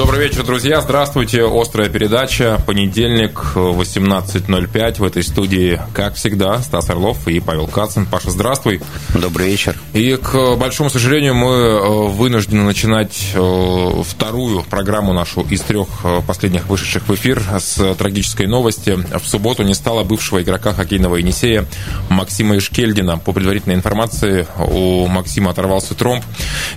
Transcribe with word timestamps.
Добрый 0.00 0.20
вечер, 0.20 0.44
друзья. 0.44 0.80
Здравствуйте. 0.80 1.44
Острая 1.46 1.90
передача. 1.90 2.58
Понедельник, 2.66 3.38
18.05. 3.54 4.98
В 4.98 5.04
этой 5.04 5.22
студии, 5.22 5.78
как 5.92 6.14
всегда, 6.14 6.58
Стас 6.60 6.88
Орлов 6.88 7.28
и 7.28 7.38
Павел 7.38 7.66
Кацин. 7.66 8.06
Паша, 8.06 8.30
здравствуй. 8.30 8.80
Добрый 9.12 9.48
вечер. 9.48 9.76
И, 9.92 10.16
к 10.16 10.56
большому 10.56 10.88
сожалению, 10.88 11.34
мы 11.34 11.50
э, 11.50 12.08
вынуждены 12.08 12.62
начинать 12.62 13.32
э, 13.34 14.02
вторую 14.06 14.62
программу 14.62 15.12
нашу 15.12 15.42
из 15.42 15.60
трех 15.60 15.88
э, 16.02 16.22
последних 16.26 16.66
вышедших 16.66 17.06
в 17.06 17.14
эфир 17.14 17.42
с 17.58 17.94
трагической 17.94 18.46
новости. 18.46 18.98
В 19.22 19.28
субботу 19.28 19.64
не 19.64 19.74
стало 19.74 20.02
бывшего 20.02 20.40
игрока 20.40 20.72
хоккейного 20.72 21.16
Енисея 21.16 21.66
Максима 22.08 22.56
Ишкельдина. 22.56 23.18
По 23.18 23.32
предварительной 23.32 23.76
информации, 23.76 24.46
у 24.56 25.06
Максима 25.08 25.50
оторвался 25.50 25.94
тромб. 25.94 26.24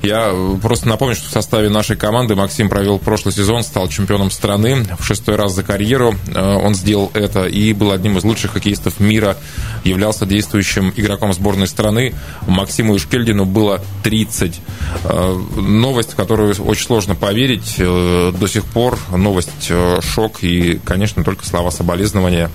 Я 0.02 0.36
просто 0.62 0.90
напомню, 0.90 1.16
что 1.16 1.30
в 1.30 1.32
составе 1.32 1.70
нашей 1.70 1.96
команды 1.96 2.36
Максим 2.36 2.68
провел 2.68 3.00
прошлый 3.14 3.36
сезон, 3.36 3.62
стал 3.62 3.90
чемпионом 3.90 4.32
страны 4.32 4.88
в 4.98 5.06
шестой 5.06 5.36
раз 5.36 5.54
за 5.54 5.62
карьеру. 5.62 6.16
Э, 6.34 6.56
он 6.56 6.74
сделал 6.74 7.12
это 7.14 7.46
и 7.46 7.72
был 7.72 7.92
одним 7.92 8.18
из 8.18 8.24
лучших 8.24 8.54
хоккеистов 8.54 9.00
мира, 9.00 9.38
являлся 9.84 10.26
действующим 10.26 10.92
игроком 10.96 11.32
сборной 11.32 11.68
страны. 11.68 12.16
Максиму 12.48 12.98
Ишкельдину 12.98 13.46
было 13.46 13.84
30. 14.02 14.60
Э, 15.04 15.42
новость, 15.58 16.14
в 16.14 16.16
которую 16.16 16.56
очень 16.64 16.88
сложно 16.88 17.14
поверить 17.14 17.76
э, 17.78 18.34
до 18.36 18.48
сих 18.48 18.66
пор. 18.66 18.98
Новость 19.16 19.72
шок 20.02 20.44
и, 20.44 20.82
конечно, 20.84 21.24
только 21.24 21.46
слова 21.46 21.70
соболезнования. 21.70 22.50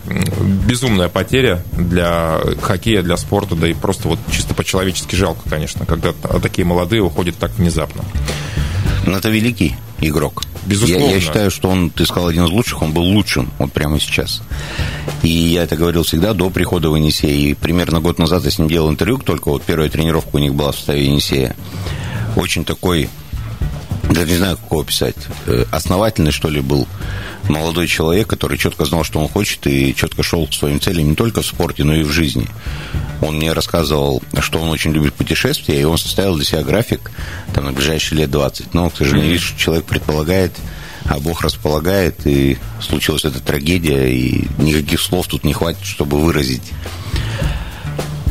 Безумная 0.66 1.08
потеря 1.08 1.62
для 1.70 2.40
хоккея, 2.60 3.02
для 3.02 3.16
спорта, 3.16 3.54
да 3.54 3.68
и 3.68 3.74
просто 3.74 4.08
вот 4.08 4.18
чисто 4.32 4.54
по-человечески 4.54 5.14
жалко, 5.14 5.48
конечно, 5.48 5.86
когда 5.86 6.12
такие 6.42 6.64
молодые 6.64 7.00
уходят 7.00 7.36
так 7.36 7.52
внезапно. 7.52 8.02
Но 9.08 9.16
это 9.16 9.30
великий 9.30 9.74
игрок. 10.00 10.42
Безусловно. 10.66 11.06
Я, 11.06 11.14
я 11.14 11.20
считаю, 11.20 11.50
что 11.50 11.70
он, 11.70 11.88
ты 11.88 12.04
сказал, 12.04 12.28
один 12.28 12.44
из 12.44 12.50
лучших, 12.50 12.82
он 12.82 12.92
был 12.92 13.02
лучшим 13.02 13.50
вот 13.58 13.72
прямо 13.72 13.98
сейчас. 13.98 14.42
И 15.22 15.28
я 15.28 15.62
это 15.62 15.76
говорил 15.76 16.02
всегда 16.02 16.34
до 16.34 16.50
прихода 16.50 16.90
в 16.90 16.96
Енисей. 16.96 17.50
И 17.50 17.54
примерно 17.54 18.00
год 18.00 18.18
назад 18.18 18.44
я 18.44 18.50
с 18.50 18.58
ним 18.58 18.68
делал 18.68 18.90
интервью, 18.90 19.18
только 19.18 19.48
вот 19.48 19.62
первая 19.62 19.88
тренировка 19.88 20.36
у 20.36 20.38
них 20.38 20.54
была 20.54 20.72
в 20.72 20.76
составе 20.76 21.06
Енисея. 21.06 21.56
Очень 22.36 22.64
такой 22.64 23.08
даже 24.10 24.30
не 24.30 24.36
знаю, 24.36 24.56
как 24.56 24.70
его 24.70 24.80
описать, 24.80 25.16
э, 25.46 25.64
основательный, 25.70 26.32
что 26.32 26.48
ли, 26.48 26.60
был 26.60 26.86
молодой 27.48 27.86
человек, 27.86 28.26
который 28.26 28.58
четко 28.58 28.84
знал, 28.84 29.04
что 29.04 29.20
он 29.20 29.28
хочет, 29.28 29.66
и 29.66 29.94
четко 29.94 30.22
шел 30.22 30.46
к 30.46 30.54
своим 30.54 30.80
целям 30.80 31.10
не 31.10 31.14
только 31.14 31.42
в 31.42 31.46
спорте, 31.46 31.84
но 31.84 31.94
и 31.94 32.02
в 32.02 32.10
жизни. 32.10 32.48
Он 33.20 33.36
мне 33.36 33.52
рассказывал, 33.52 34.22
что 34.40 34.60
он 34.60 34.70
очень 34.70 34.92
любит 34.92 35.14
путешествия, 35.14 35.80
и 35.80 35.84
он 35.84 35.98
составил 35.98 36.36
для 36.36 36.44
себя 36.44 36.62
график 36.62 37.10
там, 37.54 37.64
на 37.64 37.72
ближайшие 37.72 38.20
лет 38.20 38.30
20. 38.30 38.74
Но, 38.74 38.90
к 38.90 38.96
сожалению, 38.96 39.32
видишь, 39.32 39.54
человек 39.58 39.84
предполагает, 39.84 40.52
а 41.04 41.18
Бог 41.18 41.42
располагает, 41.42 42.26
и 42.26 42.58
случилась 42.80 43.24
эта 43.24 43.40
трагедия, 43.40 44.08
и 44.08 44.46
никаких 44.58 45.00
слов 45.00 45.26
тут 45.26 45.44
не 45.44 45.52
хватит, 45.52 45.84
чтобы 45.84 46.18
выразить 46.18 46.72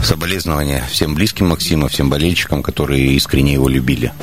соболезнования 0.04 0.84
всем 0.90 1.16
близким 1.16 1.48
Максима, 1.48 1.88
всем 1.88 2.10
болельщикам, 2.10 2.64
которые 2.64 3.14
искренне 3.14 3.54
его 3.54 3.68
любили. 3.68 4.14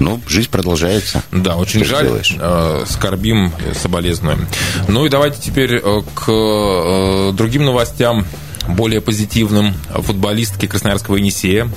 Ну, 0.00 0.20
жизнь 0.26 0.50
продолжается. 0.50 1.22
Да, 1.30 1.56
очень 1.56 1.84
Что 1.84 1.96
жаль. 1.96 2.04
Сделаешь? 2.06 2.36
Э, 2.38 2.84
скорбим, 2.88 3.52
соболезнуем. 3.74 4.46
Ну 4.88 5.06
и 5.06 5.08
давайте 5.08 5.40
теперь 5.40 5.74
э, 5.74 6.02
к 6.14 6.28
э, 6.28 7.32
другим 7.34 7.66
новостям 7.66 8.24
более 8.74 9.00
позитивным 9.00 9.74
футболистки 9.90 10.66
Красноярского 10.66 11.16
Енисея. 11.16 11.68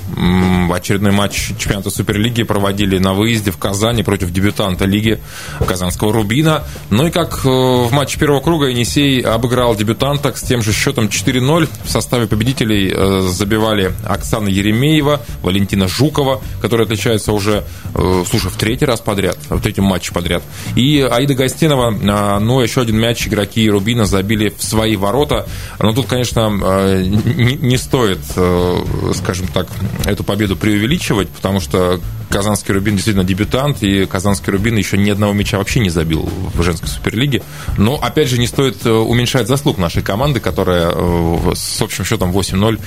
Очередной 0.72 1.12
матч 1.12 1.52
чемпионата 1.58 1.90
Суперлиги 1.90 2.42
проводили 2.42 2.98
на 2.98 3.14
выезде 3.14 3.50
в 3.50 3.58
Казани 3.58 4.02
против 4.02 4.30
дебютанта 4.30 4.84
лиги 4.84 5.20
Казанского 5.66 6.12
Рубина. 6.12 6.64
Ну 6.90 7.06
и 7.06 7.10
как 7.10 7.40
э, 7.44 7.48
в 7.48 7.92
матче 7.92 8.18
первого 8.18 8.40
круга 8.40 8.66
Енисей 8.66 9.20
обыграл 9.20 9.74
дебютанта 9.76 10.32
с 10.34 10.42
тем 10.42 10.62
же 10.62 10.72
счетом 10.72 11.06
4-0. 11.06 11.68
В 11.84 11.90
составе 11.90 12.26
победителей 12.26 12.92
э, 12.94 13.20
забивали 13.30 13.92
Оксана 14.04 14.48
Еремеева, 14.48 15.20
Валентина 15.42 15.88
Жукова, 15.88 16.40
которая 16.60 16.86
отличается 16.86 17.32
уже, 17.32 17.64
э, 17.94 18.24
слушай, 18.28 18.50
в 18.50 18.56
третий 18.56 18.84
раз 18.84 19.00
подряд, 19.00 19.38
в 19.48 19.60
третьем 19.60 19.84
матче 19.84 20.12
подряд. 20.12 20.42
И 20.76 21.00
Аида 21.00 21.34
Гостинова, 21.34 22.38
ну, 22.40 22.60
еще 22.60 22.82
один 22.82 22.98
мяч 22.98 23.26
игроки 23.26 23.68
Рубина 23.68 24.06
забили 24.06 24.52
в 24.56 24.62
свои 24.62 24.96
ворота. 24.96 25.46
Но 25.78 25.92
тут, 25.92 26.06
конечно, 26.06 26.48
не 26.84 27.76
стоит, 27.76 28.20
э, 28.36 28.84
скажем 29.14 29.46
так, 29.48 29.68
эту 30.04 30.24
победу 30.24 30.56
преувеличивать, 30.56 31.28
потому 31.28 31.60
что 31.60 32.00
Казанский 32.28 32.74
Рубин 32.74 32.94
действительно 32.94 33.24
дебютант, 33.24 33.82
и 33.82 34.06
Казанский 34.06 34.52
Рубин 34.52 34.76
еще 34.76 34.96
ни 34.96 35.10
одного 35.10 35.32
мяча 35.32 35.58
вообще 35.58 35.80
не 35.80 35.90
забил 35.90 36.28
в 36.54 36.62
женской 36.62 36.88
суперлиге. 36.88 37.42
Но, 37.78 37.96
опять 37.96 38.28
же, 38.28 38.38
не 38.38 38.46
стоит 38.46 38.84
э, 38.86 38.90
уменьшать 38.90 39.48
заслуг 39.48 39.78
нашей 39.78 40.02
команды, 40.02 40.40
которая 40.40 40.90
э, 40.92 41.52
с 41.54 41.80
общим 41.80 42.04
счетом 42.04 42.32
8-0 42.32 42.80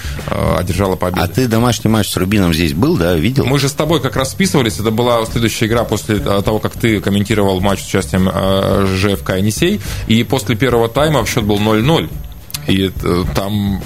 одержала 0.58 0.96
победу. 0.96 1.22
А 1.22 1.28
ты 1.28 1.48
домашний 1.48 1.90
матч 1.90 2.10
с 2.10 2.18
Рубином 2.18 2.54
здесь 2.54 2.74
был, 2.74 2.98
да, 2.98 3.16
видел? 3.16 3.46
Мы 3.46 3.60
же 3.60 3.70
с 3.70 3.74
тобой 3.74 4.02
как 4.02 4.16
раз 4.16 4.32
списывались. 4.32 4.80
Это 4.80 4.92
была 4.92 5.26
следующая 5.26 5.68
игра 5.68 5.84
после 5.84 6.20
того, 6.20 6.60
как 6.60 6.74
ты 6.74 7.00
комментировал 7.00 7.60
матч 7.60 7.82
с 7.84 7.88
участием 7.88 8.30
ЖФК 8.98 9.38
«Енисей». 9.38 9.80
И 10.08 10.24
после 10.24 10.56
первого 10.56 10.90
тайма 10.90 11.26
счет 11.26 11.44
был 11.44 11.58
0-0. 11.58 12.10
И 12.68 12.92
там 13.36 13.82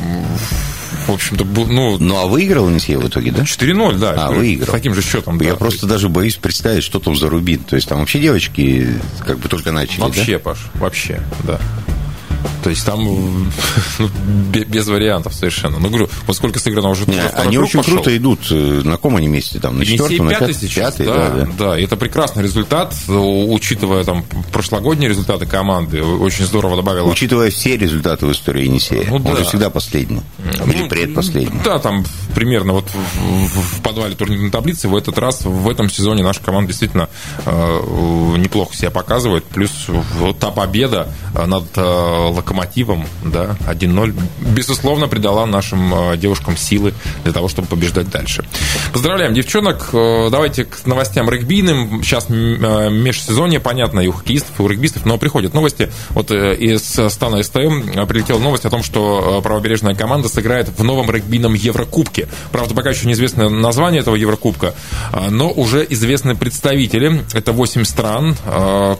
в 1.08 1.12
общем-то, 1.12 1.46
ну... 1.46 1.98
Ну, 1.98 2.18
а 2.18 2.28
выиграл 2.28 2.70
Енисей 2.70 2.96
в 2.96 3.08
итоге, 3.08 3.32
да? 3.32 3.44
4-0, 3.44 3.98
да. 3.98 4.14
А, 4.18 4.32
выиграл. 4.32 4.68
С 4.68 4.72
таким 4.72 4.94
же 4.94 5.02
счетом, 5.02 5.40
Я 5.42 5.52
да. 5.52 5.56
просто 5.58 5.88
даже 5.88 6.10
боюсь 6.10 6.36
представить, 6.36 6.84
что 6.84 7.00
там 7.00 7.16
за 7.16 7.30
Рубин. 7.30 7.60
То 7.60 7.76
есть 7.76 7.88
там 7.88 8.00
вообще 8.00 8.20
девочки 8.20 8.88
как 9.26 9.40
бы 9.40 9.50
только 9.50 9.72
начали, 9.72 10.02
Вообще, 10.02 10.34
да? 10.34 10.40
Паш, 10.40 10.60
вообще, 10.76 11.22
да. 11.44 11.60
То 12.64 12.70
есть 12.70 12.86
там 12.86 13.00
ну, 14.00 14.10
без 14.50 14.88
вариантов 14.88 15.34
совершенно. 15.34 15.80
Ну, 15.80 15.90
говорю, 15.90 16.10
вот 16.28 16.36
сколько 16.36 16.60
сыграно 16.60 16.90
уже 16.90 17.06
Не, 17.08 17.20
Они 17.20 17.58
очень 17.58 17.80
пошел. 17.80 17.96
круто 17.96 18.16
идут. 18.16 18.40
Э, 18.52 18.82
на 18.84 18.92
каком 18.92 19.16
они 19.16 19.28
месте? 19.28 19.60
Там, 19.60 19.80
на 19.80 19.86
четвертом, 19.86 20.28
на 20.28 20.32
пятый 20.34 20.54
сейчас, 20.54 20.96
пятый, 20.96 21.06
да, 21.08 21.30
да, 21.30 21.30
да. 21.30 21.52
да. 21.58 21.80
Это 21.80 21.98
прекрасный 21.98 22.44
результат, 22.44 22.96
учитывая 23.08 24.04
там 24.04 24.24
прошлогодние 24.52 25.10
результаты 25.10 25.46
команды. 25.46 26.04
Очень 26.04 26.46
здорово 26.46 26.76
добавило. 26.76 27.08
Учитывая 27.08 27.50
все 27.50 27.78
результаты 27.78 28.26
в 28.26 28.32
истории 28.32 28.66
Енисея. 28.66 29.06
Ну, 29.08 29.16
Он 29.16 29.24
да. 29.24 29.36
же 29.38 29.44
всегда 29.46 29.70
последний. 29.70 30.22
Ну, 30.38 30.72
Или 30.72 30.88
предпоследний. 30.88 31.60
Да, 31.64 31.80
там 31.80 32.06
примерно 32.36 32.74
вот 32.74 32.90
в, 32.90 33.78
в 33.78 33.82
подвале 33.82 34.16
турнирной 34.16 34.52
таблицы 34.52 34.88
в 34.88 34.96
этот 34.96 35.18
раз, 35.18 35.42
в 35.44 35.70
этом 35.70 35.90
сезоне 35.90 36.24
наша 36.24 36.42
команда 36.42 36.70
действительно 36.70 37.10
э, 37.46 38.36
неплохо 38.38 38.76
себя 38.76 38.92
показывает. 38.92 39.46
Плюс 39.46 39.72
вот 40.20 40.40
та 40.40 40.52
победа 40.52 41.10
над 41.34 41.66
э, 41.76 42.31
локомотивом, 42.32 43.06
да, 43.24 43.56
1-0, 43.68 44.16
безусловно, 44.40 45.08
придала 45.08 45.46
нашим 45.46 45.94
э, 45.94 46.18
девушкам 46.18 46.58
силы 46.58 46.94
для 47.24 47.34
того, 47.34 47.48
чтобы 47.48 47.68
побеждать 47.68 48.10
дальше. 48.10 48.46
Поздравляем 48.94 49.34
девчонок. 49.34 49.90
Э, 49.94 50.30
давайте 50.32 50.66
к 50.66 50.86
новостям 50.86 51.30
регбийным. 51.30 52.04
Сейчас 52.04 52.28
э, 52.30 52.34
межсезонье, 52.90 53.60
понятно, 53.60 54.00
и 54.00 54.08
у 54.08 54.12
хоккеистов, 54.12 54.60
и 54.60 54.64
у 54.64 54.68
регбистов, 54.68 55.06
но 55.06 55.18
приходят 55.18 55.54
новости. 55.54 55.92
Вот 56.10 56.32
из 56.32 56.82
стана 57.10 57.44
СТМ 57.44 58.06
прилетела 58.08 58.40
новость 58.40 58.66
о 58.66 58.70
том, 58.70 58.84
что 58.84 59.42
правобережная 59.44 59.96
команда 59.96 60.30
сыграет 60.30 60.70
в 60.70 60.84
новом 60.84 61.10
регбийном 61.12 61.54
Еврокубке. 61.54 62.28
Правда, 62.52 62.74
пока 62.74 62.90
еще 62.92 63.08
неизвестно 63.08 63.50
название 63.50 64.02
этого 64.02 64.16
Еврокубка, 64.16 64.74
но 65.30 65.52
уже 65.52 65.86
известны 65.90 66.36
представители. 66.36 67.24
Это 67.34 67.52
8 67.52 67.84
стран. 67.84 68.36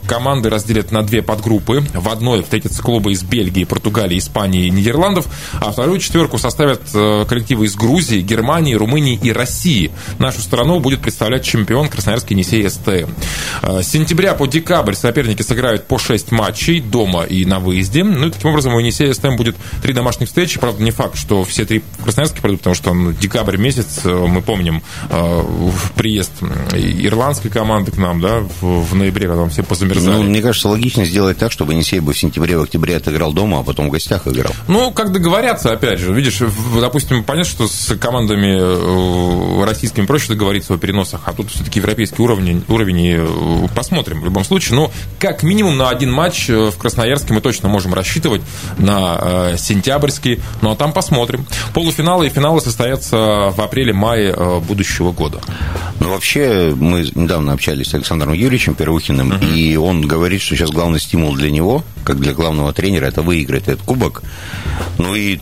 Команды 0.06 0.50
разделят 0.50 0.92
на 0.92 1.04
две 1.04 1.22
подгруппы. 1.22 1.84
В 1.94 2.10
одной 2.10 2.44
встретятся 2.44 2.82
клубы 2.82 3.12
из 3.12 3.21
Бельгии, 3.24 3.64
Португалии, 3.64 4.18
Испании 4.18 4.68
и 4.68 4.70
Нидерландов, 4.70 5.28
а 5.60 5.72
вторую 5.72 6.00
четверку 6.00 6.38
составят 6.38 6.82
э, 6.94 7.26
коллективы 7.28 7.66
из 7.66 7.76
Грузии, 7.76 8.22
Германии, 8.22 8.76
Румынии 8.76 9.20
и 9.22 9.32
России. 9.32 9.92
Нашу 10.20 10.42
страну 10.42 10.80
будет 10.80 11.02
представлять 11.02 11.44
чемпион 11.44 11.90
Красноярский 11.90 12.36
Енисей 12.36 12.70
СТМ. 12.70 13.12
Э, 13.62 13.82
с 13.82 13.88
сентября 13.88 14.34
по 14.34 14.48
декабрь 14.48 14.94
соперники 14.94 15.42
сыграют 15.42 15.88
по 15.88 15.98
6 15.98 16.32
матчей 16.32 16.80
дома 16.80 17.24
и 17.24 17.46
на 17.46 17.60
выезде. 17.60 18.04
Ну 18.04 18.28
и 18.28 18.32
таким 18.32 18.50
образом 18.50 18.74
у 18.74 18.80
Енисея 18.80 19.14
СТМ 19.14 19.36
будет 19.36 19.56
три 19.82 19.94
домашних 19.94 20.28
встречи. 20.28 20.60
Правда, 20.60 20.84
не 20.84 20.92
факт, 20.92 21.18
что 21.18 21.44
все 21.44 21.66
три 21.66 21.84
в 22.00 22.04
Красноярске 22.04 22.42
пройдут, 22.42 22.62
потому 22.62 22.76
что 22.76 22.94
ну, 22.94 23.12
декабрь 23.12 23.58
месяц, 23.58 24.02
э, 24.04 24.10
мы 24.10 24.42
помним, 24.42 24.82
приезд 25.96 26.32
ирландской 26.74 27.50
команды 27.50 27.92
к 27.92 27.98
нам, 27.98 28.22
да, 28.22 28.44
в, 28.62 28.96
ноябре, 28.96 29.28
когда 29.28 29.48
все 29.50 29.64
позамерзали. 29.64 30.16
Ну, 30.16 30.24
мне 30.24 30.42
кажется, 30.42 30.68
логично 30.70 31.06
сделать 31.06 31.38
так, 31.38 31.52
чтобы 31.52 31.74
Енисей 31.74 32.00
бы 32.00 32.14
в 32.14 32.18
сентябре, 32.18 32.58
в 32.58 32.64
октябре 32.64 32.96
это 32.96 33.11
играл 33.12 33.34
дома, 33.34 33.60
а 33.60 33.64
потом 33.64 33.90
в 33.90 33.92
гостях 33.92 34.28
играл. 34.28 34.54
Ну, 34.68 34.92
как 34.92 35.12
договорятся, 35.12 35.72
опять 35.72 36.00
же. 36.00 36.14
Видишь, 36.14 36.40
допустим, 36.80 37.24
понятно, 37.24 37.52
что 37.52 37.68
с 37.68 37.96
командами 37.98 38.58
э, 38.60 39.66
российскими 39.66 40.06
проще 40.06 40.30
договориться 40.30 40.74
о 40.74 40.78
переносах, 40.78 41.22
а 41.26 41.34
тут 41.34 41.52
все-таки 41.52 41.80
европейский 41.80 42.22
уровень, 42.22 42.64
уровень 42.68 43.16
э, 43.18 43.68
посмотрим 43.76 44.22
в 44.22 44.26
любом 44.26 44.44
случае. 44.44 44.76
Но 44.76 44.92
как 45.20 45.44
минимум 45.44 45.78
на 45.78 45.90
один 45.90 46.12
матч 46.12 46.48
в 46.50 46.78
Красноярске 46.78 47.34
мы 47.34 47.42
точно 47.42 47.70
можем 47.70 47.94
рассчитывать 47.94 48.42
на 48.78 49.56
сентябрьский, 49.58 50.40
ну 50.62 50.72
а 50.72 50.76
там 50.76 50.94
посмотрим. 50.94 51.46
Полуфиналы 51.74 52.28
и 52.28 52.30
финалы 52.30 52.62
состоятся 52.62 53.54
в 53.56 53.60
апреле-мае 53.60 54.62
будущего 54.62 55.12
года. 55.12 55.42
Ну, 56.00 56.10
вообще, 56.10 56.74
мы 56.76 57.02
недавно 57.16 57.54
общались 57.54 57.90
с 57.90 57.94
Александром 57.94 58.34
Юрьевичем 58.34 58.76
Первухиным, 58.76 59.34
uh-huh. 59.34 59.54
и 59.54 59.76
он 59.76 60.02
говорит, 60.02 60.42
что 60.42 60.56
сейчас 60.56 60.72
главный 60.72 61.00
стимул 61.00 61.36
для 61.36 61.52
него, 61.52 61.84
как 62.04 62.20
для 62.20 62.34
главного 62.34 62.74
тренера, 62.74 63.01
это 63.06 63.22
выиграть 63.22 63.68
этот 63.68 63.82
кубок. 63.82 64.24
Ну 64.98 65.16
и 65.16 65.40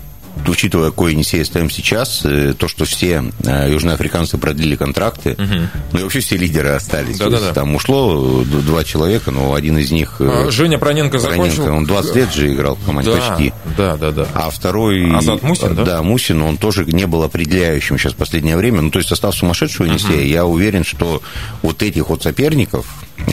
учитывая, 0.47 0.89
какой 0.89 1.13
Енисей 1.13 1.43
ставим 1.43 1.69
сейчас, 1.69 2.21
э, 2.23 2.53
то, 2.57 2.67
что 2.67 2.85
все 2.85 3.23
э, 3.43 3.71
южноафриканцы 3.71 4.37
продлили 4.37 4.75
контракты, 4.75 5.31
угу. 5.33 5.69
ну 5.91 5.99
и 5.99 6.03
вообще 6.03 6.19
все 6.19 6.37
лидеры 6.37 6.69
остались. 6.69 7.17
Да, 7.17 7.29
да, 7.29 7.39
да. 7.39 7.53
Там 7.53 7.75
ушло 7.75 8.43
два 8.43 8.83
человека, 8.83 9.31
но 9.31 9.53
один 9.53 9.77
из 9.77 9.91
них... 9.91 10.15
Э, 10.19 10.47
а, 10.47 10.51
Женя 10.51 10.77
Проненко, 10.77 11.19
Проненко 11.19 11.51
закончил. 11.51 11.75
Он 11.75 11.85
20 11.85 12.15
лет 12.15 12.33
же 12.33 12.53
играл 12.53 12.75
в 12.75 12.85
команде, 12.85 13.11
да, 13.11 13.17
почти. 13.17 13.53
Да, 13.77 13.97
да, 13.97 14.11
да. 14.11 14.27
А 14.33 14.49
второй... 14.49 15.13
Азат 15.15 15.43
Мусин, 15.43 15.75
да? 15.75 15.83
Да, 15.83 16.03
Мусин, 16.03 16.41
он 16.41 16.57
тоже 16.57 16.85
не 16.85 17.05
был 17.05 17.23
определяющим 17.23 17.97
сейчас 17.97 18.13
в 18.13 18.17
последнее 18.17 18.57
время. 18.57 18.81
Ну, 18.81 18.91
то 18.91 18.99
есть 18.99 19.09
состав 19.09 19.35
сумасшедшего 19.35 19.87
Енисея, 19.87 20.21
угу. 20.21 20.27
я 20.27 20.45
уверен, 20.45 20.83
что 20.83 21.21
вот 21.61 21.83
этих 21.83 22.09
вот 22.09 22.23
соперников, 22.23 22.85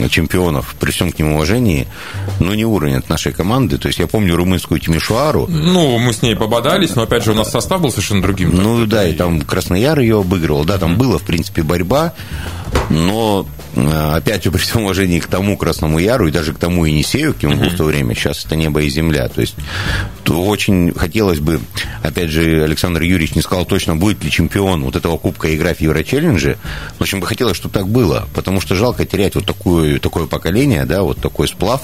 чемпионов, 0.09 0.75
при 0.79 0.91
всем 0.91 1.11
к 1.11 1.19
нему 1.19 1.35
уважении, 1.35 1.87
но 2.39 2.55
не 2.55 2.65
уровень 2.65 2.95
от 2.95 3.09
нашей 3.09 3.33
команды. 3.33 3.77
То 3.77 3.87
есть 3.87 3.99
я 3.99 4.07
помню 4.07 4.35
румынскую 4.35 4.79
Тимишуару. 4.79 5.47
Ну, 5.47 5.97
мы 5.97 6.13
с 6.13 6.21
ней 6.21 6.35
пободались, 6.35 6.95
но 6.95 7.03
опять 7.03 7.23
же 7.23 7.31
у 7.31 7.35
нас 7.35 7.51
состав 7.51 7.81
был 7.81 7.91
совершенно 7.91 8.21
другим. 8.21 8.51
Ну 8.55 8.85
да, 8.85 9.07
и 9.07 9.13
там 9.13 9.41
Краснояр 9.41 9.99
ее 9.99 10.19
обыгрывал. 10.19 10.65
Да, 10.65 10.77
там 10.77 10.97
была, 10.97 11.17
в 11.17 11.23
принципе, 11.23 11.63
борьба, 11.63 12.13
но 12.89 13.45
опять 14.15 14.43
же, 14.43 14.51
при 14.57 14.59
всем 14.59 14.83
уважении 14.83 15.19
к 15.19 15.27
тому 15.27 15.57
Красному 15.57 15.99
Яру 15.99 16.27
и 16.27 16.31
даже 16.31 16.53
к 16.53 16.57
тому 16.57 16.85
Енисею, 16.85 17.33
кем 17.33 17.51
он 17.51 17.59
был 17.59 17.69
в 17.69 17.75
то 17.75 17.83
время, 17.83 18.15
сейчас 18.15 18.45
это 18.45 18.55
небо 18.55 18.81
и 18.81 18.89
земля. 18.89 19.27
То 19.27 19.41
есть 19.41 19.55
очень 20.27 20.93
хотелось 20.93 21.39
бы, 21.39 21.59
опять 22.03 22.29
же, 22.29 22.63
Александр 22.63 23.01
Юрьевич 23.01 23.35
не 23.35 23.41
сказал 23.41 23.65
точно, 23.65 23.95
будет 23.95 24.23
ли 24.23 24.31
чемпион 24.31 24.83
вот 24.83 24.95
этого 24.95 25.17
Кубка 25.17 25.53
игра 25.55 25.73
в 25.73 25.81
Еврочеллендже. 25.81 26.57
В 26.97 27.01
общем, 27.01 27.19
бы 27.19 27.27
хотелось, 27.27 27.57
чтобы 27.57 27.73
так 27.73 27.87
было, 27.87 28.27
потому 28.33 28.61
что 28.61 28.75
жалко 28.75 29.05
терять 29.05 29.35
вот 29.35 29.45
такое, 29.45 29.99
такое 29.99 30.27
поколение, 30.27 30.85
да, 30.85 31.03
вот 31.03 31.19
такой 31.19 31.47
сплав, 31.47 31.81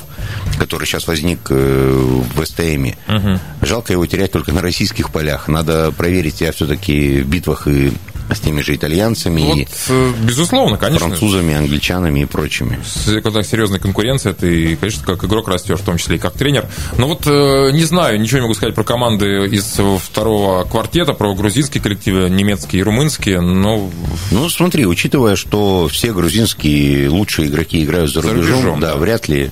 который 0.57 0.85
сейчас 0.85 1.07
возник 1.07 1.39
э, 1.49 2.21
в 2.35 2.45
СТМе. 2.45 2.97
Угу. 3.07 3.39
Жалко 3.61 3.93
его 3.93 4.05
терять 4.05 4.31
только 4.31 4.51
на 4.51 4.61
российских 4.61 5.11
полях. 5.11 5.47
Надо 5.47 5.91
проверить 5.91 6.37
себя 6.37 6.51
все-таки 6.51 7.21
в 7.21 7.27
битвах 7.27 7.67
и 7.67 7.91
с 8.31 8.39
теми 8.39 8.61
же 8.61 8.75
итальянцами, 8.75 9.41
вот, 9.41 9.57
и 9.57 9.67
э, 9.89 10.13
безусловно, 10.23 10.77
конечно. 10.77 11.07
французами, 11.07 11.53
англичанами 11.53 12.21
и 12.21 12.25
прочими. 12.25 12.79
Когда 13.21 13.43
серьезная 13.43 13.79
конкуренция, 13.79 14.33
ты, 14.33 14.75
конечно, 14.75 15.03
как 15.05 15.23
игрок 15.23 15.47
растешь, 15.47 15.79
в 15.79 15.83
том 15.83 15.97
числе 15.97 16.15
и 16.15 16.19
как 16.19 16.33
тренер. 16.33 16.67
Но 16.97 17.07
вот 17.07 17.27
э, 17.27 17.71
не 17.71 17.83
знаю, 17.83 18.19
ничего 18.19 18.39
не 18.39 18.43
могу 18.43 18.53
сказать 18.53 18.75
про 18.75 18.83
команды 18.83 19.47
из 19.47 19.77
второго 20.01 20.63
квартета, 20.63 21.13
про 21.13 21.33
грузинские 21.33 21.81
коллективы, 21.81 22.29
немецкие 22.29 22.81
и 22.81 22.83
румынские, 22.83 23.41
но... 23.41 23.89
Ну, 24.31 24.49
смотри, 24.49 24.85
учитывая, 24.85 25.35
что 25.35 25.87
все 25.87 26.13
грузинские 26.13 27.09
лучшие 27.09 27.49
игроки 27.49 27.83
играют 27.83 28.11
за 28.11 28.21
рубежом, 28.21 28.43
за 28.43 28.51
рубежом 28.51 28.79
да, 28.79 28.93
да, 28.93 28.97
вряд 28.97 29.27
ли 29.27 29.51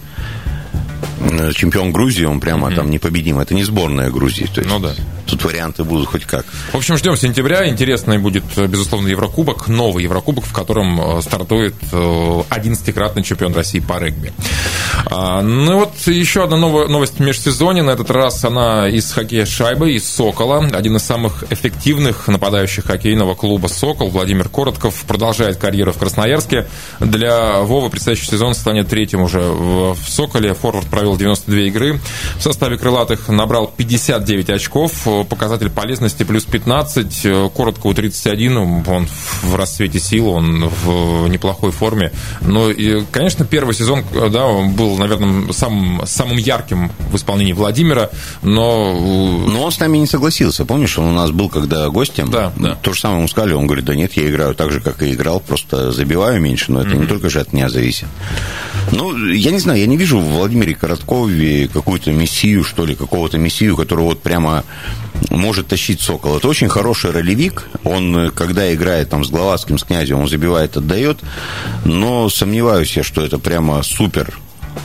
Э, 1.24 1.52
чемпион 1.54 1.92
Грузии, 1.92 2.26
он 2.26 2.40
прямо 2.40 2.68
угу. 2.68 2.76
там 2.76 2.90
непобедим. 2.90 3.40
Это 3.40 3.54
не 3.54 3.64
сборная 3.64 4.10
Грузии. 4.10 4.50
То 4.54 4.62
есть 4.62 4.72
ну 4.72 4.80
да. 4.80 4.94
Тут 5.32 5.46
варианты 5.46 5.86
будут 5.86 6.10
хоть 6.10 6.26
как. 6.26 6.46
В 6.74 6.76
общем, 6.76 6.98
ждем 6.98 7.16
сентября. 7.16 7.70
Интересный 7.70 8.18
будет, 8.18 8.44
безусловно, 8.58 9.08
Еврокубок. 9.08 9.70
Новый 9.70 10.04
Еврокубок, 10.04 10.44
в 10.44 10.52
котором 10.52 11.00
э, 11.00 11.22
стартует 11.22 11.74
11-кратный 11.92 13.22
э, 13.22 13.26
чемпион 13.26 13.54
России 13.54 13.80
по 13.80 13.98
регби. 13.98 14.34
А, 15.06 15.42
ну 15.42 15.80
вот 15.80 15.94
еще 16.06 16.44
одна 16.44 16.58
новость 16.58 17.20
в 17.20 17.22
межсезонье. 17.22 17.82
На 17.82 17.92
этот 17.92 18.12
раз 18.12 18.44
она 18.44 18.90
из 18.90 19.10
хоккея 19.14 19.46
шайбы, 19.46 19.94
из 19.94 20.06
«Сокола». 20.06 20.68
Один 20.74 20.98
из 20.98 21.04
самых 21.04 21.46
эффективных 21.50 22.28
нападающих 22.28 22.84
хоккейного 22.84 23.34
клуба 23.34 23.68
«Сокол» 23.68 24.10
Владимир 24.10 24.50
Коротков 24.50 25.02
продолжает 25.08 25.56
карьеру 25.56 25.94
в 25.94 25.98
Красноярске. 25.98 26.68
Для 27.00 27.62
Вовы 27.62 27.90
предстоящий 27.90 28.26
сезон 28.26 28.54
станет 28.54 28.90
третьим 28.90 29.22
уже 29.22 29.40
в 29.40 29.98
«Соколе». 30.06 30.54
Форвард 30.54 30.88
провел 30.88 31.16
92 31.16 31.56
игры. 31.62 32.02
В 32.36 32.44
составе 32.44 32.78
крылатых 32.78 33.30
набрал 33.30 33.72
59 33.78 34.50
очков. 34.50 35.08
Показатель 35.24 35.70
полезности 35.70 36.24
плюс 36.24 36.46
15. 36.46 37.52
Коротко 37.54 37.88
у 37.88 37.94
31. 37.94 38.58
Он 38.58 39.08
в 39.44 39.56
расцвете 39.56 40.00
сил, 40.00 40.30
он 40.30 40.70
в 40.84 41.28
неплохой 41.28 41.72
форме. 41.72 42.12
Но, 42.42 42.70
и, 42.70 43.04
конечно, 43.12 43.46
первый 43.46 43.74
сезон 43.74 44.04
да, 44.14 44.48
был, 44.48 44.98
наверное, 44.98 45.52
самым, 45.54 46.06
самым 46.06 46.38
ярким 46.38 46.92
в 47.12 47.16
исполнении 47.16 47.54
Владимира, 47.54 48.10
но... 48.42 49.00
Но 49.48 49.64
он 49.64 49.72
с 49.72 49.80
нами 49.80 49.98
не 49.98 50.08
согласился. 50.08 50.66
Помнишь, 50.66 50.98
он 50.98 51.06
у 51.06 51.14
нас 51.14 51.32
был, 51.32 51.50
когда 51.50 51.88
гостем? 51.90 52.30
Да, 52.30 52.52
да. 52.58 52.76
То 52.76 52.94
же 52.94 53.00
самое 53.00 53.20
ему 53.20 53.28
сказали, 53.28 53.54
он 53.54 53.68
говорит, 53.68 53.86
да 53.86 53.96
нет, 53.96 54.14
я 54.14 54.30
играю 54.30 54.56
так 54.56 54.72
же, 54.72 54.82
как 54.82 55.02
и 55.04 55.14
играл, 55.14 55.40
просто 55.40 55.92
забиваю 55.92 56.42
меньше, 56.42 56.72
но 56.72 56.82
это 56.82 56.92
mm-hmm. 56.92 57.00
не 57.00 57.08
только 57.08 57.30
же 57.30 57.40
от 57.40 57.54
меня 57.54 57.70
зависит. 57.70 58.08
Ну, 58.92 59.16
я 59.28 59.52
не 59.52 59.60
знаю, 59.60 59.80
я 59.80 59.88
не 59.88 59.98
вижу 59.98 60.20
в 60.20 60.24
Владимире 60.24 60.76
Короткове 60.76 61.68
какую-то 61.68 62.12
мессию, 62.12 62.64
что 62.64 62.86
ли, 62.86 62.96
какого-то 62.96 63.38
мессию, 63.38 63.76
который 63.76 64.02
вот 64.04 64.22
прямо 64.22 64.64
может 65.30 65.68
тащить 65.68 66.02
Сокол. 66.02 66.38
Это 66.38 66.48
очень 66.48 66.70
хороший 66.70 67.12
ролевик. 67.12 67.68
Он, 67.84 68.32
когда 68.32 68.74
играет 68.74 69.10
там 69.10 69.24
с 69.24 69.30
Гловацким, 69.30 69.78
с 69.78 69.84
князем, 69.84 70.20
он 70.20 70.28
забивает, 70.28 70.78
отдает. 70.78 71.20
Но 71.86 72.30
сомневаюсь 72.30 72.96
я, 72.98 73.04
что 73.04 73.24
это 73.24 73.38
прямо 73.38 73.82
супер 73.84 74.38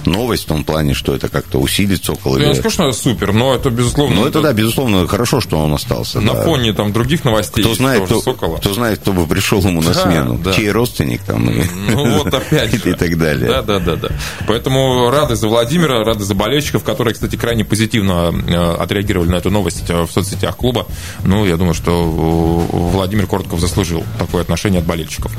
новость 0.04 0.44
в 0.44 0.46
том 0.46 0.64
плане, 0.64 0.94
что 0.94 1.14
это 1.14 1.28
как-то 1.28 1.58
усилит 1.58 2.04
Сокол. 2.04 2.38
Я 2.38 2.48
не 2.48 2.54
скажу, 2.54 2.74
что 2.74 2.88
это 2.88 2.96
супер, 2.96 3.32
но 3.32 3.54
это 3.54 3.70
безусловно... 3.70 4.16
Ну, 4.16 4.26
это, 4.26 4.40
да, 4.40 4.52
безусловно, 4.52 5.06
хорошо, 5.06 5.40
что 5.40 5.58
он 5.58 5.72
остался. 5.72 6.20
На 6.20 6.34
да. 6.34 6.42
фоне 6.42 6.72
там 6.72 6.92
других 6.92 7.24
новостей. 7.24 7.62
Кто 7.62 7.74
знает, 7.74 8.04
кто, 8.04 8.20
Сокола. 8.20 8.58
кто 8.58 8.74
знает, 8.74 9.00
кто 9.00 9.12
бы 9.12 9.26
пришел 9.26 9.60
ему 9.60 9.82
на 9.82 9.92
да, 9.92 10.02
смену. 10.02 10.38
Да. 10.38 10.52
Чей 10.52 10.70
родственник 10.70 11.22
там. 11.22 11.50
Ну, 11.90 12.18
вот 12.18 12.32
опять. 12.32 12.74
И 12.86 12.92
так 12.92 13.18
далее. 13.18 13.48
Да, 13.48 13.62
да, 13.62 13.78
да, 13.80 13.96
да. 13.96 14.08
Поэтому 14.46 15.10
рады 15.10 15.36
за 15.36 15.48
Владимира, 15.48 16.04
рады 16.04 16.24
за 16.24 16.34
болельщиков, 16.34 16.84
которые, 16.84 17.14
кстати, 17.14 17.36
крайне 17.36 17.64
позитивно 17.64 18.32
э, 18.46 18.74
отреагировали 18.74 19.28
на 19.28 19.36
эту 19.36 19.50
новость 19.50 19.84
э, 19.88 20.02
в 20.02 20.10
соцсетях 20.10 20.56
клуба. 20.56 20.86
Ну, 21.24 21.44
я 21.44 21.56
думаю, 21.56 21.74
что 21.74 22.04
Владимир 22.04 23.26
Коротков 23.26 23.60
заслужил 23.60 24.04
такое 24.18 24.42
отношение 24.42 24.80
от 24.80 24.86
болельщиков. 24.86 25.32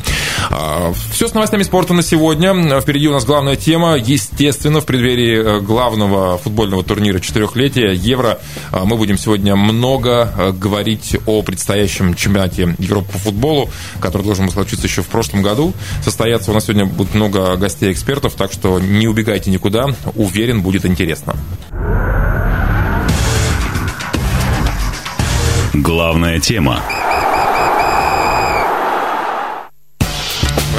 А, 0.50 0.94
Все 1.12 1.28
с 1.28 1.34
новостями 1.34 1.64
спорта 1.64 1.94
на 1.94 2.04
сегодня. 2.04 2.82
Впереди 2.82 3.08
у 3.08 3.14
нас 3.14 3.26
главная 3.26 3.56
тема. 3.56 4.00
Естественно, 4.38 4.82
в 4.82 4.86
преддверии 4.86 5.36
э, 5.36 5.60
главного 5.62 6.38
футбольного 6.38 6.84
турнира 6.84 7.20
четырехлетия 7.20 7.90
Евро 7.90 8.38
э, 8.72 8.84
мы 8.84 8.96
будем 8.96 9.18
сегодня 9.18 9.56
много 9.56 10.32
э, 10.38 10.52
говорить 10.52 11.18
о 11.26 11.42
предстоящем 11.42 12.14
чемпионате 12.14 12.76
Европы 12.78 13.14
по 13.14 13.18
футболу, 13.18 13.72
который 14.00 14.22
должен 14.22 14.46
был 14.46 14.54
случиться 14.54 14.86
еще 14.86 15.02
в 15.02 15.08
прошлом 15.08 15.42
году. 15.42 15.74
Состояться 16.04 16.52
у 16.52 16.54
нас 16.54 16.66
сегодня 16.66 16.86
будет 16.86 17.16
много 17.16 17.56
гостей 17.56 17.92
экспертов, 17.92 18.36
так 18.36 18.52
что 18.52 18.80
не 18.80 19.08
убегайте 19.08 19.50
никуда. 19.50 19.88
Уверен, 20.14 20.62
будет 20.62 20.86
интересно. 20.86 21.36
Главная 25.74 26.40
тема. 26.40 26.84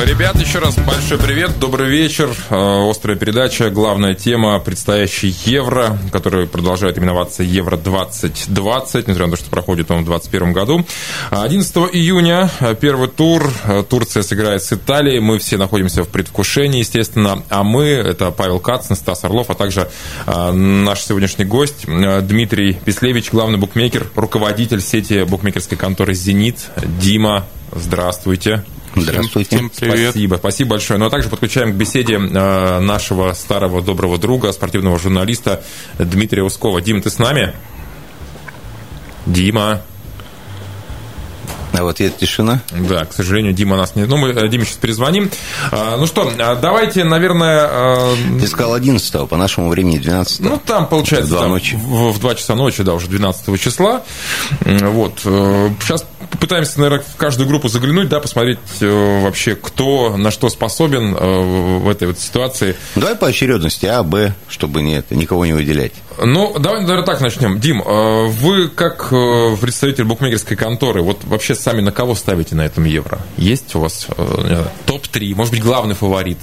Ребят, 0.04 0.40
еще 0.40 0.60
раз 0.60 0.76
большой 0.76 1.18
привет, 1.18 1.58
добрый 1.58 1.88
вечер. 1.88 2.30
Э, 2.50 2.88
острая 2.88 3.16
передача, 3.16 3.68
главная 3.68 4.14
тема 4.14 4.60
предстоящий 4.60 5.34
Евро, 5.44 5.98
который 6.12 6.46
продолжает 6.46 6.98
именоваться 6.98 7.42
Евро 7.42 7.76
2020, 7.76 9.08
несмотря 9.08 9.26
на 9.26 9.32
то, 9.32 9.36
что 9.36 9.50
проходит 9.50 9.90
он 9.90 10.02
в 10.02 10.04
2021 10.04 10.52
году. 10.52 10.86
11 11.30 11.76
июня 11.92 12.48
э, 12.60 12.76
первый 12.80 13.08
тур. 13.08 13.50
Э, 13.64 13.82
Турция 13.82 14.22
сыграет 14.22 14.62
с 14.62 14.72
Италией. 14.72 15.18
Мы 15.18 15.40
все 15.40 15.56
находимся 15.56 16.04
в 16.04 16.08
предвкушении, 16.08 16.78
естественно. 16.78 17.42
А 17.48 17.64
мы, 17.64 17.86
это 17.86 18.30
Павел 18.30 18.60
Кацин, 18.60 18.94
Стас 18.94 19.24
Орлов, 19.24 19.50
а 19.50 19.54
также 19.54 19.90
наш 20.26 21.00
сегодняшний 21.00 21.44
гость 21.44 21.86
Дмитрий 21.86 22.74
Песлевич, 22.84 23.30
главный 23.32 23.58
букмекер, 23.58 24.06
руководитель 24.14 24.80
сети 24.80 25.24
букмекерской 25.24 25.76
конторы 25.76 26.14
«Зенит». 26.14 26.58
Дима, 27.00 27.46
здравствуйте. 27.72 28.62
Здравствуйте. 28.95 29.57
Всем 29.57 29.71
привет. 29.71 30.11
Спасибо, 30.11 30.37
спасибо 30.37 30.71
большое. 30.71 30.99
Ну 30.99 31.07
а 31.07 31.11
также 31.11 31.28
подключаем 31.28 31.73
к 31.73 31.76
беседе 31.76 32.14
э, 32.14 32.78
нашего 32.80 33.33
старого 33.33 33.83
доброго 33.83 34.18
друга, 34.18 34.52
спортивного 34.52 34.99
журналиста 34.99 35.62
Дмитрия 35.99 36.42
Ускова. 36.42 36.80
Дим, 36.80 37.02
ты 37.02 37.11
с 37.11 37.18
нами? 37.18 37.54
Дима. 39.26 39.83
А 41.73 41.85
в 41.85 41.88
ответ 41.88 42.16
тишина? 42.16 42.62
Да, 42.73 43.04
к 43.04 43.12
сожалению, 43.12 43.52
Дима 43.52 43.76
нас 43.76 43.95
не... 43.95 44.04
Ну, 44.04 44.16
мы 44.16 44.30
э, 44.30 44.49
Диме 44.49 44.64
сейчас 44.64 44.78
перезвоним. 44.78 45.30
А, 45.71 45.97
ну 45.97 46.07
что, 46.07 46.33
а, 46.38 46.57
давайте, 46.57 47.04
наверное... 47.04 47.68
А, 47.71 48.16
Ты 48.40 48.47
сказал 48.49 48.75
11 48.75 49.28
по 49.28 49.37
нашему 49.37 49.68
времени 49.68 49.99
12 49.99 50.40
Ну, 50.40 50.61
там, 50.64 50.88
получается, 50.88 51.28
в 51.28 51.30
2 51.33 51.40
там, 51.40 51.50
ночи. 51.50 51.76
В, 51.76 52.12
в 52.12 52.18
2 52.18 52.35
часа 52.37 52.54
ночи, 52.54 52.83
да, 52.83 52.95
уже 52.95 53.07
12 53.09 53.61
числа. 53.61 54.02
Вот. 54.61 55.21
Сейчас 55.21 56.04
попытаемся, 56.30 56.78
наверное, 56.80 57.04
в 57.04 57.16
каждую 57.16 57.49
группу 57.49 57.68
заглянуть, 57.68 58.08
да, 58.08 58.20
посмотреть 58.20 58.58
э, 58.80 59.23
вообще, 59.23 59.54
кто 59.54 60.16
на 60.16 60.30
что 60.30 60.49
способен 60.49 61.14
э, 61.14 61.78
в 61.78 61.88
этой 61.88 62.08
вот 62.08 62.18
ситуации. 62.18 62.76
Давай 62.94 63.14
по 63.16 63.26
очередности 63.26 63.87
А, 63.87 64.02
Б, 64.02 64.35
чтобы 64.49 64.82
не 64.82 64.97
это, 64.97 65.14
никого 65.14 65.47
не 65.47 65.52
выделять. 65.52 65.92
Ну, 66.20 66.58
давай, 66.58 66.82
наверное, 66.82 67.04
так 67.04 67.20
начнем. 67.20 67.61
Дим, 67.61 67.82
э, 67.82 68.26
вы 68.26 68.68
как 68.68 69.08
э, 69.12 69.56
представитель 69.61 70.04
букмекерской 70.04 70.56
конторы, 70.56 71.02
вот 71.02 71.25
вообще 71.25 71.54
сами 71.54 71.80
на 71.80 71.92
кого 71.92 72.14
ставите 72.14 72.54
на 72.54 72.62
этом 72.62 72.85
евро? 72.85 73.20
Есть 73.37 73.75
у 73.75 73.80
вас 73.80 74.06
э, 74.16 74.64
топ-3, 74.87 75.35
может 75.35 75.52
быть, 75.52 75.62
главный 75.62 75.94
фаворит? 75.94 76.38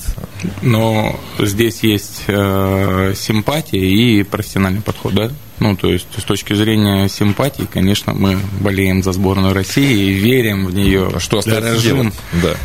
Но 0.62 1.20
здесь 1.40 1.84
есть 1.84 2.24
э, 2.28 3.14
симпатия 3.16 3.80
и 3.80 4.24
профессиональный 4.24 4.82
подход, 4.82 5.14
да? 5.14 5.30
Ну, 5.60 5.76
то 5.76 5.90
есть, 5.90 6.08
с 6.18 6.24
точки 6.24 6.54
зрения 6.54 7.08
симпатии, 7.08 7.68
конечно, 7.72 8.14
мы 8.14 8.38
болеем 8.60 9.02
за 9.04 9.14
сборную 9.14 9.54
России 9.54 10.10
и 10.10 10.14
верим 10.14 10.66
в 10.66 10.74
нее. 10.74 11.12
А 11.14 11.20
что 11.20 11.42
делать? 11.42 12.14
Да. 12.44 12.56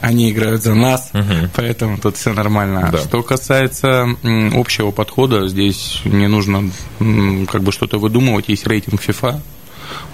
Они 0.00 0.30
играют 0.30 0.62
за 0.62 0.74
нас, 0.74 1.10
угу. 1.12 1.48
поэтому 1.54 1.98
тут 1.98 2.16
все 2.16 2.32
нормально. 2.32 2.88
Да. 2.90 2.98
Что 2.98 3.22
касается 3.22 4.08
общего 4.52 4.90
подхода, 4.90 5.48
здесь 5.48 6.00
не 6.04 6.26
нужно 6.28 6.70
как 6.98 7.62
бы 7.62 7.72
что-то 7.72 7.98
выдумывать. 7.98 8.48
Есть 8.48 8.66
рейтинг 8.66 9.00
FIFA, 9.00 9.40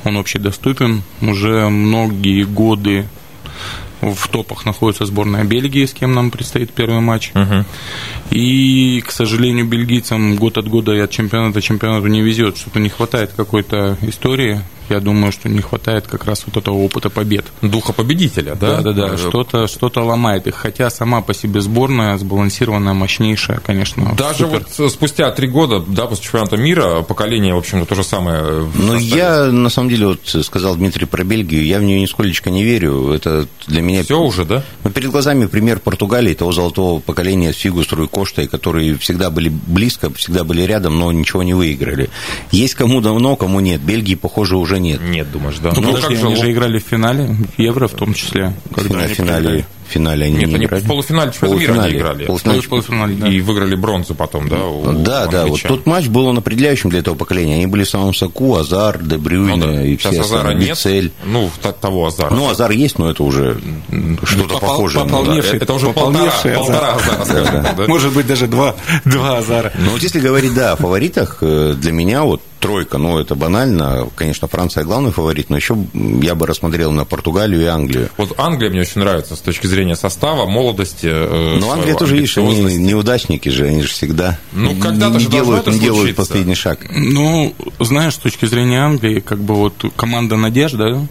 он 0.05 0.17
общедоступен. 0.19 1.03
Уже 1.21 1.69
многие 1.69 2.45
годы 2.45 3.07
в 4.15 4.29
топах 4.29 4.65
находится 4.65 5.07
сборная 5.07 5.45
Бельгии, 5.45 5.85
с 5.85 5.93
кем 5.93 6.15
нам 6.15 6.31
предстоит 6.31 6.73
первый 6.73 7.01
матч. 7.01 7.33
Угу. 7.35 7.65
И, 8.31 9.03
к 9.07 9.11
сожалению, 9.11 9.67
бельгийцам 9.67 10.37
год 10.37 10.59
от 10.59 10.69
года 10.69 10.93
и 10.93 11.01
от 11.01 11.11
чемпионата 11.11 11.61
чемпионату 11.61 12.07
не 12.07 12.23
везет, 12.23 12.57
что-то 12.57 12.81
не 12.81 12.89
хватает 12.89 13.33
какой-то 13.37 13.97
истории 14.03 14.63
я 14.89 15.01
думаю, 15.01 15.33
что 15.33 15.49
не 15.49 15.61
хватает 15.61 16.07
как 16.07 16.25
раз 16.25 16.45
вот 16.47 16.57
этого 16.57 16.77
опыта 16.77 17.11
побед. 17.11 17.47
Духа 17.61 17.93
победителя, 17.93 18.55
да? 18.55 18.81
Да, 18.81 18.93
да, 18.93 19.09
да. 19.09 19.17
Что-то 19.17 19.67
что 19.67 19.91
ломает 19.97 20.47
их. 20.47 20.55
Хотя 20.55 20.91
сама 20.91 21.23
по 21.23 21.35
себе 21.35 21.61
сборная 21.61 22.17
сбалансированная, 22.19 22.93
мощнейшая, 22.93 23.59
конечно. 23.59 24.15
Даже 24.17 24.45
супер. 24.45 24.67
вот 24.79 24.93
спустя 24.93 25.31
три 25.31 25.49
года, 25.49 25.81
да, 25.81 26.07
после 26.07 26.25
чемпионата 26.25 26.57
мира, 26.57 27.03
поколение, 27.03 27.55
в 27.55 27.59
общем-то, 27.59 27.87
то 27.87 27.95
же 27.95 28.05
самое. 28.05 28.69
Ну, 28.75 28.97
я, 28.97 29.47
на 29.47 29.71
самом 29.71 29.89
деле, 29.89 30.09
вот 30.09 30.21
сказал 30.45 30.77
Дмитрий 30.77 31.07
про 31.07 31.25
Бельгию, 31.25 31.65
я 31.65 31.79
в 31.79 31.83
нее 31.83 32.01
нисколечко 32.01 32.51
не 32.51 32.63
верю. 32.63 33.11
Это 33.11 33.47
для 33.67 33.83
меня... 33.83 33.96
Все 34.03 34.21
уже, 34.21 34.45
да? 34.45 34.63
Ну, 34.85 34.91
перед 34.91 35.11
глазами 35.11 35.47
пример 35.47 35.81
Португалии, 35.81 36.35
того 36.35 36.53
золотого 36.53 37.01
поколения 37.01 37.53
с 37.53 37.57
Фигу, 37.57 37.83
Струй, 37.83 38.09
Коштой, 38.09 38.47
которые 38.47 38.97
всегда 38.97 39.31
были 39.31 39.49
близко, 39.49 40.13
всегда 40.15 40.45
были 40.45 40.63
рядом, 40.63 40.99
но 40.99 41.13
ничего 41.13 41.43
не 41.43 41.55
выиграли. 41.55 42.11
Есть 42.51 42.75
кому 42.75 43.01
давно, 43.01 43.37
кому 43.37 43.61
нет. 43.61 43.81
Бельгии, 43.81 44.15
похоже, 44.15 44.57
уже 44.57 44.79
нет. 44.79 45.01
Нет, 45.03 45.31
думаешь, 45.31 45.59
да? 45.59 45.73
Ну, 45.75 45.81
ну 45.81 45.95
как 45.95 46.11
же, 46.11 46.27
они 46.27 46.37
же 46.37 46.51
играли 46.51 46.79
в 46.79 46.85
финале, 46.85 47.37
Евро 47.57 47.89
в 47.89 47.93
том 47.93 48.15
числе. 48.15 48.53
Когда 48.75 49.07
в 49.07 49.09
финале 49.09 49.67
в 49.89 49.93
финале 49.93 50.27
они 50.27 50.37
Нет, 50.37 50.49
не 50.49 50.55
они 50.57 50.65
играли. 50.67 50.83
в 50.83 50.87
полуфинале 50.87 51.33
чемпионата 51.33 51.61
мира 51.61 51.83
они 51.83 51.97
играли. 51.97 52.25
Полуфинале, 52.27 52.63
полуфинале, 52.63 53.15
да. 53.15 53.29
И 53.29 53.41
выиграли 53.41 53.75
бронзу 53.75 54.15
потом, 54.15 54.49
да, 54.49 54.65
у 54.65 54.93
Да, 54.93 55.27
да, 55.27 55.47
вот 55.47 55.63
тот 55.63 55.87
матч 55.87 56.07
был 56.07 56.27
он 56.27 56.39
определяющим 56.39 56.91
для 56.91 57.01
этого 57.01 57.15
поколения. 57.15 57.55
Они 57.55 57.67
были 57.67 57.85
в 57.85 57.89
самом 57.89 58.15
соку, 58.15 58.57
Азар, 58.57 59.03
Дебрюйне 59.03 59.57
ну, 59.57 59.73
да. 59.73 59.83
и 59.85 59.97
Сейчас 59.97 60.13
все 60.13 60.23
Азара 60.23 60.55
нет, 60.55 60.77
Цель. 60.77 61.13
ну, 61.25 61.51
того 61.81 62.07
Азара. 62.07 62.31
Ну, 62.31 62.49
Азар 62.49 62.71
есть, 62.71 62.99
но 62.99 63.11
это 63.11 63.23
уже 63.23 63.61
что-то 64.25 64.55
Попол, 64.55 64.69
похожее. 64.69 65.05
Пополневший, 65.05 65.59
да. 65.59 65.65
Это 65.65 65.75
уже 65.75 65.93
полтора, 65.93 66.33
полтора 66.43 66.95
Азара, 66.95 67.25
скажем 67.25 67.63
да. 67.77 67.85
Может 67.87 68.13
быть, 68.13 68.27
даже 68.27 68.47
два, 68.47 68.75
два 69.05 69.39
Азара. 69.39 69.73
Ну, 69.79 69.91
вот 69.91 70.03
если 70.03 70.21
говорить, 70.21 70.55
да, 70.55 70.73
о 70.73 70.77
фаворитах, 70.77 71.39
э, 71.41 71.75
для 71.77 71.93
меня 71.93 72.25
вот 72.25 72.41
тройка, 72.67 72.99
ну, 72.99 73.19
это 73.19 73.37
банально. 73.37 74.09
Конечно, 74.17 74.49
Франция 74.49 74.83
главный 74.83 75.13
фаворит, 75.13 75.51
но 75.51 75.57
еще 75.57 75.77
я 75.95 76.35
бы 76.35 76.47
рассмотрел 76.49 76.91
на 76.91 77.05
Португалию 77.05 77.63
и 77.63 77.67
Англию. 77.67 78.11
Вот 78.17 78.35
Англия 78.39 78.71
мне 78.71 78.81
очень 78.81 79.01
нравится 79.01 79.37
с 79.37 79.41
точки 79.41 79.69
зрения 79.69 79.95
состава 79.95 80.47
молодости. 80.47 81.07
Э, 81.07 81.59
ну, 81.61 81.71
Англия 81.71 81.95
тоже, 81.95 82.17
видишь, 82.17 82.39
они 82.39 82.61
неудачники 82.77 83.49
же, 83.49 83.67
они 83.67 83.83
же 83.83 83.89
всегда 83.89 84.39
ну, 84.51 84.75
когда-то 84.81 85.19
не, 85.19 85.27
делают, 85.27 85.67
не 85.69 85.79
делают 85.79 86.17
последний 86.17 86.57
шаг. 86.57 86.81
Ну, 86.91 87.55
знаешь, 87.79 88.15
с 88.15 88.19
точки 88.19 88.47
зрения 88.47 88.81
Англии, 88.81 89.21
как 89.21 89.39
бы 89.39 89.55
вот 89.55 89.85
команда 89.95 90.37
надежда, 90.37 91.07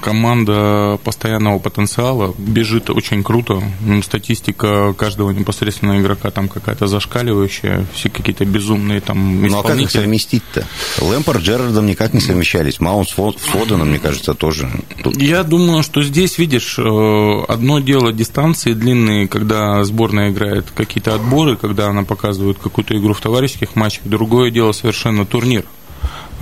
команда 0.00 0.98
постоянного 1.02 1.58
потенциала, 1.58 2.34
бежит 2.36 2.90
очень 2.90 3.22
круто. 3.22 3.62
Статистика 4.02 4.92
каждого 4.92 5.30
непосредственного 5.30 6.00
игрока 6.00 6.30
там 6.30 6.48
какая-то 6.48 6.86
зашкаливающая, 6.86 7.86
все 7.94 8.10
какие-то 8.10 8.44
безумные 8.44 9.00
там 9.00 9.42
Ну 9.42 9.58
а 9.58 9.62
как 9.62 9.78
их 9.78 9.90
совместить-то? 9.90 10.66
Лэмпорт 11.00 11.40
Джерардом 11.40 11.86
никак 11.86 12.12
не 12.12 12.20
совмещались, 12.20 12.80
Маунт 12.80 13.08
с 13.08 13.12
Фоденом, 13.12 13.88
мне 13.88 13.98
кажется, 13.98 14.34
тоже. 14.34 14.70
Тут... 15.02 15.16
Я 15.16 15.42
думаю, 15.42 15.82
что 15.82 16.02
здесь, 16.02 16.38
видишь, 16.38 16.78
э, 16.78 17.44
одно 17.48 17.80
дело 17.80 18.12
дистанции 18.12 18.72
длинные, 18.74 19.28
когда 19.28 19.82
сборная 19.84 20.30
играет 20.30 20.66
какие-то 20.74 21.14
отборы, 21.14 21.56
когда 21.56 21.88
она 21.88 22.04
показывает 22.04 22.58
какую-то 22.58 22.96
игру 22.96 23.14
в 23.14 23.20
товарищеских 23.20 23.74
матчах, 23.74 24.04
другое 24.04 24.50
дело 24.50 24.72
совершенно 24.72 25.24
турнир. 25.24 25.64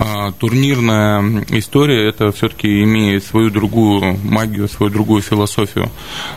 А, 0.03 0.31
турнирная 0.31 1.45
история 1.49 2.09
это 2.09 2.31
все-таки 2.31 2.81
имеет 2.83 3.23
свою 3.23 3.51
другую 3.51 4.17
магию, 4.23 4.67
свою 4.67 4.91
другую 4.91 5.21
философию. 5.21 5.91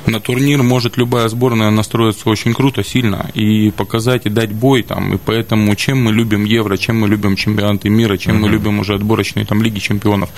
На 0.05 0.21
турнир 0.21 0.63
может 0.63 0.99
любая 0.99 1.29
сборная 1.29 1.71
настроиться 1.71 2.29
очень 2.29 2.53
круто, 2.53 2.85
сильно 2.85 3.31
и 3.33 3.71
показать 3.71 4.27
и 4.27 4.29
дать 4.29 4.53
бой 4.53 4.83
там. 4.83 5.15
И 5.15 5.17
поэтому 5.17 5.75
чем 5.77 6.05
мы 6.05 6.13
любим 6.13 6.45
Евро, 6.45 6.77
чем 6.77 7.01
мы 7.01 7.09
любим 7.09 7.37
чемпионаты 7.37 7.89
мира, 7.89 8.19
чем 8.19 8.37
uh-huh. 8.37 8.41
мы 8.41 8.49
любим 8.51 8.81
уже 8.81 8.97
отборочные 8.97 9.47
там 9.47 9.63
лиги 9.63 9.79
чемпионов. 9.79 10.29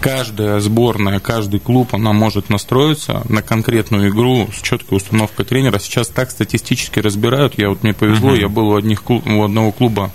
Каждая 0.00 0.58
сборная, 0.60 1.20
каждый 1.20 1.60
клуб, 1.60 1.94
она 1.94 2.14
может 2.14 2.48
настроиться 2.48 3.22
на 3.28 3.42
конкретную 3.42 4.08
игру 4.08 4.48
с 4.54 4.62
четкой 4.62 4.96
установкой 4.96 5.44
тренера. 5.44 5.78
Сейчас 5.78 6.08
так 6.08 6.30
статистически 6.30 7.00
разбирают. 7.00 7.58
Я 7.58 7.68
вот 7.68 7.82
мне 7.82 7.92
повезло, 7.92 8.34
uh-huh. 8.34 8.40
я 8.40 8.48
был 8.48 8.70
у, 8.70 8.76
одних 8.76 9.02
клуб, 9.02 9.26
у 9.26 9.44
одного 9.44 9.70
клуба 9.70 10.10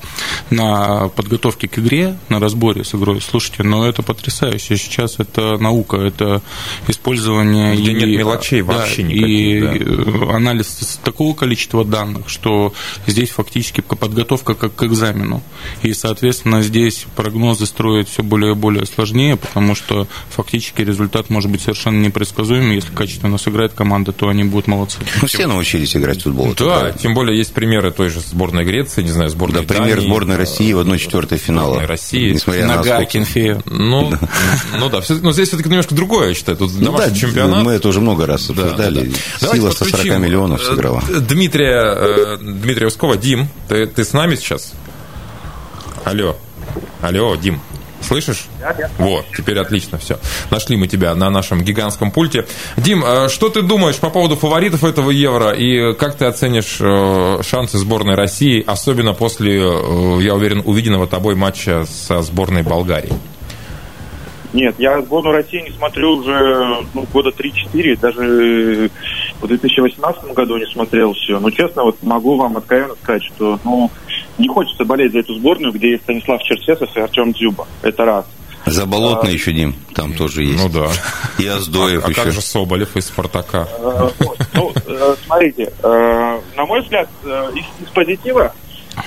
на 0.50 1.10
подготовке 1.10 1.68
к 1.68 1.78
игре, 1.78 2.18
на 2.30 2.40
разборе 2.40 2.55
разборе 2.56 2.84
с 2.84 2.96
игрой. 2.96 3.22
Слушайте, 3.22 3.64
но 3.64 3.78
ну, 3.78 3.84
это 3.84 4.02
потрясающе. 4.02 4.78
Сейчас 4.78 5.16
это 5.20 5.58
наука, 5.58 5.98
это 5.98 6.42
использование... 6.88 7.76
Где 7.76 7.92
и, 7.92 7.94
нет 7.94 8.20
мелочей 8.20 8.62
да, 8.62 8.74
вообще 8.74 9.04
никаких. 9.04 9.28
И 9.28 9.84
да. 9.84 10.36
анализ 10.36 11.00
такого 11.04 11.36
количества 11.36 11.84
данных, 11.84 12.30
что 12.30 12.74
здесь 13.08 13.30
фактически 13.30 13.82
подготовка 13.82 14.56
как 14.56 14.76
к 14.76 14.84
экзамену. 14.84 15.44
И, 15.84 15.94
соответственно, 15.94 16.62
здесь 16.62 17.06
прогнозы 17.16 17.66
строить 17.66 18.10
все 18.10 18.24
более 18.24 18.54
и 18.54 18.56
более 18.56 18.86
сложнее, 18.86 19.36
потому 19.36 19.76
что 19.76 20.08
фактически 20.30 20.82
результат 20.82 21.30
может 21.30 21.52
быть 21.52 21.62
совершенно 21.62 22.02
непредсказуемым. 22.02 22.72
Если 22.72 22.94
качественно 22.94 23.38
сыграет 23.38 23.74
команда, 23.74 24.12
то 24.12 24.30
они 24.30 24.44
будут 24.44 24.68
молодцы. 24.68 25.00
Ну, 25.22 25.28
все 25.28 25.48
научились 25.48 25.96
играть 25.96 26.20
в 26.20 26.24
футбол. 26.24 26.54
Да, 26.58 26.92
тем 26.92 27.14
более 27.14 27.38
есть 27.38 27.54
примеры 27.54 27.92
той 27.92 28.10
же 28.10 28.20
сборной 28.20 28.64
Греции, 28.64 29.04
не 29.04 29.10
знаю, 29.10 29.30
сборной 29.30 29.66
Да, 29.66 29.74
пример 29.74 30.02
сборной 30.02 30.38
России 30.38 30.72
в 30.74 30.80
1-4 30.80 31.38
финала. 31.38 31.66
Сборной 31.66 31.88
России, 31.88 32.34
несмотря 32.54 32.68
Нога 32.68 33.00
на 33.00 33.06
Кенфея. 33.06 33.62
Ну, 33.66 34.10
да. 34.12 34.20
ну 34.80 34.90
да, 34.90 35.02
но 35.22 35.32
здесь 35.32 35.48
все-таки 35.50 35.70
немножко 35.70 35.96
другое, 35.96 36.30
я 36.30 36.34
считаю. 36.34 36.58
Тут 36.58 36.72
ну, 36.80 36.96
да, 36.96 37.12
чемпионат. 37.12 37.64
Мы 37.64 37.74
это 37.74 37.88
уже 37.90 38.02
много 38.02 38.26
раз 38.26 38.50
обсуждали. 38.50 39.10
Да, 39.10 39.18
да. 39.42 39.54
Сила 39.54 39.72
140 39.72 40.20
миллионов 40.20 40.62
э, 40.62 40.66
сыграла. 40.66 41.02
Дмитрия, 41.08 41.96
э, 41.96 42.38
Дмитрия 42.40 42.88
Ускова. 42.88 43.18
Дим, 43.18 43.48
ты, 43.68 43.88
ты 43.88 44.04
с 44.04 44.14
нами 44.14 44.36
сейчас? 44.36 44.74
Алло. 46.04 46.36
Алло, 47.02 47.36
Дим. 47.36 47.60
Слышишь? 48.08 48.46
Да, 48.60 48.74
да. 48.74 48.90
Вот, 48.98 49.26
теперь 49.36 49.58
отлично 49.60 49.98
все. 49.98 50.20
Нашли 50.52 50.78
мы 50.78 50.88
тебя 50.88 51.16
на 51.16 51.30
нашем 51.30 51.62
гигантском 51.62 52.12
пульте. 52.12 52.46
Дим, 52.78 53.04
э, 53.04 53.30
что 53.30 53.50
ты 53.50 53.62
думаешь 53.62 53.98
по 53.98 54.10
поводу 54.10 54.36
фаворитов 54.36 54.84
этого 54.84 55.10
Евро 55.10 55.52
и 55.52 55.94
как 55.96 56.16
ты 56.16 56.26
оценишь 56.26 56.78
э, 56.80 57.42
шансы 57.44 57.78
сборной 57.78 58.16
России, 58.16 58.64
особенно 58.66 59.14
после, 59.14 59.60
э, 59.60 60.22
я 60.22 60.36
уверен, 60.36 60.62
увиденного 60.66 61.08
тобой 61.08 61.36
матча 61.36 61.86
со 61.86 62.22
сборной 62.22 62.64
Болгарии? 62.64 63.14
Нет, 64.56 64.76
я 64.78 65.02
сборную 65.02 65.36
России 65.36 65.60
не 65.60 65.72
смотрю 65.72 66.12
уже 66.12 66.86
ну, 66.94 67.06
года 67.12 67.30
3-4, 67.30 68.00
даже 68.00 68.90
в 69.42 69.48
2018 69.48 70.34
году 70.34 70.58
не 70.58 70.66
смотрел 70.68 71.14
все. 71.14 71.40
Но 71.42 71.50
честно, 71.50 71.84
вот 71.84 72.02
могу 72.02 72.38
вам 72.38 72.56
откровенно 72.56 72.96
сказать, 73.04 73.24
что 73.24 73.60
ну, 73.66 73.92
не 74.38 74.48
хочется 74.48 74.86
болеть 74.86 75.12
за 75.12 75.20
эту 75.20 75.36
сборную, 75.36 75.74
где 75.74 75.92
есть 75.92 76.04
Станислав 76.04 76.42
Черчесов 76.44 76.96
и 76.96 77.00
Артем 77.00 77.32
Дзюба. 77.34 77.68
Это 77.82 78.06
раз. 78.06 78.26
Заболотный 78.66 79.30
а, 79.30 79.34
еще, 79.34 79.54
Дим, 79.54 79.76
там 79.94 80.14
тоже 80.14 80.44
есть. 80.44 80.64
Ну 80.64 80.70
да. 80.70 80.90
И 81.38 81.46
Аздоев 81.46 82.04
а, 82.04 82.10
еще. 82.10 82.22
А 82.22 82.24
как 82.24 82.34
же 82.34 82.42
Соболев 82.42 82.98
из 82.98 83.06
«Спартака»? 83.06 83.68
Ну, 84.54 84.74
э, 84.88 85.16
смотрите, 85.26 85.72
э, 85.84 86.40
на 86.56 86.66
мой 86.66 86.82
взгляд, 86.82 87.08
э, 87.24 87.52
из 87.82 87.90
позитива 87.90 88.54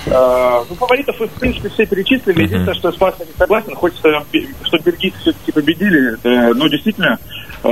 Э, 0.05 0.63
ну, 0.69 0.75
фаворитов 0.75 1.19
вы, 1.19 1.27
в 1.27 1.31
принципе, 1.31 1.69
все 1.69 1.85
перечислили. 1.85 2.43
Единственное, 2.43 2.75
что 2.75 2.89
я 2.89 2.93
с 2.93 2.97
Пастой 2.97 3.27
не 3.27 3.33
согласен, 3.37 3.75
хочется, 3.75 4.23
чтобы 4.63 4.83
бельгийцы 4.83 5.19
все-таки 5.19 5.51
победили. 5.51 6.17
Э, 6.23 6.53
ну, 6.53 6.67
действительно, 6.69 7.17
э, 7.63 7.67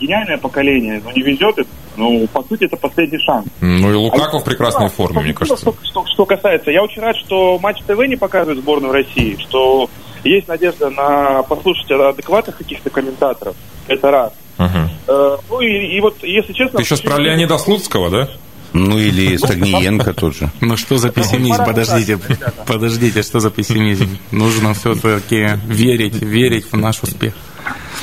гениальное 0.00 0.38
поколение. 0.38 1.00
Но 1.04 1.12
не 1.12 1.22
везет. 1.22 1.58
Ну, 1.98 2.26
по 2.28 2.42
сути, 2.44 2.64
это 2.64 2.76
последний 2.76 3.18
шанс. 3.18 3.46
Ну, 3.60 3.90
и 3.90 3.94
Лукако 3.94 4.38
в 4.38 4.44
прекрасной 4.44 4.88
форме, 4.88 5.20
мне 5.20 5.34
кажется. 5.34 5.60
Что, 5.60 5.74
что, 5.82 6.06
что 6.06 6.24
касается, 6.24 6.70
я 6.70 6.82
очень 6.82 7.02
рад, 7.02 7.16
что 7.16 7.58
Матч 7.58 7.82
ТВ 7.86 7.98
не 8.06 8.16
показывает 8.16 8.60
сборную 8.60 8.92
России, 8.92 9.36
что 9.40 9.90
есть 10.24 10.48
надежда 10.48 10.90
на 10.90 11.42
послушать 11.42 11.90
адекватных 11.90 12.56
каких-то 12.56 12.88
комментаторов. 12.90 13.56
Это 13.88 14.10
раз. 14.10 14.32
Угу. 14.58 15.38
Ну 15.50 15.60
и, 15.60 15.96
и 15.96 16.00
вот, 16.00 16.16
если 16.22 16.52
честно... 16.52 16.78
Ты 16.78 16.84
сейчас 16.84 17.00
про 17.00 17.18
Леонида 17.18 17.58
Слуцкого, 17.58 18.10
да? 18.10 18.28
Ну 18.72 18.98
или 18.98 19.36
Стагниенко 19.36 20.12
тот 20.12 20.36
же. 20.36 20.50
Ну 20.60 20.76
что 20.76 20.98
за 20.98 21.10
пессимизм? 21.10 21.64
Подождите, 21.64 22.18
подождите, 22.66 23.22
что 23.22 23.40
за 23.40 23.50
пессимизм? 23.50 24.18
Нужно 24.30 24.74
все-таки 24.74 25.58
верить, 25.66 26.20
верить 26.22 26.66
в 26.70 26.76
наш 26.76 27.02
успех. 27.02 27.34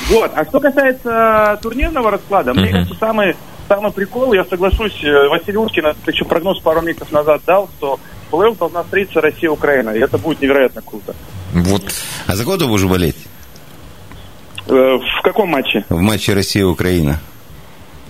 Вот, 0.08 0.30
а 0.34 0.44
что 0.44 0.60
касается 0.60 1.58
турнирного 1.62 2.10
расклада, 2.10 2.52
мне 2.52 2.68
кажется, 2.68 2.94
самый, 2.98 3.36
самый 3.68 3.92
прикол, 3.92 4.32
я 4.32 4.44
соглашусь, 4.44 5.02
э, 5.02 5.28
Василий 5.28 5.58
Уткин 5.58 5.86
еще 6.06 6.24
прогноз 6.24 6.60
пару 6.60 6.80
месяцев 6.82 7.10
назад 7.12 7.42
дал, 7.46 7.68
что 7.78 7.98
в 8.30 8.34
плей-офф 8.34 8.58
должна 8.58 8.82
встретиться 8.82 9.20
Россия-Украина, 9.20 9.90
и 9.90 10.00
это 10.00 10.18
будет 10.18 10.40
невероятно 10.40 10.82
круто. 10.82 11.14
Вот. 11.52 11.82
А 12.26 12.36
за 12.36 12.44
кого 12.44 12.56
ты 12.56 12.66
будешь 12.66 12.84
болеть? 12.84 13.16
Э, 14.68 14.72
В 14.72 15.22
каком 15.22 15.50
матче? 15.50 15.84
В 15.88 16.00
матче 16.00 16.34
Россия-Украина. 16.34 17.20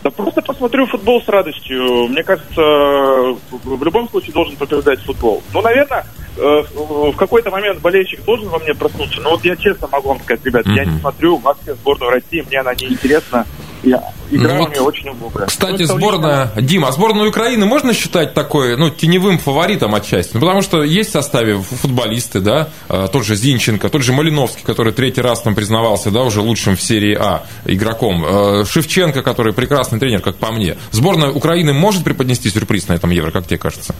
Да 0.03 0.11
просто 0.11 0.41
посмотрю 0.41 0.87
футбол 0.87 1.21
с 1.21 1.29
радостью. 1.29 2.07
Мне 2.09 2.23
кажется, 2.23 2.61
в 2.61 3.83
любом 3.85 4.09
случае 4.09 4.33
должен 4.35 4.55
побеждать 4.57 5.01
футбол. 5.01 5.43
Ну, 5.53 5.63
наверное, 5.63 6.07
в 6.37 7.17
какой-то 7.17 7.51
момент 7.51 7.81
болельщик 7.81 8.25
должен 8.25 8.49
во 8.49 8.59
мне 8.59 8.75
проснуться. 8.75 9.21
Но 9.21 9.31
вот 9.31 9.45
я 9.45 9.57
честно 9.57 9.89
могу 9.89 10.11
вам 10.11 10.21
сказать, 10.21 10.45
ребят, 10.45 10.67
я 10.67 10.85
не 10.85 10.99
смотрю 11.01 11.37
вообще 11.39 11.75
сборную 11.75 12.11
России, 12.11 12.45
мне 12.47 12.61
она 12.61 12.75
не 12.75 12.87
интересна. 12.89 13.47
Я, 13.83 14.03
игра 14.31 14.55
Ну 14.55 14.55
у 14.55 14.59
вот, 14.65 14.71
нее 14.71 14.81
очень 14.81 15.09
убогая. 15.11 15.47
Кстати, 15.47 15.83
Ну, 15.83 15.87
сборная... 15.87 16.51
Дима, 16.57 16.89
а 16.89 16.93
сборную 16.93 17.29
Украины 17.29 17.67
можно 17.67 17.93
считать 17.93 18.35
такой, 18.35 18.77
ну, 18.77 18.91
теневым 18.91 19.39
фаворитом 19.39 19.95
отчасти? 19.95 20.33
Ну, 20.35 20.41
потому 20.41 20.63
что 20.63 20.83
есть 20.83 21.11
в 21.11 21.13
составе 21.13 21.59
футболисты, 21.59 22.41
да, 22.41 22.71
э, 22.89 23.07
тот 23.13 23.25
же 23.25 23.37
Зинченко, 23.37 23.89
тот 23.89 24.03
же 24.03 24.13
Малиновский, 24.13 24.65
который 24.65 24.93
третий 24.93 25.21
раз 25.21 25.43
там 25.43 25.55
признавался, 25.55 26.11
да, 26.11 26.23
уже 26.23 26.41
лучшим 26.41 26.77
в 26.77 26.83
серии 26.83 27.15
А 27.15 27.45
игроком, 27.65 28.25
э, 28.25 28.65
Шевченко, 28.65 29.23
который 29.23 29.53
прекрасный 29.53 30.01
тренер, 30.01 30.21
как 30.21 30.37
по 30.37 30.51
мне. 30.51 30.77
Сборная 30.91 31.31
Украины 31.31 31.73
может 31.73 32.03
преподнести 32.03 32.51
сюрприз 32.51 32.89
на 32.89 32.95
этом 32.95 33.11
Евро, 33.11 33.31
как 33.31 33.47
тебе 33.47 33.59
кажется? 33.59 33.95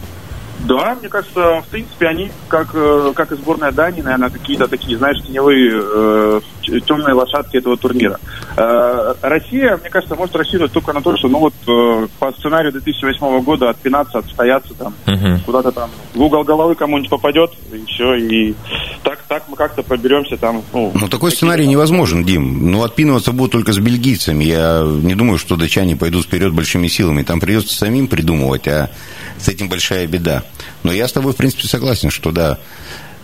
Да, 0.67 0.95
мне 0.99 1.07
кажется, 1.07 1.61
в 1.61 1.67
принципе, 1.69 2.07
они, 2.07 2.29
как, 2.49 2.71
э, 2.73 3.13
как 3.15 3.31
и 3.31 3.35
сборная 3.35 3.71
Дании, 3.71 4.01
наверное, 4.01 4.29
какие-то 4.29 4.67
такие, 4.67 4.97
знаешь, 4.97 5.21
теневые 5.21 5.71
э, 5.73 6.41
темные 6.85 7.13
лошадки 7.13 7.57
этого 7.57 7.77
турнира. 7.77 8.19
Э, 8.55 9.13
Россия, 9.21 9.77
мне 9.77 9.89
кажется, 9.89 10.15
может 10.15 10.35
рассчитывать 10.35 10.71
только 10.71 10.93
на 10.93 11.01
то, 11.01 11.15
что, 11.17 11.27
ну 11.27 11.39
вот, 11.39 11.53
э, 11.67 12.07
по 12.19 12.31
сценарию 12.33 12.71
2008 12.71 13.41
года 13.41 13.69
отпинаться, 13.69 14.19
отстояться 14.19 14.73
там, 14.73 14.93
Мгм. 15.05 15.39
куда-то 15.41 15.71
там 15.71 15.89
в 16.13 16.21
угол 16.21 16.43
головы 16.43 16.75
кому-нибудь 16.75 17.09
попадет, 17.09 17.51
и 17.71 17.85
все, 17.91 18.15
и 18.15 18.53
так, 19.03 19.19
так 19.27 19.43
мы 19.47 19.55
как-то 19.55 19.83
проберемся 19.83 20.37
там. 20.37 20.63
Ну, 20.73 20.91
Ну, 20.93 21.07
такой 21.07 21.31
сценарий 21.31 21.67
невозможен, 21.67 22.23
Дим. 22.23 22.71
Ну, 22.71 22.83
отпинываться 22.83 23.31
будут 23.31 23.51
только 23.53 23.73
с 23.73 23.77
бельгийцами. 23.79 24.43
Я 24.43 24.81
не 24.85 25.15
думаю, 25.15 25.37
что 25.37 25.55
датчане 25.55 25.95
пойдут 25.95 26.25
вперед 26.25 26.53
большими 26.53 26.87
силами. 26.87 27.23
Там 27.23 27.39
придется 27.39 27.75
самим 27.75 28.07
придумывать, 28.07 28.67
а 28.67 28.89
с 29.39 29.47
этим 29.47 29.69
большая 29.69 30.07
беда. 30.07 30.43
Но 30.83 30.91
я 30.91 31.07
с 31.07 31.11
тобой, 31.11 31.33
в 31.33 31.35
принципе, 31.37 31.67
согласен, 31.67 32.09
что, 32.09 32.31
да, 32.31 32.57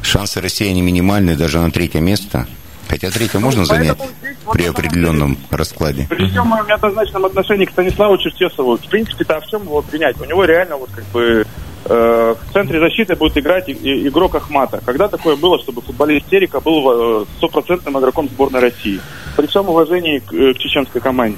шансы 0.02 0.42
России, 0.42 0.68
они 0.70 0.82
минимальные 0.82 1.36
даже 1.36 1.60
на 1.60 1.72
третье 1.72 2.00
место. 2.00 2.48
Хотя 2.88 3.10
третье 3.12 3.40
можно 3.40 3.66
занять 3.66 3.98
здесь 4.22 4.36
вот 4.46 4.54
при 4.54 4.66
определенном 4.66 5.38
раскладе. 5.50 6.06
При 6.10 6.28
всем 6.30 6.48
моем 6.48 6.68
неоднозначном 6.68 7.26
отношении 7.26 7.66
к 7.66 7.72
Станиславу 7.72 8.18
Черчесову, 8.18 8.78
в 8.78 8.82
принципе-то, 8.88 9.38
а 9.38 9.42
в 9.42 9.48
чем 9.48 9.64
его 9.64 9.82
принять? 9.82 10.20
У 10.22 10.26
него 10.26 10.46
реально 10.46 10.78
вот 10.78 10.90
как 10.94 11.06
бы 11.06 11.46
э, 11.86 12.36
в 12.50 12.54
центре 12.54 12.80
защиты 12.80 13.16
будет 13.16 13.38
играть 13.38 13.68
и- 13.70 13.74
и- 13.74 14.08
игрок 14.08 14.36
Ахмата. 14.36 14.82
Когда 14.86 15.08
такое 15.08 15.36
было, 15.36 15.60
чтобы 15.60 15.82
футболист 15.82 16.28
Терека 16.30 16.60
был 16.62 17.24
э, 17.24 17.26
стопроцентным 17.38 18.00
игроком 18.00 18.30
сборной 18.30 18.60
России? 18.62 19.00
При 19.36 19.48
всем 19.48 19.68
уважении 19.68 20.20
к, 20.20 20.32
э, 20.34 20.54
к 20.54 20.58
чеченской 20.60 21.02
команде. 21.02 21.38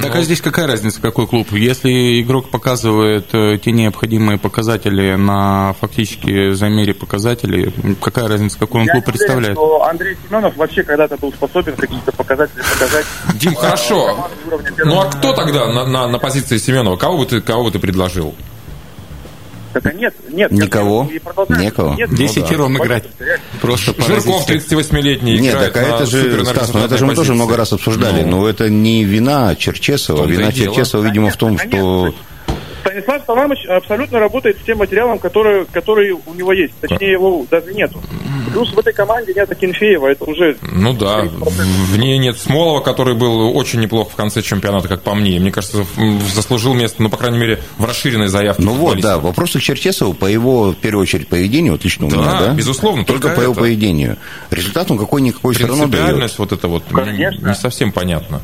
Так 0.00 0.14
а 0.16 0.22
здесь 0.22 0.40
какая 0.40 0.66
разница, 0.66 1.00
какой 1.00 1.26
клуб? 1.26 1.48
Если 1.52 2.22
игрок 2.22 2.50
показывает 2.50 3.26
э, 3.34 3.58
те 3.58 3.72
необходимые 3.72 4.38
показатели 4.38 5.16
на 5.16 5.74
фактически 5.80 6.52
замере 6.52 6.94
показателей, 6.94 7.72
какая 8.00 8.28
разница, 8.28 8.58
какой 8.58 8.80
он 8.82 8.86
Я 8.86 8.92
клуб 8.92 9.04
уверен, 9.04 9.18
представляет? 9.18 9.56
что 9.56 9.84
Андрей 9.84 10.16
Семенов 10.26 10.56
вообще 10.56 10.82
когда-то 10.82 11.16
был 11.18 11.32
способен 11.32 11.76
какие-то 11.76 12.12
показатели 12.12 12.62
показать. 12.72 13.06
Дим, 13.34 13.54
хорошо. 13.54 14.28
Ну, 14.84 15.00
а 15.00 15.10
кто 15.10 15.32
тогда 15.34 15.66
на, 15.72 15.84
на, 15.86 16.08
на 16.08 16.18
позиции 16.18 16.56
Семенова? 16.56 16.96
Кого 16.96 17.18
бы 17.18 17.26
ты, 17.26 17.40
кого 17.40 17.64
бы 17.64 17.70
ты 17.70 17.78
предложил? 17.78 18.34
Так, 19.72 19.86
а 19.86 19.92
нет, 19.92 20.14
нет. 20.30 20.50
Никого? 20.50 21.08
Никого? 21.48 21.94
Нет, 21.94 22.14
Десятером 22.14 22.74
ну, 22.74 22.84
играть. 22.84 23.04
реально. 23.18 23.42
Просто 23.60 23.86
Жирков, 23.86 24.06
поразить 24.06 24.34
всех. 24.64 24.80
38-летний, 24.80 25.38
Нет, 25.38 25.58
так 25.58 25.76
а 25.76 25.80
на 25.80 25.86
это 25.94 26.06
же, 26.06 26.44
Стас, 26.44 26.74
ну 26.74 26.80
это 26.84 26.98
же 26.98 27.06
мы 27.06 27.14
тоже 27.14 27.34
много 27.34 27.56
раз 27.56 27.72
обсуждали. 27.72 28.22
Ну, 28.22 28.42
Но 28.42 28.48
это 28.48 28.68
не 28.68 29.04
вина 29.04 29.54
Черчесова. 29.56 30.26
Вина 30.26 30.52
дело. 30.52 30.74
Черчесова, 30.74 31.04
видимо, 31.04 31.30
в 31.30 31.36
том, 31.36 31.58
что... 31.58 32.14
Станислав 32.84 33.22
Саламович 33.26 33.66
абсолютно 33.66 34.18
работает 34.18 34.58
с 34.58 34.64
тем 34.64 34.78
материалом, 34.78 35.18
который, 35.18 35.64
который 35.66 36.12
у 36.12 36.34
него 36.34 36.52
есть. 36.52 36.74
Точнее, 36.80 37.12
его 37.12 37.46
даже 37.50 37.72
нету. 37.72 38.00
Плюс 38.52 38.72
в 38.72 38.78
этой 38.78 38.92
команде 38.92 39.32
нет 39.34 39.50
Акинфеева, 39.50 40.08
это 40.08 40.24
уже... 40.24 40.56
Ну 40.60 40.92
да, 40.92 41.22
в 41.22 41.96
ней 41.96 42.18
нет 42.18 42.36
Смолова, 42.38 42.80
который 42.80 43.14
был 43.14 43.56
очень 43.56 43.80
неплох 43.80 44.10
в 44.10 44.14
конце 44.14 44.42
чемпионата, 44.42 44.88
как 44.88 45.02
по 45.02 45.14
мне. 45.14 45.38
Мне 45.40 45.50
кажется, 45.50 45.86
заслужил 46.34 46.74
место, 46.74 47.02
ну, 47.02 47.08
по 47.08 47.16
крайней 47.16 47.38
мере, 47.38 47.60
в 47.78 47.84
расширенной 47.84 48.28
заявке. 48.28 48.62
Ну 48.62 48.72
вот, 48.72 49.00
да, 49.00 49.18
вопросы 49.18 49.58
к 49.58 49.62
Черчесову 49.62 50.12
по 50.12 50.26
его, 50.26 50.72
в 50.72 50.76
первую 50.76 51.02
очередь, 51.02 51.28
поведению, 51.28 51.72
вот 51.72 51.84
лично 51.84 52.06
у 52.06 52.10
Да, 52.10 52.16
меня, 52.16 52.40
да? 52.40 52.52
безусловно, 52.52 53.04
Только, 53.04 53.22
только 53.28 53.36
по 53.36 53.42
его 53.42 53.52
это. 53.52 53.60
поведению. 53.62 54.16
Результат 54.50 54.90
он 54.90 54.98
какой-никакой 54.98 55.54
все 55.54 55.66
равно 55.66 55.86
дает. 55.86 56.38
Вот 56.38 56.52
это 56.52 56.68
вот 56.68 56.82
Конечно. 56.92 57.48
не 57.48 57.54
совсем 57.54 57.92
понятно. 57.92 58.40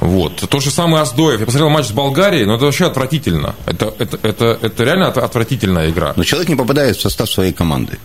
Вот. 0.00 0.36
То 0.48 0.60
же 0.60 0.70
самое 0.70 1.02
Аздоев. 1.02 1.40
Я 1.40 1.46
посмотрел 1.46 1.70
матч 1.70 1.86
с 1.86 1.92
Болгарией, 1.92 2.44
но 2.46 2.56
это 2.56 2.64
вообще 2.64 2.86
отвратительно. 2.86 3.54
Это, 3.66 3.94
это, 3.98 4.18
это, 4.22 4.58
это 4.60 4.84
реально 4.84 5.08
от- 5.08 5.18
отвратительная 5.18 5.90
игра. 5.90 6.12
Но 6.16 6.24
человек 6.24 6.48
не 6.48 6.56
попадает 6.56 6.96
в 6.96 7.00
состав 7.00 7.30
своей 7.30 7.52
команды. 7.52 7.98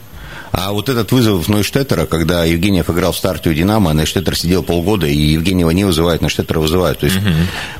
А 0.53 0.71
вот 0.71 0.87
этот 0.89 1.11
вызов 1.11 1.49
Нойштеттера, 1.49 2.05
когда 2.05 2.45
Евгеньев 2.45 2.89
играл 2.89 3.11
в 3.11 3.17
старте 3.17 3.49
у 3.49 3.53
«Динамо», 3.53 3.91
а 3.91 3.93
Нойштеттер 3.93 4.35
сидел 4.35 4.63
полгода, 4.63 5.05
и 5.05 5.13
Евгеньева 5.15 5.71
не 5.71 5.83
вызывают, 5.83 6.21
Нойштеттера 6.21 6.59
вызывают. 6.59 6.99
То 6.99 7.05
есть, 7.05 7.19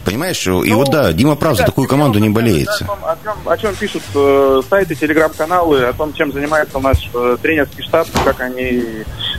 понимаешь, 0.04 0.46
и 0.46 0.50
Ну, 0.50 0.76
вот 0.76 0.92
да, 0.92 1.12
Дима 1.14 1.36
прав, 1.36 1.54
за 1.54 1.60
ребят, 1.60 1.68
такую 1.68 1.88
команду 1.88 2.20
не 2.20 2.28
о 2.28 2.32
болеется. 2.32 2.86
том, 2.86 3.00
о 3.04 3.16
чем, 3.24 3.34
о 3.46 3.58
чем 3.58 3.76
пишут 3.76 4.04
э, 4.14 4.62
сайты, 4.70 4.96
телеграм-каналы, 4.96 5.86
о 5.86 5.94
том, 5.94 6.14
чем 6.14 6.32
занимается 6.34 6.78
наш 6.80 7.10
э, 7.14 7.38
тренерский 7.42 7.84
штаб, 7.84 8.08
как 8.26 8.42
они 8.42 8.84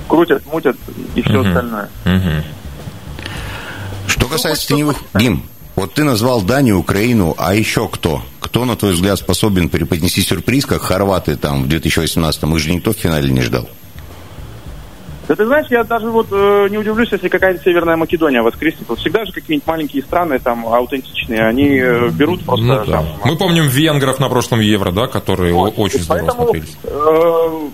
крутят, 0.09 0.44
мутят 0.46 0.76
и 1.14 1.20
все 1.22 1.33
Мгм. 1.35 1.48
остальное. 1.48 1.88
Мгм. 2.07 2.44
Что 4.18 4.26
касается 4.28 4.66
теневых... 4.68 4.96
Дим, 5.14 5.42
вот 5.76 5.94
ты 5.94 6.04
назвал 6.04 6.42
Данию, 6.42 6.78
Украину, 6.78 7.35
а 7.38 7.54
еще 7.54 7.88
кто? 7.88 8.22
Кто, 8.40 8.64
на 8.64 8.76
твой 8.76 8.92
взгляд, 8.92 9.18
способен 9.18 9.68
преподнести 9.68 10.22
сюрприз, 10.22 10.66
как 10.66 10.83
хорваты 10.83 11.37
там 11.37 11.64
в 11.64 11.68
2018-м? 11.68 12.54
Их 12.54 12.59
же 12.61 12.70
никто 12.72 12.92
в 12.92 12.96
финале 12.96 13.31
не 13.31 13.42
ждал. 13.42 13.68
Да 15.28 15.35
ты 15.37 15.44
знаешь, 15.44 15.66
я 15.68 15.85
даже 15.85 16.09
вот 16.11 16.28
э, 16.33 16.68
не 16.70 16.78
удивлюсь, 16.78 17.12
если 17.12 17.28
какая-нибудь 17.28 17.62
Северная 17.62 17.96
Македония 17.96 18.40
воскреснет. 18.40 18.88
Вот 18.88 18.98
всегда 18.98 19.26
же 19.26 19.33
какие-нибудь 19.33 19.66
маленькие 19.66 20.02
страны 20.02 20.38
там 20.38 20.66
аутентичные, 20.66 21.46
они 21.46 21.68
э, 21.78 22.09
берут 22.09 22.44
просто 22.46 22.64
Ну, 22.64 22.74
да. 22.76 22.85
там, 22.87 23.07
Мы 23.26 23.37
помним 23.37 23.68
венгров 23.68 24.18
на 24.20 24.31
прошлом 24.31 24.61
Евро, 24.61 24.90
да, 24.90 25.07
которые 25.07 25.54
о- 25.54 25.68
очень 25.68 26.00
здорово 26.00 26.24
Поэтому 26.24 26.44
смотрелись. 26.44 26.76
э, 26.83 27.68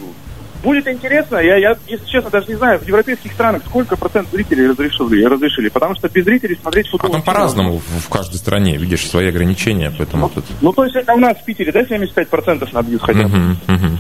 будет 0.64 0.88
интересно. 0.88 1.37
Я, 1.37 1.57
я, 1.57 1.77
если 1.87 2.07
честно, 2.07 2.31
даже 2.31 2.48
не 2.48 2.55
знаю, 2.57 2.81
в 2.81 2.88
европейских 2.88 3.33
странах 3.33 3.62
сколько 3.66 3.96
процент 3.96 4.29
зрителей 4.33 4.66
разрешили, 4.68 5.24
разрешили. 5.24 5.68
Потому 5.68 5.94
что 5.94 6.09
без 6.09 6.24
зрителей 6.24 6.59
смотреть 6.61 6.88
А 6.88 6.90
футбол... 6.90 7.11
там 7.12 7.22
по-разному 7.22 7.79
в 7.79 8.09
каждой 8.09 8.37
стране, 8.37 8.77
видишь, 8.77 9.07
свои 9.07 9.29
ограничения, 9.29 9.92
поэтому 9.96 10.29
тут... 10.29 10.44
Ну, 10.61 10.72
то 10.72 10.85
есть 10.85 10.96
это 10.96 11.12
у 11.14 11.18
нас 11.18 11.37
в 11.38 11.44
Питере, 11.44 11.70
да, 11.70 11.83
75% 11.83 12.68
набьют 12.72 13.03
хотя 13.03 13.22
бы. 13.22 13.29
Мгм, 13.29 13.59
мгм. 13.68 13.98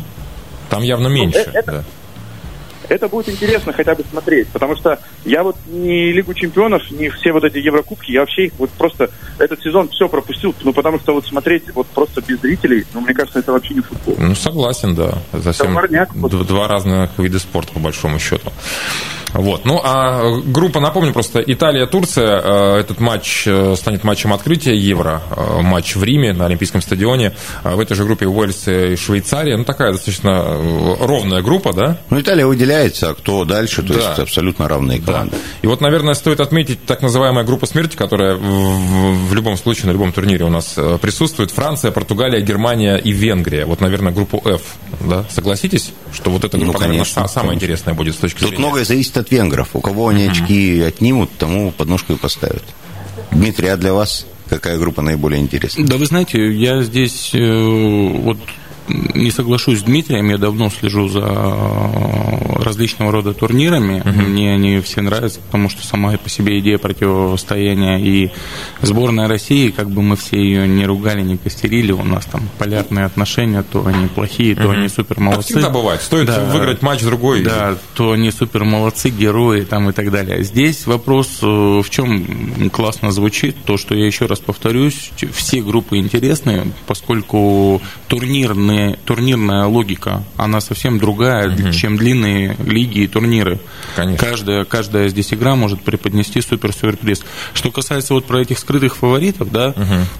Там 0.70 0.82
явно 0.82 1.08
меньше, 1.08 1.50
это- 1.52 1.70
да. 1.72 1.84
Это 2.88 3.08
будет 3.08 3.28
интересно 3.28 3.72
хотя 3.72 3.94
бы 3.94 4.04
смотреть, 4.10 4.48
потому 4.48 4.76
что 4.76 4.98
я 5.24 5.42
вот 5.42 5.56
ни 5.66 6.12
Лигу 6.12 6.34
чемпионов, 6.34 6.82
ни 6.90 7.08
все 7.08 7.32
вот 7.32 7.44
эти 7.44 7.58
Еврокубки, 7.58 8.12
я 8.12 8.20
вообще 8.20 8.46
их 8.46 8.52
вот 8.58 8.70
просто 8.70 9.10
этот 9.38 9.60
сезон 9.62 9.88
все 9.88 10.08
пропустил, 10.08 10.54
ну 10.62 10.72
потому 10.72 10.98
что 11.00 11.14
вот 11.14 11.26
смотреть 11.26 11.64
вот 11.74 11.86
просто 11.88 12.20
без 12.20 12.40
зрителей, 12.40 12.84
ну 12.94 13.00
мне 13.00 13.14
кажется, 13.14 13.38
это 13.38 13.52
вообще 13.52 13.74
не 13.74 13.80
футбол. 13.80 14.16
Ну 14.18 14.34
согласен, 14.34 14.94
да. 14.94 15.14
Совсем 15.42 15.68
Товарняк, 15.68 16.14
вот. 16.14 16.46
два 16.46 16.68
разных 16.68 17.10
вида 17.18 17.38
спорта 17.38 17.72
по 17.72 17.80
большому 17.80 18.18
счету. 18.18 18.52
Вот. 19.34 19.64
Ну, 19.64 19.80
а 19.82 20.38
группа, 20.44 20.78
напомню, 20.78 21.12
просто 21.12 21.42
Италия-Турция. 21.44 22.40
э, 22.40 22.78
Этот 22.78 23.00
матч 23.00 23.44
э, 23.48 23.74
станет 23.76 24.04
матчем 24.04 24.32
открытия 24.32 24.76
Евро. 24.76 25.22
э, 25.36 25.60
Матч 25.60 25.96
в 25.96 26.04
Риме 26.04 26.32
на 26.32 26.46
Олимпийском 26.46 26.80
стадионе. 26.80 27.32
В 27.64 27.80
этой 27.80 27.94
же 27.96 28.04
группе 28.04 28.26
Уэльс 28.28 28.68
и 28.68 28.94
Швейцария. 28.94 29.56
Ну, 29.56 29.64
такая 29.64 29.90
достаточно 29.90 30.28
э, 30.28 30.94
ровная 31.04 31.42
группа, 31.42 31.72
да? 31.72 31.98
Ну, 32.10 32.20
Италия 32.20 32.46
выделяется, 32.74 33.10
а 33.10 33.14
кто 33.14 33.44
дальше, 33.44 33.82
то 33.82 33.94
Да. 33.94 34.08
есть 34.08 34.18
абсолютно 34.18 34.68
равные 34.68 34.98
Да. 35.00 35.12
команды. 35.12 35.36
И 35.62 35.66
вот, 35.66 35.80
наверное, 35.80 36.14
стоит 36.14 36.40
отметить 36.40 36.84
так 36.84 37.02
называемая 37.02 37.44
группа 37.44 37.66
смерти, 37.66 37.96
которая 37.96 38.34
в, 38.36 39.28
в- 39.28 39.34
любом 39.34 39.56
случае, 39.56 39.86
на 39.86 39.92
любом 39.92 40.12
турнире 40.12 40.44
у 40.44 40.50
нас 40.50 40.74
э, 40.76 40.98
присутствует. 41.00 41.50
Франция, 41.50 41.90
Португалия, 41.90 42.40
Германия 42.40 42.96
и 42.96 43.12
Венгрия. 43.12 43.66
Вот, 43.66 43.80
наверное, 43.80 44.12
группу 44.12 44.42
F. 44.44 44.62
Да? 45.00 45.24
Согласитесь, 45.30 45.92
что 46.12 46.30
вот 46.30 46.44
эта 46.44 46.56
Ну, 46.56 46.64
группа, 46.64 46.80
наверное, 46.80 46.98
конечно, 47.04 47.20
са- 47.22 47.28
самая 47.28 47.48
конечно. 47.50 47.64
интересная 47.64 47.94
будет 47.94 48.14
с 48.14 48.18
точки 48.18 48.40
Тут 48.40 48.48
зрения... 48.50 48.64
многое 48.66 48.84
зависит 48.84 49.16
от 49.16 49.30
венгров. 49.30 49.68
У 49.74 49.80
кого 49.80 50.08
они 50.08 50.26
очки 50.26 50.80
отнимут, 50.80 51.30
тому 51.38 51.70
подножку 51.72 52.12
и 52.12 52.16
поставят. 52.16 52.62
Дмитрий, 53.30 53.68
а 53.68 53.76
для 53.76 53.92
вас 53.94 54.26
какая 54.48 54.78
группа 54.78 55.02
наиболее 55.02 55.40
интересна? 55.40 55.84
Да 55.86 55.96
вы 55.96 56.06
знаете, 56.06 56.52
я 56.52 56.82
здесь 56.82 57.30
э, 57.34 57.38
вот 58.22 58.38
не 58.88 59.30
соглашусь 59.30 59.80
с 59.80 59.82
Дмитрием, 59.82 60.28
я 60.28 60.38
давно 60.38 60.70
слежу 60.70 61.08
за 61.08 61.24
различного 62.62 63.12
рода 63.12 63.32
турнирами. 63.32 64.02
Мне 64.04 64.54
они 64.54 64.80
все 64.80 65.00
нравятся, 65.00 65.40
потому 65.40 65.68
что 65.68 65.86
сама 65.86 66.12
по 66.16 66.28
себе 66.28 66.58
идея 66.60 66.78
противостояния 66.78 67.98
и 67.98 68.30
сборная 68.82 69.28
России, 69.28 69.70
как 69.70 69.90
бы 69.90 70.02
мы 70.02 70.16
все 70.16 70.36
ее 70.38 70.66
не 70.68 70.84
ругали, 70.86 71.22
не 71.22 71.36
костерили, 71.36 71.92
у 71.92 72.02
нас 72.04 72.26
там 72.26 72.42
полярные 72.58 73.04
отношения, 73.06 73.62
то 73.62 73.86
они 73.86 74.06
плохие, 74.08 74.54
то 74.54 74.70
они 74.70 74.88
супер 74.88 75.20
молодцы. 75.20 75.54
всегда 75.54 75.70
бывает. 75.70 76.00
Стоит 76.02 76.26
Да. 76.26 76.44
выиграть 76.44 76.82
матч 76.82 77.02
другой. 77.02 77.42
Да, 77.42 77.76
то 77.94 78.12
они 78.12 78.30
супер 78.30 78.64
молодцы, 78.64 79.10
герои 79.10 79.62
там 79.62 79.90
и 79.90 79.92
так 79.92 80.10
далее. 80.10 80.42
Здесь 80.44 80.86
вопрос 80.86 81.38
э, 81.42 81.46
в 81.46 81.88
чем 81.90 82.70
классно 82.70 83.12
звучит, 83.12 83.56
то, 83.64 83.76
что 83.76 83.94
я 83.94 84.06
еще 84.06 84.26
раз 84.26 84.40
повторюсь, 84.40 85.10
все 85.32 85.62
группы 85.62 85.98
интересны, 85.98 86.64
поскольку 86.86 87.80
турнирные, 88.08 88.73
турнирная 89.04 89.66
логика, 89.66 90.22
она 90.36 90.60
совсем 90.60 90.98
другая, 90.98 91.72
чем 91.72 91.96
длинные 91.96 92.56
лиги 92.64 93.00
и 93.00 93.06
турниры. 93.06 93.58
Конечно. 93.96 94.26
Каждая, 94.26 94.64
каждая 94.64 95.08
здесь 95.08 95.32
игра 95.32 95.56
может 95.56 95.82
преподнести 95.82 96.40
супер-сюрприз. 96.40 97.22
Что 97.52 97.70
касается 97.70 98.14
вот 98.14 98.26
про 98.26 98.40
этих 98.40 98.58
скрытых 98.58 98.96
фаворитов, 98.96 99.50
да, 99.50 99.74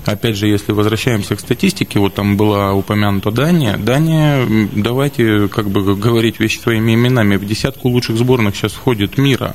опять 0.05 0.37
же, 0.37 0.47
если 0.47 0.73
возвращаемся 0.73 1.37
к 1.37 1.41
статистике, 1.41 1.99
вот 1.99 2.15
там 2.15 2.37
была 2.37 2.73
упомянута 2.73 3.31
Дания. 3.31 3.77
Дания, 3.77 4.47
давайте 4.73 5.49
как 5.49 5.71
бы 5.71 5.95
говорить 5.97 6.41
вещи 6.41 6.59
своими 6.59 6.95
именами, 6.95 7.37
в 7.37 7.47
десятку 7.47 7.89
лучших 7.89 8.17
сборных 8.17 8.57
сейчас 8.57 8.73
входит 8.73 9.19
мира. 9.19 9.55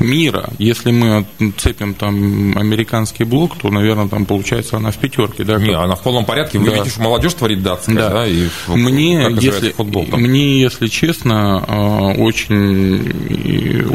Мира. 0.00 0.50
Если 0.58 0.90
мы 0.90 1.24
цепим 1.56 1.94
там 1.94 2.56
американский 2.56 3.24
блок, 3.24 3.56
то, 3.60 3.70
наверное, 3.70 4.08
там 4.08 4.24
получается 4.26 4.76
она 4.76 4.90
в 4.90 4.96
пятерке, 4.98 5.44
да? 5.44 5.56
Не, 5.58 5.74
она 5.74 5.94
в 5.96 6.02
полном 6.02 6.24
порядке. 6.24 6.58
Вы 6.58 6.66
Да. 6.66 6.72
видите, 6.74 6.90
что 6.90 7.02
молодежь 7.02 7.34
творит 7.34 7.62
датская, 7.62 7.94
да, 7.96 8.10
Да. 8.10 8.26
и 8.26 8.48
мне, 8.68 9.28
если, 9.40 9.70
футбол 9.72 10.06
там. 10.06 10.20
мне, 10.20 10.60
если 10.60 10.86
честно, 10.88 11.64
э, 11.66 12.20
очень 12.20 13.08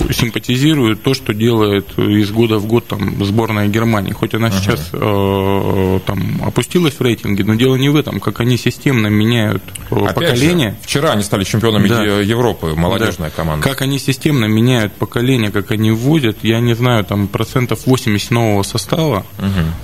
э, 0.09 0.13
симпатизирует 0.13 1.03
то, 1.03 1.13
что 1.13 1.33
делает 1.33 1.97
из 1.97 2.31
года 2.31 2.57
в 2.57 2.65
год 2.65 2.87
там 2.87 3.23
сборная 3.23 3.67
Германии. 3.67 4.11
Хоть 4.13 4.33
она 4.33 4.51
сейчас 4.51 4.89
э, 4.93 5.99
там 6.05 6.41
опустилась 6.45 6.93
в 6.95 7.01
рейтинге, 7.01 7.43
но 7.43 7.55
дело 7.55 7.75
не 7.75 7.89
в 7.89 7.95
этом, 7.95 8.19
как 8.19 8.39
они 8.39 8.57
системно 8.57 9.07
меняют 9.07 9.63
э, 9.91 9.95
Опять 9.95 10.15
поколение. 10.15 10.71
же, 10.71 10.77
вчера 10.83 11.11
они 11.11 11.23
стали 11.23 11.43
чемпионами 11.43 11.87
Да. 11.87 12.03
Европы, 12.03 12.73
молодежная 12.75 13.29
Да. 13.29 13.35
команда. 13.35 13.67
Как 13.67 13.81
они 13.81 13.99
системно 13.99 14.45
меняют 14.45 14.93
поколение, 14.93 15.51
как 15.51 15.71
они 15.71 15.88
вводят, 15.91 16.37
я 16.43 16.59
не 16.59 16.75
знаю, 16.75 17.03
там 17.03 17.27
процентов 17.27 17.85
80 17.85 18.31
нового 18.31 18.63
состава, 18.63 19.25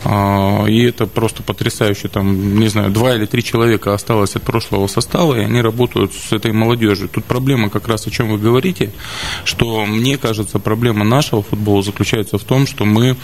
А, 0.03 0.65
и 0.65 0.83
это 0.83 1.07
просто 1.07 1.43
потрясающе. 1.43 2.07
Там, 2.07 2.59
не 2.59 2.67
знаю, 2.67 2.91
два 2.91 3.15
или 3.15 3.25
три 3.25 3.43
человека 3.43 3.93
осталось 3.93 4.35
от 4.35 4.43
прошлого 4.43 4.87
состава, 4.87 5.35
и 5.35 5.43
они 5.43 5.61
работают 5.61 6.13
с 6.13 6.31
этой 6.31 6.51
молодежью. 6.51 7.09
Тут 7.09 7.25
проблема 7.25 7.69
как 7.69 7.87
раз 7.87 8.07
о 8.07 8.11
чем 8.11 8.29
вы 8.29 8.37
говорите, 8.37 8.91
что 9.43 9.85
мне 9.85 10.17
кажется, 10.17 10.59
проблема 10.59 11.03
нашего 11.03 11.41
футбола 11.41 11.83
заключается 11.83 12.37
в 12.37 12.43
том, 12.43 12.67
что 12.67 12.85
мы 12.85 13.15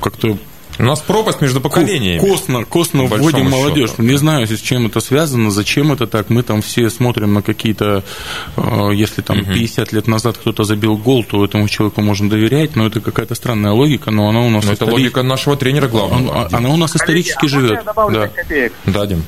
как-то 0.00 0.38
У 0.78 0.84
нас 0.84 1.00
пропасть 1.00 1.40
между 1.40 1.60
поколениями. 1.60 2.18
Косно, 2.20 2.64
косно 2.64 3.04
вводим 3.04 3.50
молодежь. 3.50 3.90
счету. 3.90 4.02
Не 4.02 4.16
знаю, 4.16 4.46
с 4.46 4.60
чем 4.60 4.86
это 4.86 5.00
связано, 5.00 5.50
зачем 5.50 5.92
это 5.92 6.06
так. 6.06 6.30
Мы 6.30 6.42
там 6.42 6.62
все 6.62 6.88
смотрим 6.90 7.34
на 7.34 7.42
какие-то, 7.42 8.04
э, 8.56 8.90
если 8.94 9.22
там 9.22 9.44
50 9.44 9.92
лет 9.92 10.06
назад 10.06 10.38
кто-то 10.38 10.64
забил 10.64 10.96
гол, 10.96 11.24
то 11.24 11.44
этому 11.44 11.68
человеку 11.68 12.00
можно 12.02 12.30
доверять, 12.30 12.76
но 12.76 12.86
это 12.86 13.00
какая-то 13.00 13.34
странная 13.34 13.72
логика, 13.72 14.10
но 14.10 14.28
она 14.28 14.40
у 14.42 14.50
нас 14.50 14.64
Но 14.66 14.72
это 14.72 14.84
истори- 14.84 14.92
логика 14.92 15.22
нашего 15.22 15.56
тренера 15.56 15.86
он- 15.86 15.90
главного. 15.90 16.42
а- 16.52 16.56
она 16.56 16.68
у 16.70 16.76
нас 16.76 16.94
исторически 16.94 17.48
Коллеги, 17.48 17.56
а 17.56 17.60
живет. 17.60 17.84
Да. 18.12 18.28
копеек? 18.28 18.72
Дадим. 18.86 19.24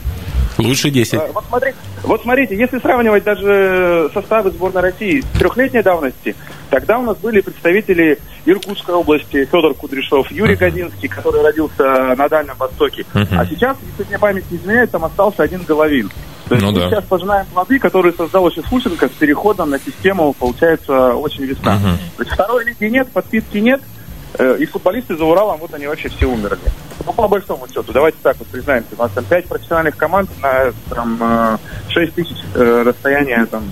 Лучше 0.60 0.90
10. 0.90 1.14
Э, 1.14 1.28
Вот 1.32 1.44
смотрите, 1.48 1.76
вот 2.02 2.22
смотрите, 2.22 2.56
если 2.56 2.78
сравнивать 2.78 3.24
даже 3.24 4.10
составы 4.14 4.50
сборной 4.50 4.82
России 4.82 5.20
с 5.20 5.38
трехлетней 5.38 5.82
давности, 5.82 6.34
тогда 6.70 6.98
у 6.98 7.02
нас 7.02 7.16
были 7.18 7.40
представители 7.40 8.18
Иркутской 8.46 8.94
области, 8.94 9.44
Федор 9.44 9.74
Кудряшов, 9.74 10.30
Юрий 10.30 10.56
Годинский, 10.56 11.08
который 11.08 11.42
родился 11.42 12.14
на 12.16 12.28
Дальнем 12.28 12.54
Востоке. 12.58 13.04
А 13.14 13.44
сейчас, 13.46 13.76
если 13.98 14.08
мне 14.08 14.18
память 14.18 14.50
не 14.50 14.56
изменяет, 14.56 14.90
там 14.90 15.04
остался 15.04 15.42
один 15.42 15.62
Головин. 15.64 16.10
То 16.48 16.56
есть 16.56 16.66
Ну 16.66 16.72
мы 16.72 16.80
да. 16.80 16.90
сейчас 16.90 17.04
пожинаем 17.04 17.46
плоды, 17.46 17.78
которые 17.78 18.12
создал 18.12 18.48
еще 18.48 18.62
Фусенко 18.62 19.06
с 19.06 19.12
переходом 19.12 19.70
на 19.70 19.78
систему, 19.78 20.32
получается, 20.32 21.14
очень 21.14 21.44
весна. 21.44 21.78
То 22.16 22.22
есть 22.24 22.32
второй 22.34 22.64
лиги 22.64 22.86
нет, 22.86 23.08
подпитки 23.12 23.58
нет, 23.58 23.80
э, 23.80 23.99
и 24.38 24.66
футболисты 24.66 25.16
за 25.16 25.24
Уралом, 25.24 25.58
вот 25.58 25.74
они 25.74 25.86
вообще 25.86 26.08
все 26.08 26.26
умерли. 26.26 26.58
Ну, 27.06 27.12
по 27.12 27.28
большому 27.28 27.66
счету, 27.66 27.92
давайте 27.92 28.18
так 28.22 28.36
вот 28.38 28.48
признаемся, 28.48 28.90
у 28.96 29.02
нас 29.02 29.10
там 29.12 29.24
пять 29.24 29.46
профессиональных 29.46 29.96
команд 29.96 30.30
на 30.42 30.72
там, 30.90 31.18
э, 31.20 31.58
6 31.88 32.14
тысяч 32.14 32.36
э, 32.54 32.82
расстояния 32.86 33.46
там, 33.46 33.64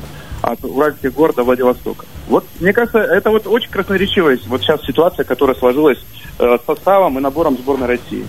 от 0.43 0.65
Уральских 0.65 1.13
гор 1.15 1.35
до 1.35 1.45
Владивостока. 1.45 2.07
Вот, 2.29 2.45
мне 2.61 2.73
кажется, 2.73 2.99
это 2.99 3.31
вот 3.31 3.47
очень 3.47 3.71
красноречивая 3.71 4.39
вот 4.47 4.63
сейчас 4.63 4.83
ситуация, 4.83 5.25
которая 5.25 5.57
сложилась 5.57 5.99
э, 6.39 6.59
с 6.61 6.67
составом 6.67 7.19
и 7.19 7.21
набором 7.21 7.57
сборной 7.57 7.87
России. 7.87 8.27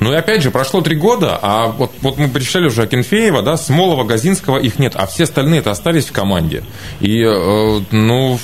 Ну 0.00 0.12
и 0.12 0.16
опять 0.16 0.42
же, 0.42 0.50
прошло 0.50 0.80
три 0.80 0.96
года, 0.96 1.38
а 1.40 1.66
вот, 1.66 1.92
вот 2.00 2.16
мы 2.16 2.28
перечисляли 2.28 2.66
уже 2.66 2.82
Акинфеева, 2.82 3.42
да, 3.42 3.56
Смолова, 3.56 4.04
Газинского, 4.04 4.58
их 4.58 4.78
нет, 4.78 4.94
а 4.96 5.06
все 5.06 5.24
остальные-то 5.24 5.70
остались 5.70 6.06
в 6.06 6.12
команде. 6.12 6.64
И, 7.00 7.22
э, 7.22 7.80
ну, 7.90 8.38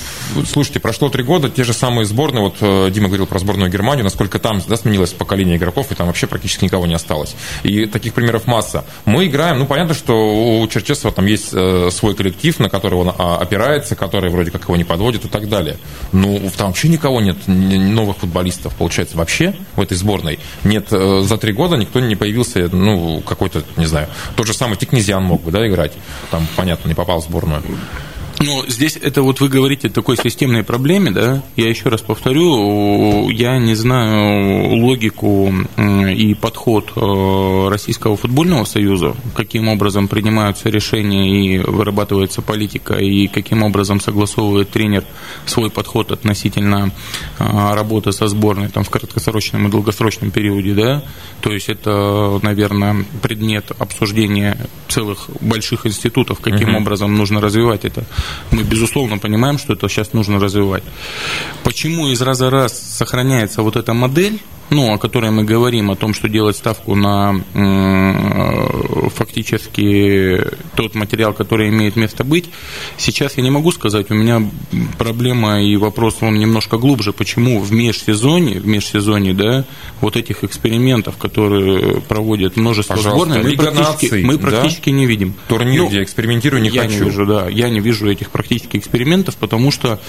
слушайте, 0.47 0.81
прошло 0.81 1.09
три 1.09 1.23
года, 1.23 1.49
те 1.49 1.64
же 1.64 1.73
самые 1.73 2.05
сборные, 2.05 2.42
вот 2.42 2.57
э, 2.61 2.90
Дима 2.90 3.09
говорил 3.09 3.27
про 3.27 3.38
сборную 3.38 3.71
Германию, 3.71 4.05
насколько 4.05 4.38
там 4.38 4.61
да, 4.69 4.77
сменилось 4.77 5.12
поколение 5.12 5.57
игроков, 5.57 5.90
и 5.90 5.95
там 5.95 6.09
вообще 6.09 6.27
практически 6.27 6.64
никого 6.64 6.87
не 6.87 6.95
осталось. 6.95 7.35
И 7.62 7.87
таких 7.87 8.12
примеров 8.12 8.47
масса. 8.47 8.85
Мы 9.07 9.27
играем, 9.27 9.59
ну, 9.59 9.66
понятно, 9.66 9.95
что 9.95 10.61
у 10.61 10.69
Черчесова 10.69 11.14
там 11.14 11.25
есть 11.25 11.49
э, 11.53 11.88
свой 11.90 12.14
коллектив, 12.14 12.59
на 12.59 12.69
который 12.69 12.99
он 12.99 13.14
а, 13.16 13.38
опирается, 13.38 13.97
который 13.97 14.31
вроде 14.31 14.51
как 14.51 14.64
его 14.64 14.77
не 14.77 14.85
подводит 14.85 15.25
и 15.25 15.29
так 15.29 15.49
далее. 15.49 15.79
Ну, 16.12 16.51
там 16.57 16.69
вообще 16.69 16.88
никого 16.88 17.23
нет, 17.23 17.37
новых 17.47 18.19
футболистов, 18.19 18.75
получается, 18.75 19.16
вообще 19.16 19.55
в 19.75 19.81
этой 19.81 19.97
сборной. 19.97 20.38
Нет, 20.64 20.88
э, 20.90 21.23
за 21.25 21.37
три 21.46 21.52
года 21.52 21.76
никто 21.76 22.00
не 22.00 22.16
появился, 22.16 22.68
ну, 22.72 23.20
какой-то, 23.20 23.62
не 23.76 23.87
знаю, 23.87 24.09
тот 24.35 24.48
же 24.48 24.52
самый 24.52 24.76
Тикнезиан 24.76 25.22
мог 25.22 25.44
бы, 25.44 25.52
да, 25.52 25.64
играть. 25.64 25.92
Там, 26.32 26.44
понятно, 26.56 26.88
не 26.88 26.94
попал 26.94 27.20
в 27.20 27.22
сборную. 27.22 27.62
Ну, 28.38 28.64
здесь 28.68 28.99
это 29.01 29.22
вот 29.22 29.40
вы 29.40 29.49
говорите 29.49 29.88
о 29.88 29.90
такой 29.90 30.16
системной 30.16 30.62
проблеме, 30.62 31.11
да? 31.11 31.42
Я 31.57 31.68
еще 31.68 31.88
раз 31.88 32.03
повторю, 32.03 33.31
я 33.31 33.59
не 33.59 33.75
знаю 33.75 34.77
логику 34.77 35.53
и 35.79 36.35
подход 36.35 36.92
э, 36.96 37.68
Российского 37.70 38.16
футбольного 38.16 38.64
союза, 38.64 39.14
каким 39.35 39.68
образом 39.68 40.07
принимаются 40.07 40.68
решения 40.68 41.57
и 41.57 41.59
вырабатывается 41.59 42.42
политика, 42.42 42.94
и 42.94 43.27
каким 43.27 43.62
образом 43.62 44.01
согласовывает 44.01 44.70
тренер 44.70 45.05
свой 45.46 45.70
подход 45.70 46.12
относительно 46.12 46.92
э, 47.38 47.75
работы 47.75 48.12
со 48.12 48.29
сборной 48.29 48.68
там, 48.68 48.85
в 48.85 48.90
краткосрочном 48.90 49.68
и 49.68 49.70
долгосрочном 49.70 50.31
периоде, 50.31 50.75
да? 50.75 51.03
То 51.40 51.53
есть 51.53 51.70
это, 51.70 52.38
наверное, 52.42 53.07
предмет 53.22 53.72
обсуждения 53.79 54.59
целых 54.88 55.31
больших 55.40 55.87
институтов, 55.87 56.40
каким 56.40 56.75
образом 56.75 57.14
нужно 57.14 57.40
развивать 57.40 57.85
это. 57.85 58.05
Мы, 58.51 58.62
безусловно, 58.62 59.19
понимаем, 59.19 59.59
что 59.59 59.73
это 59.73 59.89
сейчас 59.89 60.12
нужно 60.12 60.39
развивать. 60.39 60.83
Почему 61.62 62.09
из 62.09 62.23
раза 62.23 62.47
в 62.47 62.51
раз 62.51 62.79
сохраняется 62.79 63.62
вот 63.62 63.77
эта 63.77 63.93
модель, 63.93 64.41
ну, 64.70 64.92
о 64.92 64.98
которой 64.98 65.31
мы 65.31 65.44
говорим, 65.44 65.90
о 65.90 65.96
том, 65.96 66.12
что 66.14 66.29
делать 66.29 66.57
ставку 66.57 66.94
на 66.94 67.40
э, 67.55 69.09
фактически 69.14 70.40
тот 70.74 70.94
материал, 70.94 71.33
который 71.33 71.68
имеет 71.68 71.96
место 71.96 72.24
быть, 72.24 72.46
сейчас 72.96 73.37
я 73.37 73.42
не 73.42 73.50
могу 73.50 73.70
сказать. 73.72 74.11
У 74.11 74.14
меня 74.14 74.42
проблема 74.98 75.62
и 75.62 75.76
вопрос, 75.76 76.16
он 76.20 76.38
немножко 76.38 76.79
глубже. 76.79 77.12
Почему 77.12 77.61
в 77.61 77.72
межсезонье, 77.72 78.61
в 78.61 78.66
межсезонье, 78.66 79.35
да, 79.35 79.64
вот 80.00 80.16
этих 80.16 80.42
экспериментов, 80.44 81.16
которые 81.16 82.00
проводят 82.00 82.57
множество 82.57 82.96
сборных, 82.96 83.44
мы 83.44 83.57
практически, 83.57 84.05
наций, 84.05 84.24
мы 84.24 84.37
да? 84.37 84.48
практически 84.50 84.90
не 84.90 85.07
видим. 85.07 85.35
Турнир, 85.48 85.83
Ну, 85.83 85.88
где 85.88 86.02
экспериментирую, 86.02 86.62
не 86.62 86.70
я 86.70 86.83
хочу. 86.83 86.94
не 86.94 87.05
вижу, 87.05 87.26
да, 87.26 87.48
я 87.48 87.68
не 87.68 87.81
вижу 87.81 88.11
этих 88.11 88.31
практически 88.31 88.76
экспериментов, 88.76 89.37
потому 89.37 89.70
что, 89.70 90.00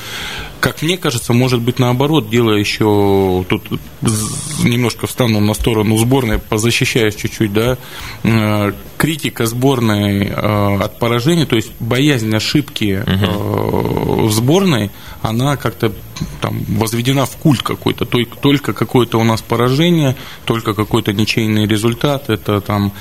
как 0.60 0.82
мне 0.82 0.98
кажется, 0.98 1.34
может 1.34 1.62
быть 1.62 1.80
наоборот, 1.80 2.30
дело 2.30 2.52
еще 2.52 3.46
тут 3.48 3.63
немножко 4.64 5.08
встану 5.08 5.40
на 5.40 5.54
сторону 5.54 5.98
сборной, 5.98 6.40
позащищаюсь 6.40 7.16
чуть-чуть, 7.16 7.54
да, 7.54 7.78
э, 8.24 8.72
критика 8.98 9.46
сборной 9.46 10.26
э, 10.28 10.78
от 10.82 11.00
поражения, 11.00 11.46
то 11.46 11.56
есть 11.56 11.72
боязнь 11.80 12.36
ошибки 12.36 13.04
э, 13.06 13.16
в 13.26 14.32
сборной, 14.32 14.92
она 15.22 15.56
как-то 15.58 15.92
там 16.42 16.64
возведена 16.68 17.28
в 17.28 17.36
культ 17.38 17.62
какой-то, 17.62 18.06
Той- 18.06 18.28
только 18.42 18.74
какое-то 18.74 19.20
у 19.20 19.24
нас 19.24 19.42
поражение, 19.44 20.16
только 20.46 20.74
какой-то 20.74 21.14
ничейный 21.14 21.68
результат, 21.68 22.30
это 22.32 22.60
там 22.60 22.92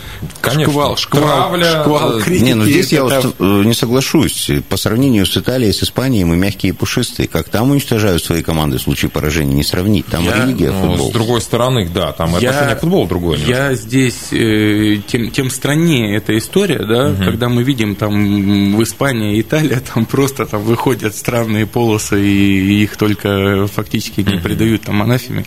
Конечно. 0.43 0.71
шквал, 0.73 0.97
шквал, 0.97 1.23
Травля, 1.23 1.81
шквал 1.83 2.19
э, 2.19 2.23
критики. 2.23 2.45
Не, 2.45 2.55
ну 2.55 2.65
здесь 2.65 2.93
я 2.93 3.05
вот 3.05 3.13
э, 3.39 3.63
не 3.65 3.73
соглашусь. 3.73 4.51
По 4.69 4.77
сравнению 4.77 5.25
с 5.25 5.35
Италией, 5.37 5.73
с 5.73 5.83
Испанией, 5.83 6.25
мы 6.25 6.37
мягкие 6.37 6.71
и 6.71 6.77
пушистые. 6.77 7.27
Как 7.27 7.49
там 7.49 7.71
уничтожают 7.71 8.23
свои 8.23 8.43
команды 8.43 8.77
в 8.77 8.83
случае 8.83 9.11
поражения, 9.11 9.55
не 9.55 9.65
сравнить. 9.65 10.05
Там 10.07 10.23
Я, 10.23 10.45
религия, 10.45 10.71
Ну, 10.73 10.89
футбол. 10.91 11.09
с 11.11 11.13
другой 11.13 11.41
стороны, 11.41 11.89
да, 11.89 12.13
там 12.13 12.31
Я- 12.39 12.51
отношение 12.51 12.77
к 12.77 12.81
футболу 12.81 13.07
другое. 13.07 13.39
Я 13.39 13.75
здесь 13.75 14.31
э, 14.33 14.99
тем, 15.07 15.31
тем 15.31 15.49
страннее 15.51 15.86
эта 15.95 16.37
история, 16.37 16.79
да, 16.79 17.15
когда 17.25 17.49
мы 17.49 17.63
видим 17.63 17.95
там 17.95 18.77
в 18.77 18.83
Испании 18.83 19.37
и 19.37 19.41
Италии 19.41 19.79
там 19.95 20.07
просто 20.07 20.47
там 20.47 20.63
выходят 20.63 21.15
странные 21.15 21.67
полосы 21.67 22.21
и 22.21 22.83
их 22.83 22.97
только 22.97 23.67
фактически 23.67 24.21
не 24.21 24.39
придают 24.39 24.83
там 24.83 25.03
анафеме, 25.03 25.45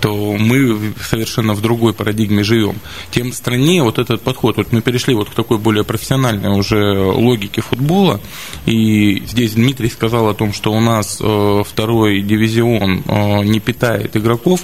то 0.00 0.36
мы 0.38 0.78
совершенно 1.02 1.54
в 1.54 1.60
другой 1.60 1.92
парадигме 1.92 2.42
живем. 2.42 2.76
Тем 3.10 3.32
страннее 3.32 3.82
вот 3.82 3.98
этот 3.98 4.22
подход. 4.22 4.56
Вот 4.56 4.72
мы 4.72 4.80
перешли 4.80 5.14
вот 5.14 5.30
к 5.30 5.34
такой 5.34 5.58
более 5.58 5.84
профессиональной 5.84 6.58
уже 6.58 6.98
логике 7.00 7.60
футбола, 7.60 8.20
и 8.66 9.22
здесь 9.26 9.52
Дмитрий 9.52 9.88
сказал 9.88 10.28
о 10.28 10.34
том, 10.34 10.52
что 10.52 10.72
у 10.72 10.80
нас 10.80 11.18
э, 11.20 11.62
второй 11.66 12.22
дивизион 12.22 13.02
э, 13.06 13.44
не 13.44 13.60
питает 13.60 14.16
игроков. 14.16 14.60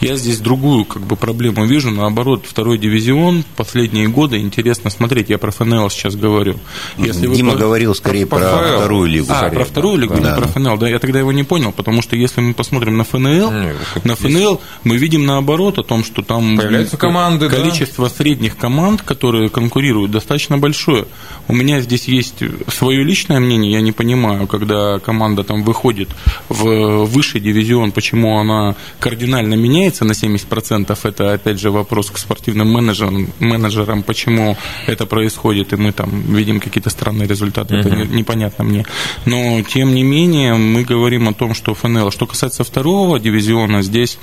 Я 0.00 0.16
здесь 0.16 0.38
другую 0.38 0.84
как 0.84 1.02
бы 1.02 1.16
проблему 1.16 1.66
вижу. 1.66 1.90
Наоборот, 1.90 2.44
второй 2.46 2.78
дивизион 2.78 3.44
последние 3.56 4.08
годы 4.08 4.40
интересно 4.66 4.90
смотреть. 4.90 5.30
Я 5.30 5.38
про 5.38 5.52
ФНЛ 5.52 5.88
сейчас 5.90 6.16
говорю. 6.16 6.56
Если 6.98 7.28
вы 7.28 7.36
Дима 7.36 7.52
по- 7.52 7.58
говорил 7.58 7.94
скорее 7.94 8.26
про 8.26 8.38
ФЛ. 8.38 8.78
вторую 8.78 9.06
лигу. 9.08 9.26
а, 9.30 9.48
про 9.48 9.64
вторую 9.64 9.96
лигу, 9.98 10.14
Да. 10.20 10.30
не 10.34 10.36
про 10.40 10.48
ФНЛ. 10.48 10.76
Да, 10.78 10.88
я 10.88 10.98
тогда 10.98 11.20
его 11.20 11.30
не 11.30 11.44
понял, 11.44 11.70
потому 11.70 12.02
что 12.02 12.16
если 12.16 12.40
мы 12.40 12.52
посмотрим 12.52 12.96
на 12.96 13.04
ФНЛ, 13.04 13.50
Не, 13.52 13.74
вот 13.94 14.04
на. 14.04 14.16
ФНЛ 14.16 14.60
мы 14.82 14.96
видим 14.96 15.24
наоборот 15.24 15.78
о 15.78 15.84
том, 15.84 16.02
что 16.04 16.22
там 16.22 16.56
Появляются 16.56 16.96
команды, 16.96 17.48
да. 17.48 17.56
количество 17.56 18.08
средних 18.08 18.56
команд, 18.56 19.02
которые 19.02 19.48
конкурируют, 19.50 20.10
достаточно 20.10 20.58
большое. 20.58 21.06
У 21.46 21.54
меня 21.54 21.80
здесь 21.80 22.08
есть 22.08 22.40
свое 22.68 23.04
личное 23.04 23.38
мнение, 23.38 23.70
я 23.72 23.80
не 23.80 23.92
понимаю, 23.92 24.48
когда 24.48 24.98
команда 24.98 25.44
там 25.44 25.62
выходит 25.62 26.08
в 26.48 27.04
высший 27.04 27.40
дивизион, 27.40 27.92
почему 27.92 28.38
она 28.40 28.74
кардинально 28.98 29.54
меняется 29.54 30.04
на 30.04 30.12
70%, 30.12 30.98
это 31.04 31.34
опять 31.34 31.60
же 31.60 31.70
вопрос 31.70 32.10
к 32.10 32.18
спортивным 32.18 32.68
менеджерам, 32.72 33.28
менеджерам 33.38 34.02
почему 34.02 34.55
это 34.86 35.06
происходит, 35.06 35.72
и 35.72 35.76
мы 35.76 35.92
там 35.92 36.10
видим 36.34 36.60
какие-то 36.60 36.90
странные 36.90 37.28
результаты, 37.28 37.76
это 37.76 37.90
не- 37.90 38.16
непонятно 38.18 38.64
мне. 38.64 38.84
Но, 39.24 39.62
тем 39.62 39.94
не 39.94 40.02
менее, 40.02 40.54
мы 40.54 40.84
говорим 40.84 41.28
о 41.28 41.32
том, 41.34 41.54
что 41.54 41.74
ФНЛ. 41.74 42.10
Что 42.10 42.26
касается 42.26 42.64
второго 42.64 43.18
дивизиона, 43.18 43.82
здесь 43.82 44.18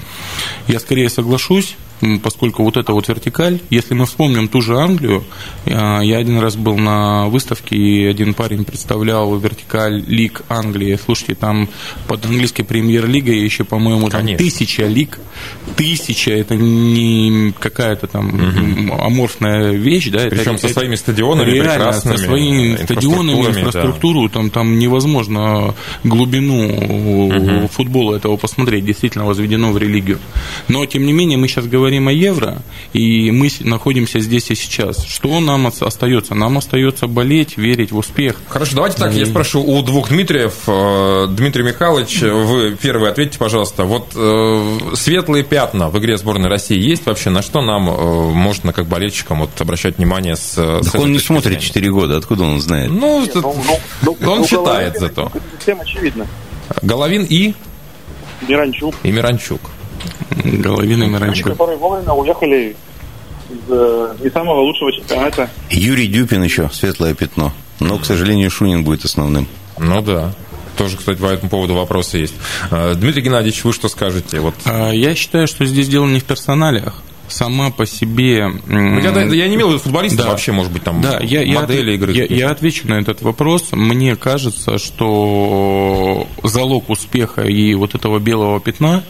я 0.67 0.79
скорее 0.79 1.09
соглашусь, 1.09 1.75
поскольку 2.21 2.63
вот 2.63 2.75
эта 2.77 2.91
вот 2.93 3.07
вертикаль, 3.07 3.59
если 3.69 3.93
мы 3.93 4.05
вспомним 4.05 4.47
ту 4.47 4.61
же 4.61 4.77
Англию, 4.77 5.23
а, 5.67 6.01
я 6.01 6.17
один 6.17 6.39
раз 6.39 6.55
был 6.55 6.77
на 6.77 7.27
выставке, 7.29 7.75
и 7.75 8.05
один 8.05 8.33
парень 8.33 8.65
представлял 8.65 9.37
вертикаль 9.37 10.03
лиг 10.07 10.41
Англии. 10.49 10.99
Слушайте, 11.03 11.35
там 11.35 11.69
под 12.07 12.25
английской 12.25 12.63
премьер-лигой 12.63 13.39
еще, 13.39 13.63
по-моему, 13.63 14.09
там 14.09 14.21
Конечно. 14.21 14.37
тысяча 14.45 14.85
лиг. 14.85 15.19
Тысяча, 15.77 16.31
это 16.31 16.55
не 16.55 17.53
какая-то 17.57 18.07
там 18.07 18.29
м, 18.29 18.91
аморфная 18.91 19.71
вещь, 19.71 20.09
да? 20.09 20.21
это- 20.25 20.35
Причем 20.35 20.57
со 20.57 20.67
это- 20.67 20.73
своими 20.79 20.95
стадионами 20.95 21.51
Реально, 21.51 21.71
прекрасными, 21.73 22.15
со 22.17 22.23
своими 22.23 22.75
стадионами, 22.75 23.31
инфраструктурами, 23.31 23.53
да. 23.53 23.59
инфраструктуру, 23.61 24.29
там, 24.29 24.49
там 24.49 24.79
невозможно 24.79 25.73
глубину 26.03 27.67
футбола 27.69 28.15
этого 28.15 28.35
посмотреть, 28.37 28.85
действительно 28.85 29.25
возведено 29.25 29.71
в 29.71 29.77
религию. 29.77 30.19
Но, 30.67 30.85
тем 30.85 31.05
не 31.05 31.13
менее, 31.13 31.37
мы 31.37 31.47
сейчас 31.47 31.65
говорим 31.65 31.82
о 31.89 32.11
евро, 32.11 32.61
и 32.93 33.31
мы 33.31 33.49
с- 33.49 33.59
находимся 33.61 34.19
здесь 34.19 34.49
и 34.51 34.55
сейчас. 34.55 35.03
Что 35.05 35.39
нам 35.39 35.65
ос- 35.67 35.81
остается? 35.81 36.35
Нам 36.35 36.57
остается 36.57 37.07
болеть, 37.07 37.57
верить 37.57 37.91
в 37.91 37.97
успех. 37.97 38.37
Хорошо, 38.47 38.75
давайте 38.75 38.97
так, 38.97 39.13
я 39.13 39.25
спрошу 39.25 39.61
у 39.63 39.81
двух 39.81 40.09
Дмитриев. 40.09 40.53
Э, 40.67 41.27
Дмитрий 41.29 41.63
Михайлович, 41.63 42.21
вы 42.21 42.77
первый 42.81 43.09
ответьте, 43.09 43.37
пожалуйста. 43.37 43.83
Вот 43.83 44.11
э, 44.15 44.79
светлые 44.95 45.43
пятна 45.43 45.89
в 45.89 45.97
игре 45.99 46.17
сборной 46.17 46.49
России 46.49 46.77
есть 46.79 47.05
вообще? 47.05 47.29
На 47.29 47.41
что 47.41 47.61
нам 47.61 47.89
э, 47.89 47.93
можно, 48.31 48.73
как 48.73 48.87
болельщикам, 48.87 49.39
вот, 49.41 49.49
обращать 49.59 49.97
внимание 49.97 50.35
с, 50.35 50.53
с 50.53 50.55
Так 50.55 50.85
этой 50.95 51.01
он 51.01 51.11
не 51.11 51.19
смотрит 51.19 51.45
зрения? 51.45 51.61
4 51.61 51.91
года, 51.91 52.17
откуда 52.17 52.43
он 52.43 52.61
знает? 52.61 52.91
Ну, 52.91 53.23
это- 53.23 53.41
Ну, 53.41 53.55
ну, 54.03 54.17
ну, 54.19 54.31
он 54.31 54.39
ну, 54.39 54.45
читает 54.45 54.93
Головин, 54.93 54.99
зато. 54.99 55.31
Всем 55.59 55.81
очевидно. 55.81 56.27
Головин 56.81 57.25
и, 57.29 57.53
Миранчук, 58.47 58.95
и 59.03 59.11
Миранчук. 59.11 59.61
Головина 60.43 61.03
и 61.03 61.07
люди, 61.07 61.13
Миранчук. 61.15 61.47
которые 61.49 61.77
вовремя 61.77 62.13
уехали 62.13 62.75
из 63.49 64.21
не 64.21 64.29
самого 64.31 64.61
лучшего 64.61 64.91
чемпионата. 64.91 65.49
Юрий 65.69 66.07
Дюпин 66.07 66.43
еще, 66.43 66.69
светлое 66.73 67.13
пятно. 67.13 67.53
Но, 67.79 67.97
к 67.99 68.05
сожалению, 68.05 68.49
Шунин 68.49 68.83
будет 68.83 69.05
основным. 69.05 69.47
Ну 69.77 70.01
да. 70.01 70.33
Тоже, 70.77 70.97
кстати, 70.97 71.19
по 71.19 71.25
этому 71.27 71.49
поводу 71.51 71.75
вопросы 71.75 72.17
есть. 72.17 72.33
Э, 72.71 72.95
Дмитрий 72.95 73.21
Геннадьевич, 73.21 73.63
вы 73.63 73.73
что 73.73 73.89
скажете? 73.89 74.39
Вот 74.39 74.55
А, 74.65 74.89
Я 74.91 75.13
считаю, 75.13 75.47
что 75.47 75.65
здесь 75.65 75.87
дело 75.87 76.07
не 76.07 76.19
в 76.19 76.23
персоналиях. 76.23 77.03
Сама 77.27 77.69
по 77.71 77.85
себе... 77.85 78.39
м, 78.67 78.99
Я, 78.99 79.11
я 79.23 79.47
не 79.47 79.55
имел 79.55 79.67
в 79.67 79.71
виду 79.71 79.79
футболистов 79.83 80.25
Да. 80.25 80.31
вообще, 80.31 80.51
может 80.51 80.71
быть, 80.71 80.83
там 80.83 81.01
Да, 81.01 81.19
я, 81.21 81.41
я 81.41 81.61
модели 81.61 81.91
отве- 81.91 81.95
игры. 81.95 82.13
Я, 82.13 82.25
я 82.25 82.49
отвечу 82.51 82.87
на 82.87 82.95
этот 82.99 83.21
вопрос. 83.21 83.67
Мне 83.71 84.15
кажется, 84.15 84.77
что 84.79 86.27
залог 86.43 86.89
успеха 86.89 87.41
и 87.43 87.73
вот 87.75 87.95
этого 87.95 88.19
белого 88.19 88.59
пятна 88.59 89.03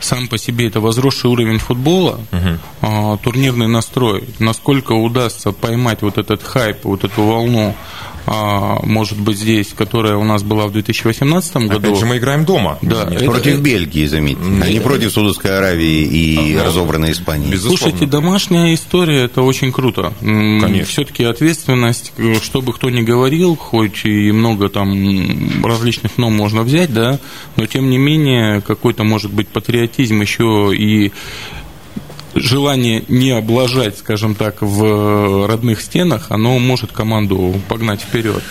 сам 0.00 0.28
по 0.28 0.38
себе 0.38 0.66
это 0.68 0.80
возросший 0.80 1.30
уровень 1.30 1.58
футбола, 1.58 2.20
а, 2.80 3.16
турнирный 3.18 3.68
настрой, 3.68 4.24
насколько 4.38 4.92
удастся 4.92 5.52
поймать 5.52 6.02
вот 6.02 6.18
этот 6.18 6.42
хайп, 6.42 6.84
вот 6.84 7.04
эту 7.04 7.22
волну, 7.22 7.74
может 8.30 9.18
быть, 9.20 9.38
здесь, 9.38 9.68
которая 9.76 10.16
у 10.16 10.24
нас 10.24 10.42
была 10.42 10.66
в 10.66 10.72
2018 10.72 11.56
году. 11.68 11.78
Опять 11.78 11.98
же, 11.98 12.06
мы 12.06 12.18
играем 12.18 12.44
дома. 12.44 12.78
Да, 12.82 13.08
это- 13.10 13.24
Против 13.26 13.60
Бельгии, 13.60 14.06
заметьте, 14.06 14.42
а 14.62 14.68
не 14.68 14.80
против 14.80 15.12
Саудовской 15.12 15.56
Аравии 15.58 16.02
и 16.04 16.56
разобранной 16.56 17.12
Испании. 17.12 17.50
Безусловно. 17.50 17.78
Слушайте, 17.78 18.06
домашняя 18.06 18.72
история 18.74 19.24
это 19.24 19.42
очень 19.42 19.72
круто. 19.72 20.12
Конечно. 20.20 20.84
Все-таки 20.84 21.24
ответственность, 21.24 22.12
э, 22.18 22.34
что 22.42 22.62
бы 22.62 22.72
кто 22.72 22.88
ни 22.90 23.02
говорил, 23.02 23.56
хоть 23.56 24.04
и 24.04 24.30
много 24.32 24.68
там 24.68 25.62
различных 25.64 26.12
но 26.16 26.30
можно 26.30 26.62
взять, 26.62 26.92
да, 26.92 27.18
но 27.56 27.66
тем 27.66 27.90
не 27.90 27.98
менее 27.98 28.60
какой-то 28.60 29.04
может 29.04 29.32
быть 29.32 29.48
патриотизм 29.48 30.20
еще 30.20 30.70
и 30.76 31.12
желание 32.34 33.04
не 33.08 33.30
облажать, 33.30 33.98
скажем 33.98 34.34
так, 34.34 34.56
в 34.60 35.46
родных 35.46 35.80
стенах, 35.80 36.26
оно 36.30 36.58
может 36.58 36.92
команду 36.92 37.54
погнать 37.68 38.00
вперед. 38.00 38.42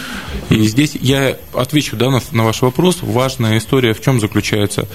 И 0.49 0.63
здесь 0.67 0.95
я 0.99 1.37
отвечу 1.53 1.95
да, 1.95 2.09
на, 2.09 2.21
на 2.31 2.45
ваш 2.45 2.61
вопрос. 2.61 2.99
Важная 3.01 3.57
история 3.57 3.93
в 3.93 4.01
чем 4.01 4.19
заключается? 4.19 4.87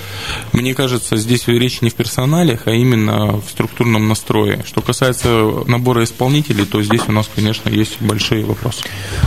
Мне 0.53 0.75
кажется, 0.75 1.17
здесь 1.17 1.47
речь 1.47 1.81
не 1.81 1.91
в 1.91 1.95
персоналях, 1.95 2.63
а 2.67 2.73
именно 2.73 3.41
в 3.41 3.51
структурном 3.51 4.09
настрое. 4.09 4.65
Что 4.67 4.81
касается 4.83 5.29
набора 5.67 6.05
исполнителей, 6.05 6.67
то 6.67 6.83
здесь 6.83 7.03
у 7.09 7.13
нас, 7.13 7.31
конечно, 7.35 7.69
есть 7.69 8.01
большие 8.01 8.45
вопросы. 8.45 8.83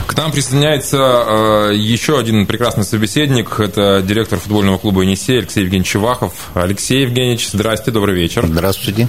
К 0.05 0.15
нам 0.17 0.31
присоединяется 0.31 0.97
э, 0.97 1.71
еще 1.75 2.19
один 2.19 2.45
прекрасный 2.45 2.83
собеседник. 2.83 3.59
Это 3.59 4.03
директор 4.05 4.39
футбольного 4.39 4.77
клуба 4.77 5.01
«Енисей» 5.01 5.39
Алексей 5.39 5.63
Евгеньевич 5.63 5.91
Чевахов. 5.91 6.33
Алексей 6.53 7.01
Евгеньевич, 7.03 7.49
здрасте, 7.49 7.91
добрый 7.91 8.15
вечер. 8.15 8.45
Здравствуйте. 8.45 9.07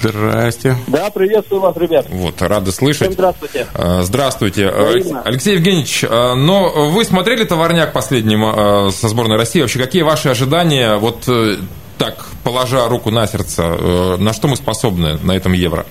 Здрасте. 0.00 0.76
Да, 0.86 1.10
приветствую 1.10 1.60
вас, 1.60 1.76
ребят. 1.76 2.06
Вот, 2.10 2.40
рады 2.42 2.72
слышать. 2.72 3.02
Всем 3.02 3.12
здравствуйте. 3.12 3.66
Э, 3.74 4.02
Здравствуйте. 4.02 4.62
Э, 4.64 4.98
Взаимно. 4.98 5.22
Алексей 5.22 5.54
Евгеньевич, 5.54 6.04
э, 6.04 6.34
но 6.34 6.90
вы 6.90 7.04
смотрели 7.04 7.44
«Товарняк» 7.44 7.92
последним 7.92 8.90
со 8.92 9.08
сборной 9.08 9.36
России? 9.36 9.60
Вообще, 9.60 9.78
какие 9.78 10.02
ваши 10.02 10.28
ожидания? 10.28 10.96
Вот 10.96 11.28
э, 11.28 11.56
так, 11.98 12.26
положа 12.44 12.88
руку 12.88 13.10
на 13.10 13.26
сердце, 13.26 13.62
э, 13.62 14.16
на 14.18 14.32
что 14.32 14.48
мы 14.48 14.56
способны 14.56 15.18
на 15.22 15.32
этом 15.32 15.52
евро? 15.52 15.86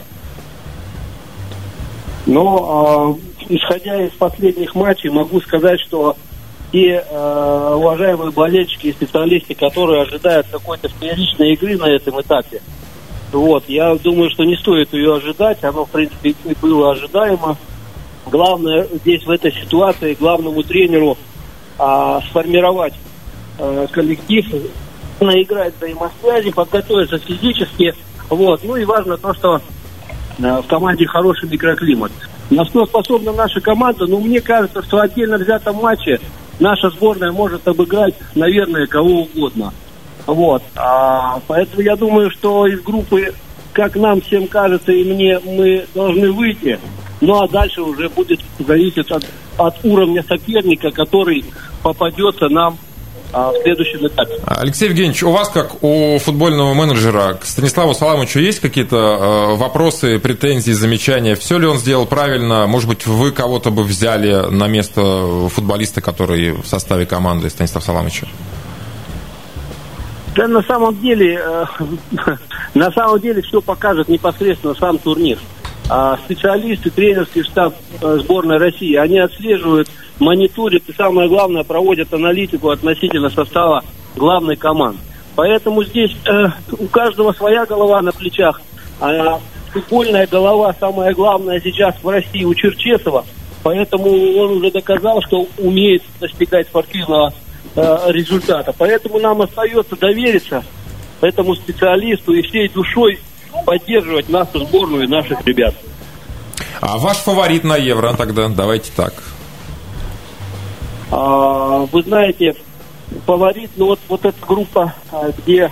Э, 2.27 3.13
исходя 3.49 4.05
из 4.05 4.11
последних 4.11 4.75
матчей, 4.75 5.09
могу 5.09 5.41
сказать, 5.41 5.79
что 5.81 6.15
те 6.71 7.03
э, 7.09 7.73
уважаемые 7.75 8.31
болельщики 8.31 8.87
и 8.87 8.91
специалисты, 8.91 9.55
которые 9.55 10.03
ожидают 10.03 10.47
какой-то 10.51 10.89
фееричной 10.89 11.53
игры 11.53 11.77
на 11.77 11.89
этом 11.89 12.19
этапе, 12.21 12.61
вот, 13.31 13.63
я 13.67 13.95
думаю, 13.95 14.29
что 14.29 14.43
не 14.43 14.55
стоит 14.55 14.93
ее 14.93 15.15
ожидать, 15.15 15.63
оно, 15.63 15.85
в 15.85 15.89
принципе, 15.89 16.29
и 16.29 16.55
было 16.61 16.91
ожидаемо. 16.91 17.57
Главное 18.25 18.87
здесь, 19.01 19.25
в 19.25 19.29
этой 19.29 19.51
ситуации, 19.51 20.17
главному 20.19 20.63
тренеру 20.63 21.17
э, 21.77 22.19
сформировать 22.29 22.93
э, 23.59 23.87
коллектив, 23.91 24.45
наиграть 25.19 25.75
взаимосвязи, 25.77 26.51
подготовиться 26.51 27.17
физически, 27.19 27.93
вот, 28.29 28.63
ну 28.63 28.75
и 28.75 28.85
важно 28.85 29.17
то, 29.17 29.33
что 29.33 29.61
э, 30.39 30.61
в 30.61 30.67
команде 30.67 31.05
хороший 31.05 31.49
микроклимат. 31.49 32.11
На 32.49 32.63
что 32.65 32.85
способна 32.85 33.31
наша 33.31 33.59
команда? 33.59 34.05
Ну, 34.07 34.19
мне 34.19 34.39
кажется, 34.39 34.83
что 34.83 34.97
в 34.97 34.99
отдельно 35.01 35.37
взятом 35.37 35.77
матче 35.77 36.19
наша 36.59 36.89
сборная 36.89 37.31
может 37.31 37.67
обыграть, 37.67 38.15
наверное, 38.35 38.85
кого 38.87 39.21
угодно. 39.21 39.73
Вот. 40.25 40.63
А, 40.75 41.39
поэтому 41.47 41.81
я 41.81 41.95
думаю, 41.95 42.31
что 42.31 42.67
из 42.67 42.81
группы, 42.81 43.33
как 43.73 43.95
нам 43.95 44.21
всем 44.21 44.47
кажется 44.47 44.91
и 44.91 45.03
мне, 45.03 45.39
мы 45.39 45.85
должны 45.93 46.31
выйти. 46.31 46.79
Ну 47.21 47.41
а 47.41 47.47
дальше 47.47 47.81
уже 47.81 48.09
будет 48.09 48.39
зависеть 48.59 49.09
от, 49.11 49.25
от 49.57 49.75
уровня 49.83 50.23
соперника, 50.23 50.91
который 50.91 51.45
попадется 51.81 52.49
нам 52.49 52.77
а, 53.31 53.51
в 53.51 53.61
следующем 53.63 54.07
этапе. 54.07 54.33
Алексей 54.45 54.87
Евгеньевич, 54.87 55.23
у 55.23 55.31
вас, 55.31 55.49
как 55.49 55.83
у 55.83 56.17
футбольного 56.19 56.73
менеджера, 56.73 57.33
к 57.33 57.45
Станиславу 57.45 57.93
Саламовичу 57.93 58.39
есть 58.39 58.59
какие-то 58.59 58.95
э, 58.95 59.55
вопросы, 59.55 60.19
претензии, 60.19 60.71
замечания? 60.71 61.35
Все 61.35 61.57
ли 61.57 61.67
он 61.67 61.77
сделал 61.77 62.05
правильно? 62.05 62.65
Может 62.65 62.87
быть, 62.87 63.05
вы 63.05 63.31
кого-то 63.31 63.71
бы 63.71 63.83
взяли 63.83 64.49
на 64.49 64.67
место 64.67 65.49
футболиста, 65.49 66.01
который 66.01 66.53
в 66.53 66.65
составе 66.65 67.05
команды 67.05 67.49
Станислава 67.49 67.83
Саламовича? 67.83 68.27
Да, 70.35 70.47
на 70.47 70.61
самом 70.63 70.99
деле, 70.99 71.41
э, 71.41 71.65
на 72.73 72.91
самом 72.91 73.19
деле 73.21 73.41
все 73.41 73.61
покажет 73.61 74.09
непосредственно 74.09 74.75
сам 74.75 74.97
турнир. 74.97 75.39
А 75.89 76.17
специалисты, 76.17 76.89
тренерский 76.89 77.43
штаб 77.43 77.73
э, 78.01 78.17
сборной 78.21 78.57
России, 78.57 78.95
они 78.95 79.19
отслеживают, 79.19 79.89
мониторят 80.19 80.83
и, 80.87 80.93
самое 80.93 81.29
главное, 81.29 81.63
проводят 81.63 82.13
аналитику 82.13 82.69
относительно 82.69 83.29
состава 83.29 83.83
главной 84.15 84.57
команды. 84.57 84.99
Поэтому 85.35 85.83
здесь 85.83 86.15
э, 86.25 86.47
у 86.79 86.87
каждого 86.87 87.31
своя 87.31 87.65
голова 87.65 88.01
на 88.01 88.11
плечах. 88.11 88.61
А 88.99 89.39
футбольная 89.71 90.27
голова, 90.27 90.75
самое 90.79 91.13
главное 91.13 91.61
сейчас 91.61 91.95
в 92.01 92.09
России 92.09 92.43
у 92.43 92.53
Черчесова. 92.53 93.25
Поэтому 93.63 94.09
он 94.37 94.57
уже 94.57 94.71
доказал, 94.71 95.21
что 95.21 95.47
умеет 95.57 96.03
достигать 96.19 96.67
спортивного 96.67 97.33
э, 97.75 97.97
результата. 98.07 98.73
Поэтому 98.77 99.19
нам 99.19 99.41
остается 99.41 99.95
довериться 99.95 100.63
этому 101.21 101.55
специалисту 101.55 102.33
и 102.33 102.41
всей 102.41 102.69
душой 102.69 103.19
поддерживать 103.65 104.29
нашу 104.29 104.59
сборную 104.65 105.03
и 105.05 105.07
наших 105.07 105.45
ребят. 105.45 105.73
А 106.81 106.97
ваш 106.97 107.17
фаворит 107.17 107.63
на 107.63 107.77
Евро 107.77 108.13
тогда? 108.13 108.49
Давайте 108.49 108.91
так. 108.95 109.13
А, 111.11 111.85
вы 111.91 112.03
знаете, 112.03 112.55
фаворит, 113.25 113.71
ну 113.77 113.87
вот, 113.87 113.99
вот 114.09 114.25
эта 114.25 114.45
группа, 114.45 114.93
а, 115.11 115.31
где 115.37 115.71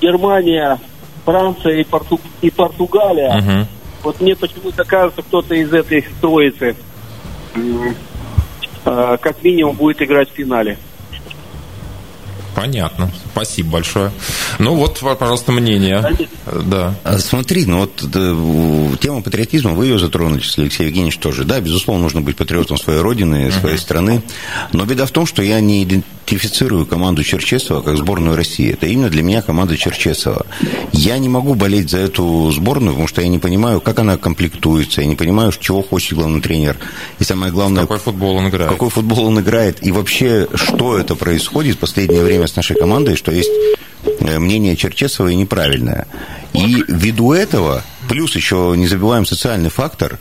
Германия, 0.00 0.78
Франция 1.24 1.80
и, 1.80 1.84
Порту, 1.84 2.20
и 2.40 2.50
Португалия, 2.50 3.36
Угу. 3.36 3.66
вот 4.04 4.20
мне 4.20 4.34
почему-то 4.36 4.84
кажется, 4.84 5.22
кто-то 5.22 5.54
из 5.54 5.72
этой 5.72 6.06
троицы 6.20 6.76
а, 8.84 9.16
как 9.18 9.42
минимум 9.42 9.76
будет 9.76 10.00
играть 10.00 10.30
в 10.30 10.34
финале. 10.34 10.78
Понятно. 12.58 13.08
Спасибо 13.44 13.70
большое. 13.70 14.10
Ну 14.58 14.74
вот, 14.74 14.98
пожалуйста, 15.18 15.52
мнение. 15.52 16.04
Да. 16.66 16.94
А 17.04 17.18
Смотри, 17.18 17.66
ну 17.66 17.80
вот 17.80 18.98
тема 19.00 19.22
патриотизма, 19.22 19.72
вы 19.72 19.86
ее 19.86 19.98
затронули, 19.98 20.42
Алексей 20.56 20.86
Евгеньевич 20.86 21.18
тоже. 21.18 21.44
Да, 21.44 21.60
безусловно, 21.60 22.02
нужно 22.04 22.20
быть 22.20 22.36
патриотом 22.36 22.78
своей 22.78 23.00
родины, 23.00 23.52
своей 23.52 23.78
страны. 23.78 24.22
Но 24.72 24.84
беда 24.84 25.06
в 25.06 25.10
том, 25.12 25.24
что 25.26 25.42
я 25.42 25.60
не 25.60 25.84
идентифицирую 25.84 26.84
команду 26.86 27.22
Черчесова 27.22 27.80
как 27.82 27.96
сборную 27.96 28.36
России. 28.36 28.72
Это 28.72 28.86
именно 28.86 29.08
для 29.08 29.22
меня 29.22 29.40
команда 29.40 29.76
Черчесова. 29.76 30.46
Я 30.92 31.18
не 31.18 31.28
могу 31.28 31.54
болеть 31.54 31.90
за 31.90 31.98
эту 31.98 32.50
сборную, 32.50 32.92
потому 32.92 33.08
что 33.08 33.22
я 33.22 33.28
не 33.28 33.38
понимаю, 33.38 33.80
как 33.80 33.98
она 34.00 34.16
комплектуется, 34.16 35.00
я 35.00 35.06
не 35.06 35.16
понимаю, 35.16 35.52
чего 35.58 35.82
хочет 35.82 36.14
главный 36.14 36.40
тренер. 36.40 36.76
И 37.18 37.24
самое 37.24 37.52
главное, 37.52 37.82
Какой 37.82 37.98
футбол 37.98 38.36
он 38.36 38.48
играет? 38.48 38.70
какой 38.70 38.90
футбол 38.90 39.26
он 39.26 39.40
играет, 39.40 39.78
и 39.86 39.92
вообще, 39.92 40.48
что 40.54 40.98
это 40.98 41.14
происходит 41.14 41.76
в 41.76 41.78
последнее 41.78 42.22
время 42.22 42.46
с 42.46 42.56
нашей 42.56 42.76
командой, 42.76 43.16
что 43.16 43.27
есть 43.30 43.50
э, 44.20 44.38
мнение 44.38 44.76
Черчесова 44.76 45.28
и 45.28 45.36
неправильное. 45.36 46.06
И 46.54 46.84
ввиду 46.88 47.32
этого, 47.32 47.82
плюс 48.08 48.34
еще 48.34 48.74
не 48.76 48.86
забываем 48.86 49.26
социальный 49.26 49.70
фактор, 49.70 50.18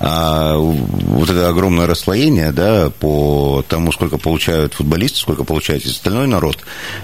а, 0.00 0.56
вот 0.56 1.30
это 1.30 1.48
огромное 1.48 1.86
расслоение, 1.86 2.50
да, 2.50 2.90
по 2.90 3.64
тому, 3.68 3.92
сколько 3.92 4.18
получают 4.18 4.74
футболисты, 4.74 5.18
сколько 5.18 5.44
получает 5.44 5.84
остальной 5.84 6.26
народ, 6.26 6.58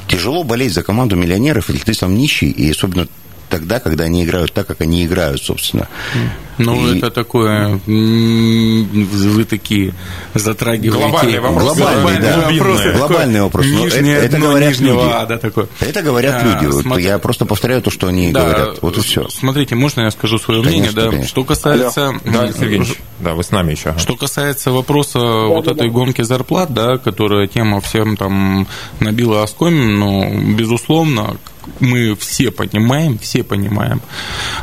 тяжело 0.09 0.43
болеть 0.43 0.73
за 0.73 0.83
команду 0.83 1.17
миллионеров, 1.17 1.69
если 1.69 1.85
ты 1.85 1.95
сам 1.95 2.17
нищий, 2.17 2.51
и 2.51 2.71
особенно 2.71 3.07
тогда, 3.49 3.81
когда 3.81 4.05
они 4.05 4.25
играют 4.25 4.53
так, 4.53 4.67
как 4.67 4.81
они 4.81 5.05
играют, 5.05 5.43
собственно. 5.43 5.89
Ну, 6.59 6.93
И- 6.93 6.99
это 6.99 7.11
такое... 7.11 7.81
Вы 7.87 9.45
такие 9.45 9.95
затрагиваете... 10.35 11.07
Глобальный 11.09 11.41
вопрос. 11.41 11.77
Глобальный, 11.79 12.21
да. 12.21 12.37
вопрос. 12.37 12.59
Глубинный. 12.59 12.97
Глобальный 12.99 13.43
вопрос. 13.43 13.67
Нижнее 13.67 14.15
это- 14.17 14.27
это 14.27 14.37
дно 14.37 14.47
говорят 14.49 14.69
нижнего 14.71 15.03
люди. 15.03 15.13
ада 15.15 15.39
такое. 15.39 15.69
Это 15.81 16.03
говорят 16.03 16.43
А, 16.43 16.63
люди. 16.63 16.83
Смотри- 16.83 17.05
Я 17.05 17.19
просто 17.19 17.47
повторяю 17.47 17.83
то, 17.83 17.91
что 17.91 18.07
они 18.09 18.33
Да, 18.33 18.43
говорят. 18.45 18.79
Вот 18.83 18.99
и 18.99 19.01
все. 19.01 19.29
Смотрите, 19.29 19.75
можно 19.75 20.03
я 20.03 20.11
скажу 20.11 20.39
свое 20.39 20.63
Конечно, 20.63 20.81
мнение? 20.83 20.95
Да? 20.95 21.11
конечно. 21.11 21.29
Что 21.29 21.45
касается... 21.45 22.13
Да, 22.25 22.43
Алексей 22.43 22.65
Евгеньевич. 22.65 22.99
Да, 23.21 23.35
вы 23.35 23.43
с 23.45 23.51
нами 23.51 23.73
еще. 23.73 23.95
Что 23.99 24.17
касается 24.17 24.71
вопроса 24.73 25.19
вот 25.21 25.69
этой 25.69 25.89
гонки 25.91 26.23
зарплат, 26.23 26.73
да, 26.73 26.99
которая 26.99 27.47
тема 27.47 27.81
всем 27.81 28.17
там 28.17 28.67
набила 29.01 29.43
оскомин, 29.43 29.99
ну, 29.99 30.55
безусловно, 30.55 31.37
мы 31.81 32.15
все 32.17 32.51
понимаем, 32.51 33.19
все 33.19 33.43
понимаем 33.43 34.01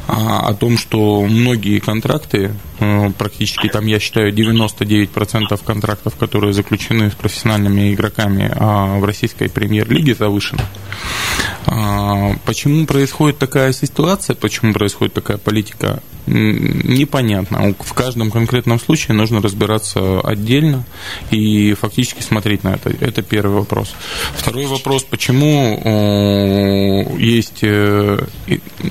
а, 0.07 0.47
о 0.47 0.53
том, 0.53 0.77
что 0.77 1.23
многие 1.23 1.79
контракты, 1.79 2.53
э, 2.79 3.11
практически 3.17 3.67
там, 3.67 3.85
я 3.85 3.99
считаю, 3.99 4.31
99% 4.33 5.59
контрактов, 5.63 6.15
которые 6.15 6.53
заключены 6.53 7.11
с 7.11 7.13
профессиональными 7.13 7.93
игроками 7.93 8.51
а, 8.55 8.99
в 8.99 9.05
российской 9.05 9.49
премьер-лиге 9.49 10.15
завышены. 10.15 10.61
А, 11.71 12.33
Почему 12.45 12.87
происходит 12.87 13.37
такая 13.37 13.71
ситуация, 13.73 14.35
почему 14.35 14.73
происходит 14.73 15.13
такая 15.13 15.37
политика, 15.37 16.01
непонятно. 16.25 17.75
В 17.79 17.93
каждом 17.93 18.31
конкретном 18.31 18.79
случае 18.79 19.15
нужно 19.15 19.41
разбираться 19.41 20.19
отдельно 20.21 20.83
и 21.31 21.73
фактически 21.73 22.21
смотреть 22.21 22.63
на 22.63 22.69
это. 22.69 22.89
Это 22.89 23.21
первый 23.21 23.55
вопрос. 23.55 23.93
Второй 24.35 24.65
вопрос, 24.65 25.03
почему 25.03 25.79
есть 27.17 27.59
э, 27.61 28.25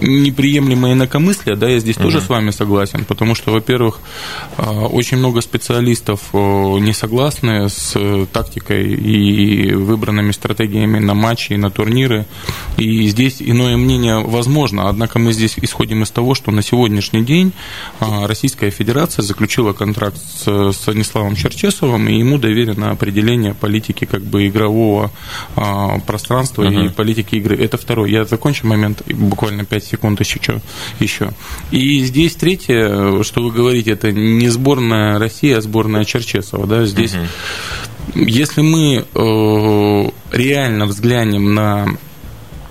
неприемлемое 0.01 0.93
инакомыслие, 0.93 1.57
да, 1.57 1.69
я 1.69 1.81
здесь 1.81 1.97
тоже 1.97 2.21
с 2.21 2.29
вами 2.29 2.51
согласен, 2.51 3.05
потому 3.05 3.35
что, 3.35 3.53
во-первых, 3.53 4.01
э, 4.57 4.63
очень 4.63 5.19
много 5.19 5.41
специалистов 5.41 6.21
не 6.33 6.93
согласны 6.93 7.69
с 7.69 7.97
тактикой 8.33 8.95
и 8.95 9.73
выбранными 9.75 10.33
стратегиями 10.33 10.99
на 10.99 11.15
матчи 11.15 11.53
и 11.53 11.57
на 11.57 11.71
турниры, 11.71 12.27
и 12.77 13.09
здесь 13.09 13.37
иное 13.41 13.77
мнение 13.77 14.19
возможно, 14.19 14.89
однако 14.89 15.19
мы 15.19 15.33
здесь 15.33 15.57
исходим 15.61 16.03
из 16.03 16.11
того, 16.11 16.35
что 16.35 16.51
на 16.51 16.63
сегодняшний 16.63 17.25
день 17.25 17.53
а, 17.99 18.27
Российская 18.27 18.71
Федерация 18.71 19.23
заключила 19.23 19.73
контракт 19.73 20.17
с 20.17 20.73
Станиславом 20.73 21.35
Черчесовым, 21.35 22.09
и 22.09 22.19
ему 22.19 22.39
доверено 22.39 22.91
определение 22.91 23.55
политики 23.55 24.05
как 24.05 24.23
бы 24.23 24.47
игрового 24.47 25.11
а, 25.57 25.99
пространства 26.01 26.63
и 26.63 26.89
политики 26.89 27.37
игры. 27.37 27.57
Это 27.57 27.79
второй. 27.79 28.13
Я 28.13 28.25
закончу 28.25 28.67
момент, 28.67 29.03
буквально 29.07 29.65
5 29.65 29.85
секунд 29.85 30.21
еще. 30.21 30.61
еще. 31.01 31.31
И 31.71 32.05
здесь 32.05 32.37
третье, 32.37 33.23
что 33.23 33.43
вы 33.43 33.51
говорите, 33.51 33.91
это 33.93 34.13
не 34.13 34.49
сборная 34.49 35.19
России, 35.19 35.53
а 35.53 35.61
сборная 35.61 36.05
Черчесова. 36.05 36.67
Да? 36.67 36.87
Здесь, 36.87 37.15
если 38.15 38.63
мы 38.63 39.05
э, 39.15 40.11
реально 40.33 40.87
взглянем 40.87 41.55
на 41.55 41.99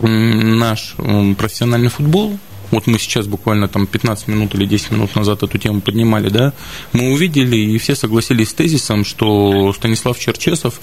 наш 0.01 0.95
профессиональный 1.37 1.89
футбол, 1.89 2.37
вот 2.71 2.87
мы 2.87 2.99
сейчас 2.99 3.27
буквально 3.27 3.67
там 3.67 3.87
15 3.87 4.27
минут 4.27 4.55
или 4.55 4.65
10 4.65 4.91
минут 4.91 5.15
назад 5.15 5.43
эту 5.43 5.57
тему 5.57 5.81
поднимали, 5.81 6.29
да, 6.29 6.53
мы 6.93 7.11
увидели 7.11 7.57
и 7.57 7.77
все 7.77 7.95
согласились 7.95 8.49
с 8.49 8.53
тезисом, 8.53 9.05
что 9.05 9.71
Станислав 9.73 10.19
Черчесов 10.19 10.81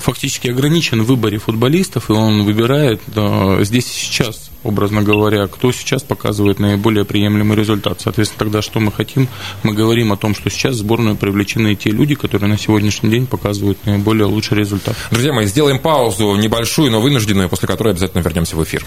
фактически 0.00 0.48
ограничен 0.48 1.02
в 1.02 1.06
выборе 1.06 1.38
футболистов, 1.38 2.10
и 2.10 2.12
он 2.12 2.44
выбирает 2.44 3.00
да, 3.06 3.62
здесь 3.64 3.86
и 3.86 3.98
сейчас, 4.00 4.50
образно 4.62 5.02
говоря, 5.02 5.46
кто 5.46 5.72
сейчас 5.72 6.02
показывает 6.02 6.58
наиболее 6.58 7.04
приемлемый 7.04 7.56
результат. 7.56 8.00
Соответственно, 8.00 8.38
тогда 8.38 8.62
что 8.62 8.80
мы 8.80 8.92
хотим? 8.92 9.28
Мы 9.62 9.74
говорим 9.74 10.12
о 10.12 10.16
том, 10.16 10.34
что 10.34 10.50
сейчас 10.50 10.76
в 10.76 10.78
сборную 10.78 11.16
привлечены 11.16 11.74
те 11.74 11.90
люди, 11.90 12.14
которые 12.14 12.48
на 12.48 12.58
сегодняшний 12.58 13.10
день 13.10 13.26
показывают 13.26 13.84
наиболее 13.86 14.26
лучший 14.26 14.58
результат. 14.58 14.96
Друзья 15.10 15.32
мои, 15.32 15.46
сделаем 15.46 15.78
паузу 15.78 16.36
небольшую, 16.36 16.90
но 16.90 17.00
вынужденную, 17.00 17.48
после 17.48 17.68
которой 17.68 17.92
обязательно 17.92 18.22
вернемся 18.22 18.56
в 18.56 18.64
эфир. 18.64 18.84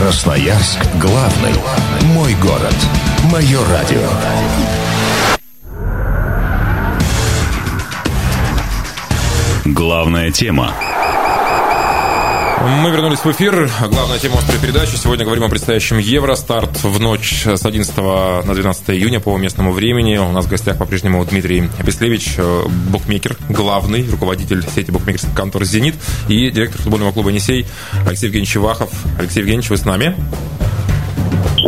Красноярск 0.00 0.78
главный. 0.98 1.52
Мой 2.14 2.34
город. 2.36 2.74
Мое 3.30 3.58
радио. 3.68 4.08
Главная 9.66 10.30
тема. 10.30 10.72
Мы 12.60 12.90
вернулись 12.90 13.20
в 13.20 13.30
эфир. 13.30 13.70
Главная 13.88 14.18
тема 14.18 14.36
острой 14.36 14.58
передачи. 14.60 14.94
Сегодня 14.94 15.24
говорим 15.24 15.44
о 15.44 15.48
предстоящем 15.48 15.96
Евро. 15.96 16.34
Старт 16.34 16.82
в 16.82 17.00
ночь 17.00 17.46
с 17.46 17.64
11 17.64 17.96
на 17.96 18.54
12 18.54 18.90
июня 18.90 19.18
по 19.18 19.34
местному 19.38 19.72
времени. 19.72 20.18
У 20.18 20.30
нас 20.30 20.44
в 20.44 20.50
гостях 20.50 20.76
по-прежнему 20.76 21.24
Дмитрий 21.24 21.70
Песлевич, 21.84 22.34
э, 22.36 22.64
букмекер, 22.90 23.38
главный 23.48 24.06
руководитель 24.10 24.62
сети 24.68 24.90
букмекерских 24.90 25.34
контор 25.34 25.64
«Зенит» 25.64 25.94
и 26.28 26.50
директор 26.50 26.82
футбольного 26.82 27.12
клуба 27.12 27.30
«Енисей» 27.30 27.66
Алексей 28.06 28.26
Евгеньевич 28.26 28.56
Вахов. 28.56 28.90
Алексей 29.18 29.40
Евгеньевич, 29.40 29.70
вы 29.70 29.78
с 29.78 29.86
нами? 29.86 30.14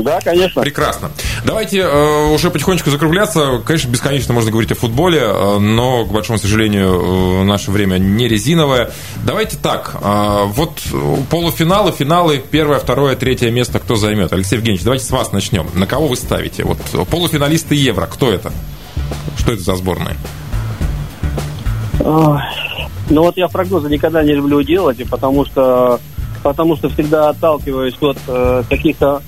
Да, 0.02 0.20
конечно. 0.20 0.62
Прекрасно. 0.62 1.10
Давайте 1.44 1.80
э, 1.80 2.32
уже 2.32 2.50
потихонечку 2.50 2.90
закругляться. 2.90 3.60
Конечно, 3.64 3.88
бесконечно 3.88 4.34
можно 4.34 4.50
говорить 4.50 4.72
о 4.72 4.74
футболе, 4.74 5.20
э, 5.20 5.58
но, 5.58 6.04
к 6.04 6.12
большому 6.12 6.38
сожалению, 6.38 7.42
э, 7.42 7.44
наше 7.44 7.70
время 7.70 7.98
не 7.98 8.28
резиновое. 8.28 8.90
Давайте 9.24 9.56
так. 9.56 9.96
Э, 10.02 10.44
вот 10.46 10.82
полуфиналы, 11.30 11.92
финалы, 11.92 12.42
первое, 12.50 12.78
второе, 12.78 13.16
третье 13.16 13.50
место 13.50 13.78
кто 13.78 13.96
займет? 13.96 14.32
Алексей 14.32 14.56
Евгеньевич, 14.56 14.84
давайте 14.84 15.04
с 15.04 15.10
вас 15.10 15.32
начнем. 15.32 15.68
На 15.74 15.86
кого 15.86 16.08
вы 16.08 16.16
ставите? 16.16 16.64
Вот 16.64 16.78
полуфиналисты 17.08 17.74
Евро, 17.74 18.06
кто 18.06 18.32
это? 18.32 18.52
Что 19.38 19.52
это 19.52 19.62
за 19.62 19.76
сборные? 19.76 20.16
Ну 21.98 23.22
вот 23.22 23.36
я 23.36 23.48
прогнозы 23.48 23.88
никогда 23.88 24.22
не 24.22 24.32
люблю 24.32 24.62
делать, 24.62 24.98
потому 25.10 25.44
что 25.44 26.00
потому 26.42 26.76
что 26.76 26.88
всегда 26.88 27.28
отталкиваюсь 27.30 27.94
от 28.00 28.18
э, 28.26 28.62
каких-то 28.68 29.22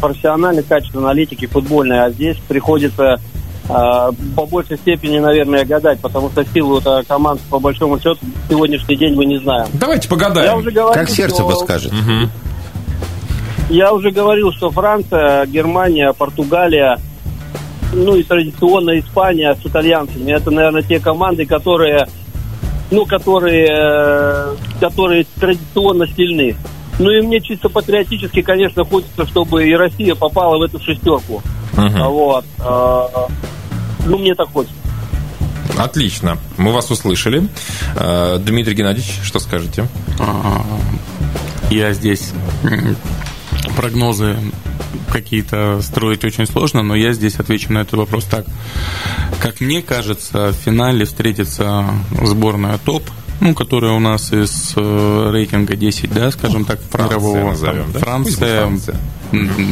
профессиональных 0.00 0.66
качеств 0.66 0.96
аналитики 0.96 1.46
футбольной, 1.46 2.04
а 2.04 2.10
здесь 2.10 2.36
приходится 2.48 3.20
э, 3.68 4.10
по 4.36 4.46
большей 4.46 4.76
степени, 4.78 5.18
наверное, 5.18 5.64
гадать, 5.64 6.00
потому 6.00 6.30
что 6.30 6.44
силу 6.44 6.78
это 6.78 7.02
команд, 7.06 7.40
по 7.50 7.58
большому 7.58 7.98
счету, 7.98 8.18
сегодняшний 8.48 8.96
день 8.96 9.14
мы 9.14 9.24
не 9.26 9.38
знаем. 9.38 9.66
Давайте 9.74 10.08
погадаем. 10.08 10.50
Я 10.50 10.56
уже 10.56 10.70
говорил, 10.70 10.94
Как 11.00 11.10
сердце 11.10 11.36
что- 11.36 11.48
подскажет. 11.48 11.92
Мгм. 11.92 12.30
Я 13.70 13.92
уже 13.92 14.10
говорил, 14.10 14.52
что 14.52 14.70
Франция, 14.70 15.46
Германия, 15.46 16.12
Португалия, 16.12 16.98
ну 17.94 18.16
и 18.16 18.22
традиционно 18.22 18.98
Испания 18.98 19.54
с 19.54 19.66
итальянцами. 19.66 20.32
Это, 20.32 20.50
наверное, 20.50 20.82
те 20.82 20.98
команды, 21.00 21.46
которые, 21.46 22.06
ну, 22.90 23.06
которые, 23.06 23.66
э, 23.70 24.56
которые 24.80 25.26
традиционно 25.40 26.06
сильны. 26.06 26.56
Ну 26.98 27.10
и 27.10 27.20
мне 27.22 27.40
чисто 27.40 27.68
патриотически, 27.68 28.42
конечно, 28.42 28.84
хочется, 28.84 29.26
чтобы 29.26 29.66
и 29.68 29.74
Россия 29.74 30.14
попала 30.14 30.58
в 30.58 30.62
эту 30.62 30.78
шестерку. 30.80 31.42
Мгм. 31.76 32.04
Вот. 32.08 32.44
Э, 32.58 33.26
Ну, 34.04 34.18
мне 34.18 34.34
так 34.34 34.48
хочется. 34.52 34.74
Отлично. 35.78 36.36
Мы 36.58 36.72
вас 36.72 36.90
услышали. 36.90 37.48
Э, 37.96 38.38
Дмитрий 38.38 38.74
Геннадьевич, 38.74 39.20
что 39.22 39.38
скажете? 39.38 39.86
А, 40.18 40.62
Я 41.70 41.92
здесь 41.94 42.32
прогнозы 43.76 44.36
какие-то 45.10 45.80
строить 45.82 46.24
очень 46.24 46.46
сложно, 46.46 46.82
но 46.82 46.94
я 46.94 47.12
здесь 47.12 47.36
отвечу 47.36 47.72
на 47.72 47.78
этот 47.78 47.94
вопрос 47.94 48.24
так. 48.24 48.44
Как 49.40 49.60
мне 49.60 49.82
кажется, 49.82 50.48
в 50.48 50.54
финале 50.54 51.04
встретится 51.04 51.84
сборная 52.22 52.78
топ, 52.78 53.02
ну, 53.42 53.54
которая 53.54 53.92
у 53.92 53.98
нас 53.98 54.32
из 54.32 54.72
э, 54.76 55.30
рейтинга 55.32 55.74
10, 55.74 56.12
да, 56.12 56.30
скажем 56.30 56.64
так, 56.64 56.78
мирового. 56.94 57.50
назовем, 57.50 57.90
да? 57.92 57.98
Франция, 57.98 58.60
Франция. 58.60 58.96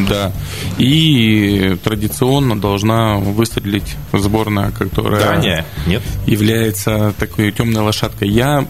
да. 0.08 0.32
И 0.78 1.78
традиционно 1.84 2.60
должна 2.60 3.18
выстрелить 3.18 3.96
сборная, 4.12 4.72
которая 4.72 5.24
Дания? 5.24 5.64
Нет? 5.86 6.02
является 6.26 7.14
такой 7.16 7.52
темной 7.52 7.82
лошадкой. 7.82 8.28
Я 8.28 8.66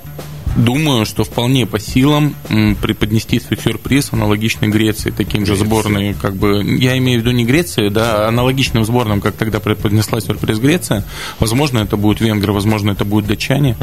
думаю, 0.57 1.07
что 1.07 1.24
вполне 1.24 1.66
по 1.66 1.78
силам 1.78 2.34
преподнести 2.82 3.40
свой 3.40 3.59
сюрприз 3.59 4.12
аналогичной 4.12 4.68
Греции, 4.68 5.11
таким 5.11 5.46
же 5.46 5.53
Греции. 5.53 5.64
сборной, 5.66 6.14
как 6.14 6.36
бы, 6.36 6.62
я 6.64 6.96
имею 6.98 7.20
в 7.20 7.22
виду 7.22 7.30
не 7.34 7.44
Греции, 7.44 7.88
да, 7.88 8.26
а 8.26 8.28
аналогичным 8.28 8.84
сборным, 8.84 9.20
как 9.20 9.34
тогда 9.34 9.61
преподнесла 9.61 10.20
сюрприз 10.20 10.59
Греция. 10.59 11.05
Возможно, 11.38 11.78
это 11.78 11.96
будут 11.96 12.20
венгры, 12.20 12.53
возможно, 12.53 12.92
это 12.92 13.05
будут 13.05 13.28
датчане. 13.28 13.76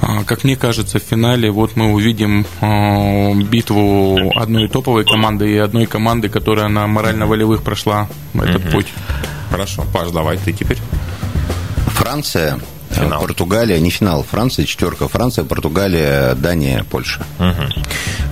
А, 0.00 0.24
Как 0.24 0.44
мне 0.44 0.56
кажется, 0.56 0.98
в 0.98 1.02
финале 1.02 1.50
вот 1.50 1.76
мы 1.76 1.92
увидим 1.92 2.46
а, 2.60 3.32
битву 3.34 4.32
одной 4.36 4.68
топовой 4.68 5.04
команды 5.04 5.50
и 5.52 5.56
одной 5.56 5.86
команды, 5.86 6.28
которая 6.28 6.68
на 6.68 6.86
морально-волевых 6.86 7.62
прошла 7.62 8.08
этот 8.34 8.70
путь. 8.70 8.86
Хорошо. 9.50 9.84
Паш, 9.92 10.10
давай, 10.10 10.36
ты 10.38 10.52
теперь. 10.52 10.78
Франция, 11.86 12.58
Финал. 13.02 13.20
Португалия, 13.20 13.78
не 13.80 13.90
финал, 13.90 14.24
Франция, 14.28 14.64
четверка, 14.64 15.08
Франция, 15.08 15.44
Португалия, 15.44 16.34
Дания, 16.34 16.84
Польша. 16.90 17.24
Мгм. 17.38 17.72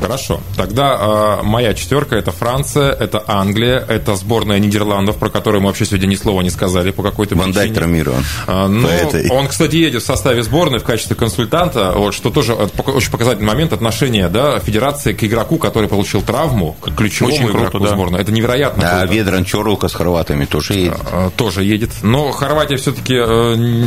Хорошо. 0.01 0.41
Тогда 0.57 1.39
э, 1.41 1.43
моя 1.43 1.75
четверка 1.75 2.17
это 2.17 2.33
Франция, 2.33 2.93
это 2.93 3.23
Англия, 3.27 3.79
это 3.79 4.17
сборная 4.17 4.59
Нидерландов, 4.59 5.17
про 5.17 5.31
которую 5.31 5.63
мы 5.63 5.69
вообще 5.69 5.87
сегодня 5.87 6.07
ни 6.07 6.17
слова 6.17 6.43
не 6.43 6.51
сказали 6.51 6.91
по 6.91 7.03
какой-то 7.03 7.37
Ван 7.37 7.53
Дайк 7.53 7.75
травмирован. 7.75 8.25
Ну, 8.47 8.89
этой. 8.89 9.31
он, 9.31 9.49
кстати, 9.49 9.77
едет 9.77 10.03
в 10.03 10.07
составе 10.07 10.43
сборной 10.43 10.79
в 10.79 10.85
качестве 10.85 11.17
консультанта, 11.17 11.93
вот, 11.97 12.15
что 12.15 12.31
тоже 12.31 12.53
э, 12.53 12.69
очень 12.87 13.11
показательный 13.11 13.47
момент 13.47 13.73
отношения 13.73 14.29
да, 14.29 14.59
федерации 14.59 15.13
к 15.13 15.25
игроку, 15.25 15.59
который 15.59 15.89
получил 15.89 16.23
травму, 16.23 16.77
к 16.81 16.95
ключевому 16.95 17.35
Очень 17.35 17.47
круто, 17.47 17.59
игроку 17.59 17.79
да. 17.81 17.91
сборной. 17.91 18.21
Это 18.21 18.33
невероятно. 18.33 18.83
Да, 18.83 18.99
круто. 19.01 19.15
Ведран 19.15 19.45
Чорлка 19.45 19.89
с 19.89 19.95
хорватами 19.95 20.45
тоже 20.45 20.75
едет. 20.75 20.99
Э, 21.11 21.31
тоже 21.37 21.65
едет. 21.65 21.91
Но 22.03 22.31
Хорватия 22.33 22.77
все-таки, 22.77 23.17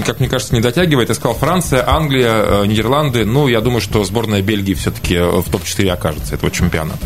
как 0.06 0.20
мне 0.20 0.30
кажется, 0.30 0.56
не 0.56 0.62
дотягивает. 0.66 1.10
Я 1.10 1.16
сказал 1.16 1.36
Франция, 1.38 1.88
Англия, 1.88 2.34
э, 2.64 2.66
Нидерланды. 2.66 3.24
Ну, 3.26 3.48
я 3.48 3.62
думаю, 3.62 3.82
что 3.82 4.04
сборная 4.04 4.42
Бельгии 4.42 4.74
все-таки 4.74 5.16
в 5.18 5.46
топ-4 5.52 5.90
окажется 5.90 6.36
этого 6.36 6.52
чемпионата. 6.52 7.00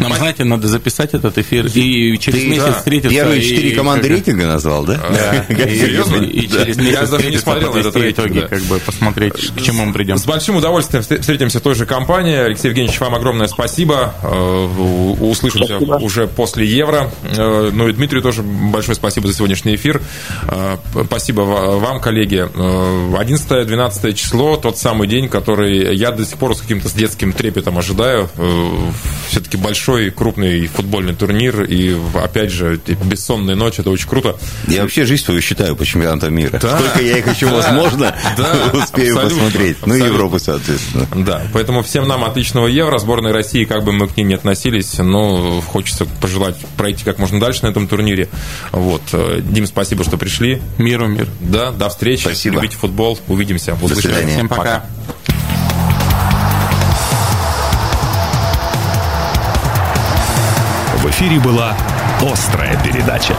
Нам, 0.00 0.14
знаете, 0.14 0.44
надо 0.44 0.68
записать 0.68 1.12
этот 1.14 1.36
эфир 1.38 1.66
и 1.66 2.16
через 2.18 2.40
Ты, 2.40 2.48
месяц 2.48 2.64
да, 2.64 2.72
встретиться. 2.72 3.10
Первые 3.14 3.42
четыре 3.42 3.76
команды 3.76 4.02
как- 4.02 4.10
рейтинга 4.12 4.46
назвал, 4.46 4.84
да? 4.84 4.94
Да, 5.10 5.44
Серьезно? 5.54 6.16
И, 6.16 6.46
Да. 6.46 6.64
через 6.64 6.76
Я 6.76 6.82
месяц 6.82 7.10
даже 7.10 7.30
не 7.30 7.38
смотрел 7.38 7.74
этот 7.74 7.96
рейтинг, 7.96 8.48
как 8.48 8.62
бы 8.62 8.78
посмотреть, 8.78 9.34
к 9.34 9.60
чему 9.60 9.84
мы 9.84 9.92
придем. 9.92 10.16
С 10.16 10.24
большим 10.24 10.56
удовольствием 10.56 11.02
встр- 11.02 11.20
встретимся 11.20 11.58
в 11.58 11.62
той 11.62 11.74
же 11.74 11.84
компании. 11.84 12.36
Алексей 12.36 12.68
Евгеньевич, 12.68 12.98
вам 13.00 13.14
огромное 13.14 13.48
спасибо. 13.48 14.14
Э, 14.22 14.66
Услышимся 15.20 15.78
уже 15.78 16.26
после 16.28 16.64
Евро. 16.66 17.10
Э, 17.24 17.70
Ну 17.72 17.88
и 17.88 17.92
Дмитрию 17.92 18.22
тоже 18.22 18.42
большое 18.42 18.94
спасибо 18.94 19.26
за 19.28 19.34
сегодняшний 19.34 19.74
эфир. 19.74 20.00
Э, 20.48 20.76
Спасибо 21.06 21.40
ва- 21.42 21.76
вам, 21.78 22.00
коллеги. 22.00 22.46
11-12 22.78 24.12
число, 24.14 24.56
тот 24.56 24.78
самый 24.78 25.08
день, 25.08 25.28
который 25.28 25.96
я 25.96 26.10
до 26.10 26.24
сих 26.24 26.38
пор 26.38 26.54
с 26.54 26.60
каким-то 26.60 26.88
с 26.88 26.92
детским 26.92 27.32
трепетом 27.32 27.78
ожидаю. 27.78 28.28
Все-таки 29.28 29.56
большой, 29.56 30.10
крупный 30.10 30.66
футбольный 30.66 31.14
турнир. 31.14 31.64
И, 31.64 31.96
опять 32.14 32.50
же, 32.50 32.80
эти 32.86 32.96
бессонные 33.04 33.56
ночи, 33.56 33.80
это 33.80 33.90
очень 33.90 34.08
круто. 34.08 34.36
Я 34.66 34.82
вообще 34.82 35.04
жизнь 35.04 35.24
свою 35.24 35.40
считаю 35.40 35.76
по 35.76 35.84
чемпионатам 35.84 36.34
мира. 36.34 36.58
Да. 36.60 36.78
Сколько 36.78 37.02
я 37.02 37.18
их 37.18 37.26
еще, 37.26 37.46
возможно, 37.46 38.14
Да, 38.36 38.52
успею 38.72 39.14
абсолютно, 39.14 39.44
посмотреть. 39.44 39.76
Ну, 39.84 39.94
и 39.94 39.98
абсолютно. 39.98 40.14
Европу, 40.14 40.38
соответственно. 40.38 41.06
Да, 41.14 41.42
поэтому 41.52 41.82
всем 41.82 42.06
нам 42.06 42.24
отличного 42.24 42.66
Евро. 42.66 42.98
Сборной 42.98 43.32
России, 43.32 43.64
как 43.64 43.84
бы 43.84 43.92
мы 43.92 44.08
к 44.08 44.16
ней 44.16 44.24
не 44.24 44.34
относились, 44.34 44.98
но 44.98 45.60
хочется 45.60 46.06
пожелать 46.20 46.56
пройти 46.76 47.04
как 47.04 47.18
можно 47.18 47.40
дальше 47.40 47.64
на 47.64 47.68
этом 47.68 47.86
турнире. 47.86 48.28
Вот. 48.72 49.02
Э, 49.12 49.40
Дим, 49.42 49.66
спасибо, 49.66 50.04
что 50.04 50.16
пришли. 50.16 50.60
Миру 50.78 51.06
мир. 51.06 51.28
Да, 51.40 51.70
до 51.70 51.88
встречи. 51.88 52.22
Спасибо. 52.22 52.60
Любите 52.68 52.76
футбол. 52.76 53.18
Увидимся. 53.28 53.74
Услышимся. 53.74 54.08
свидания. 54.08 54.32
Всем 54.34 54.48
пока. 54.48 54.82
В 60.96 61.06
эфире 61.10 61.40
была 61.40 61.74
«Острая 62.20 62.78
передача». 62.82 63.34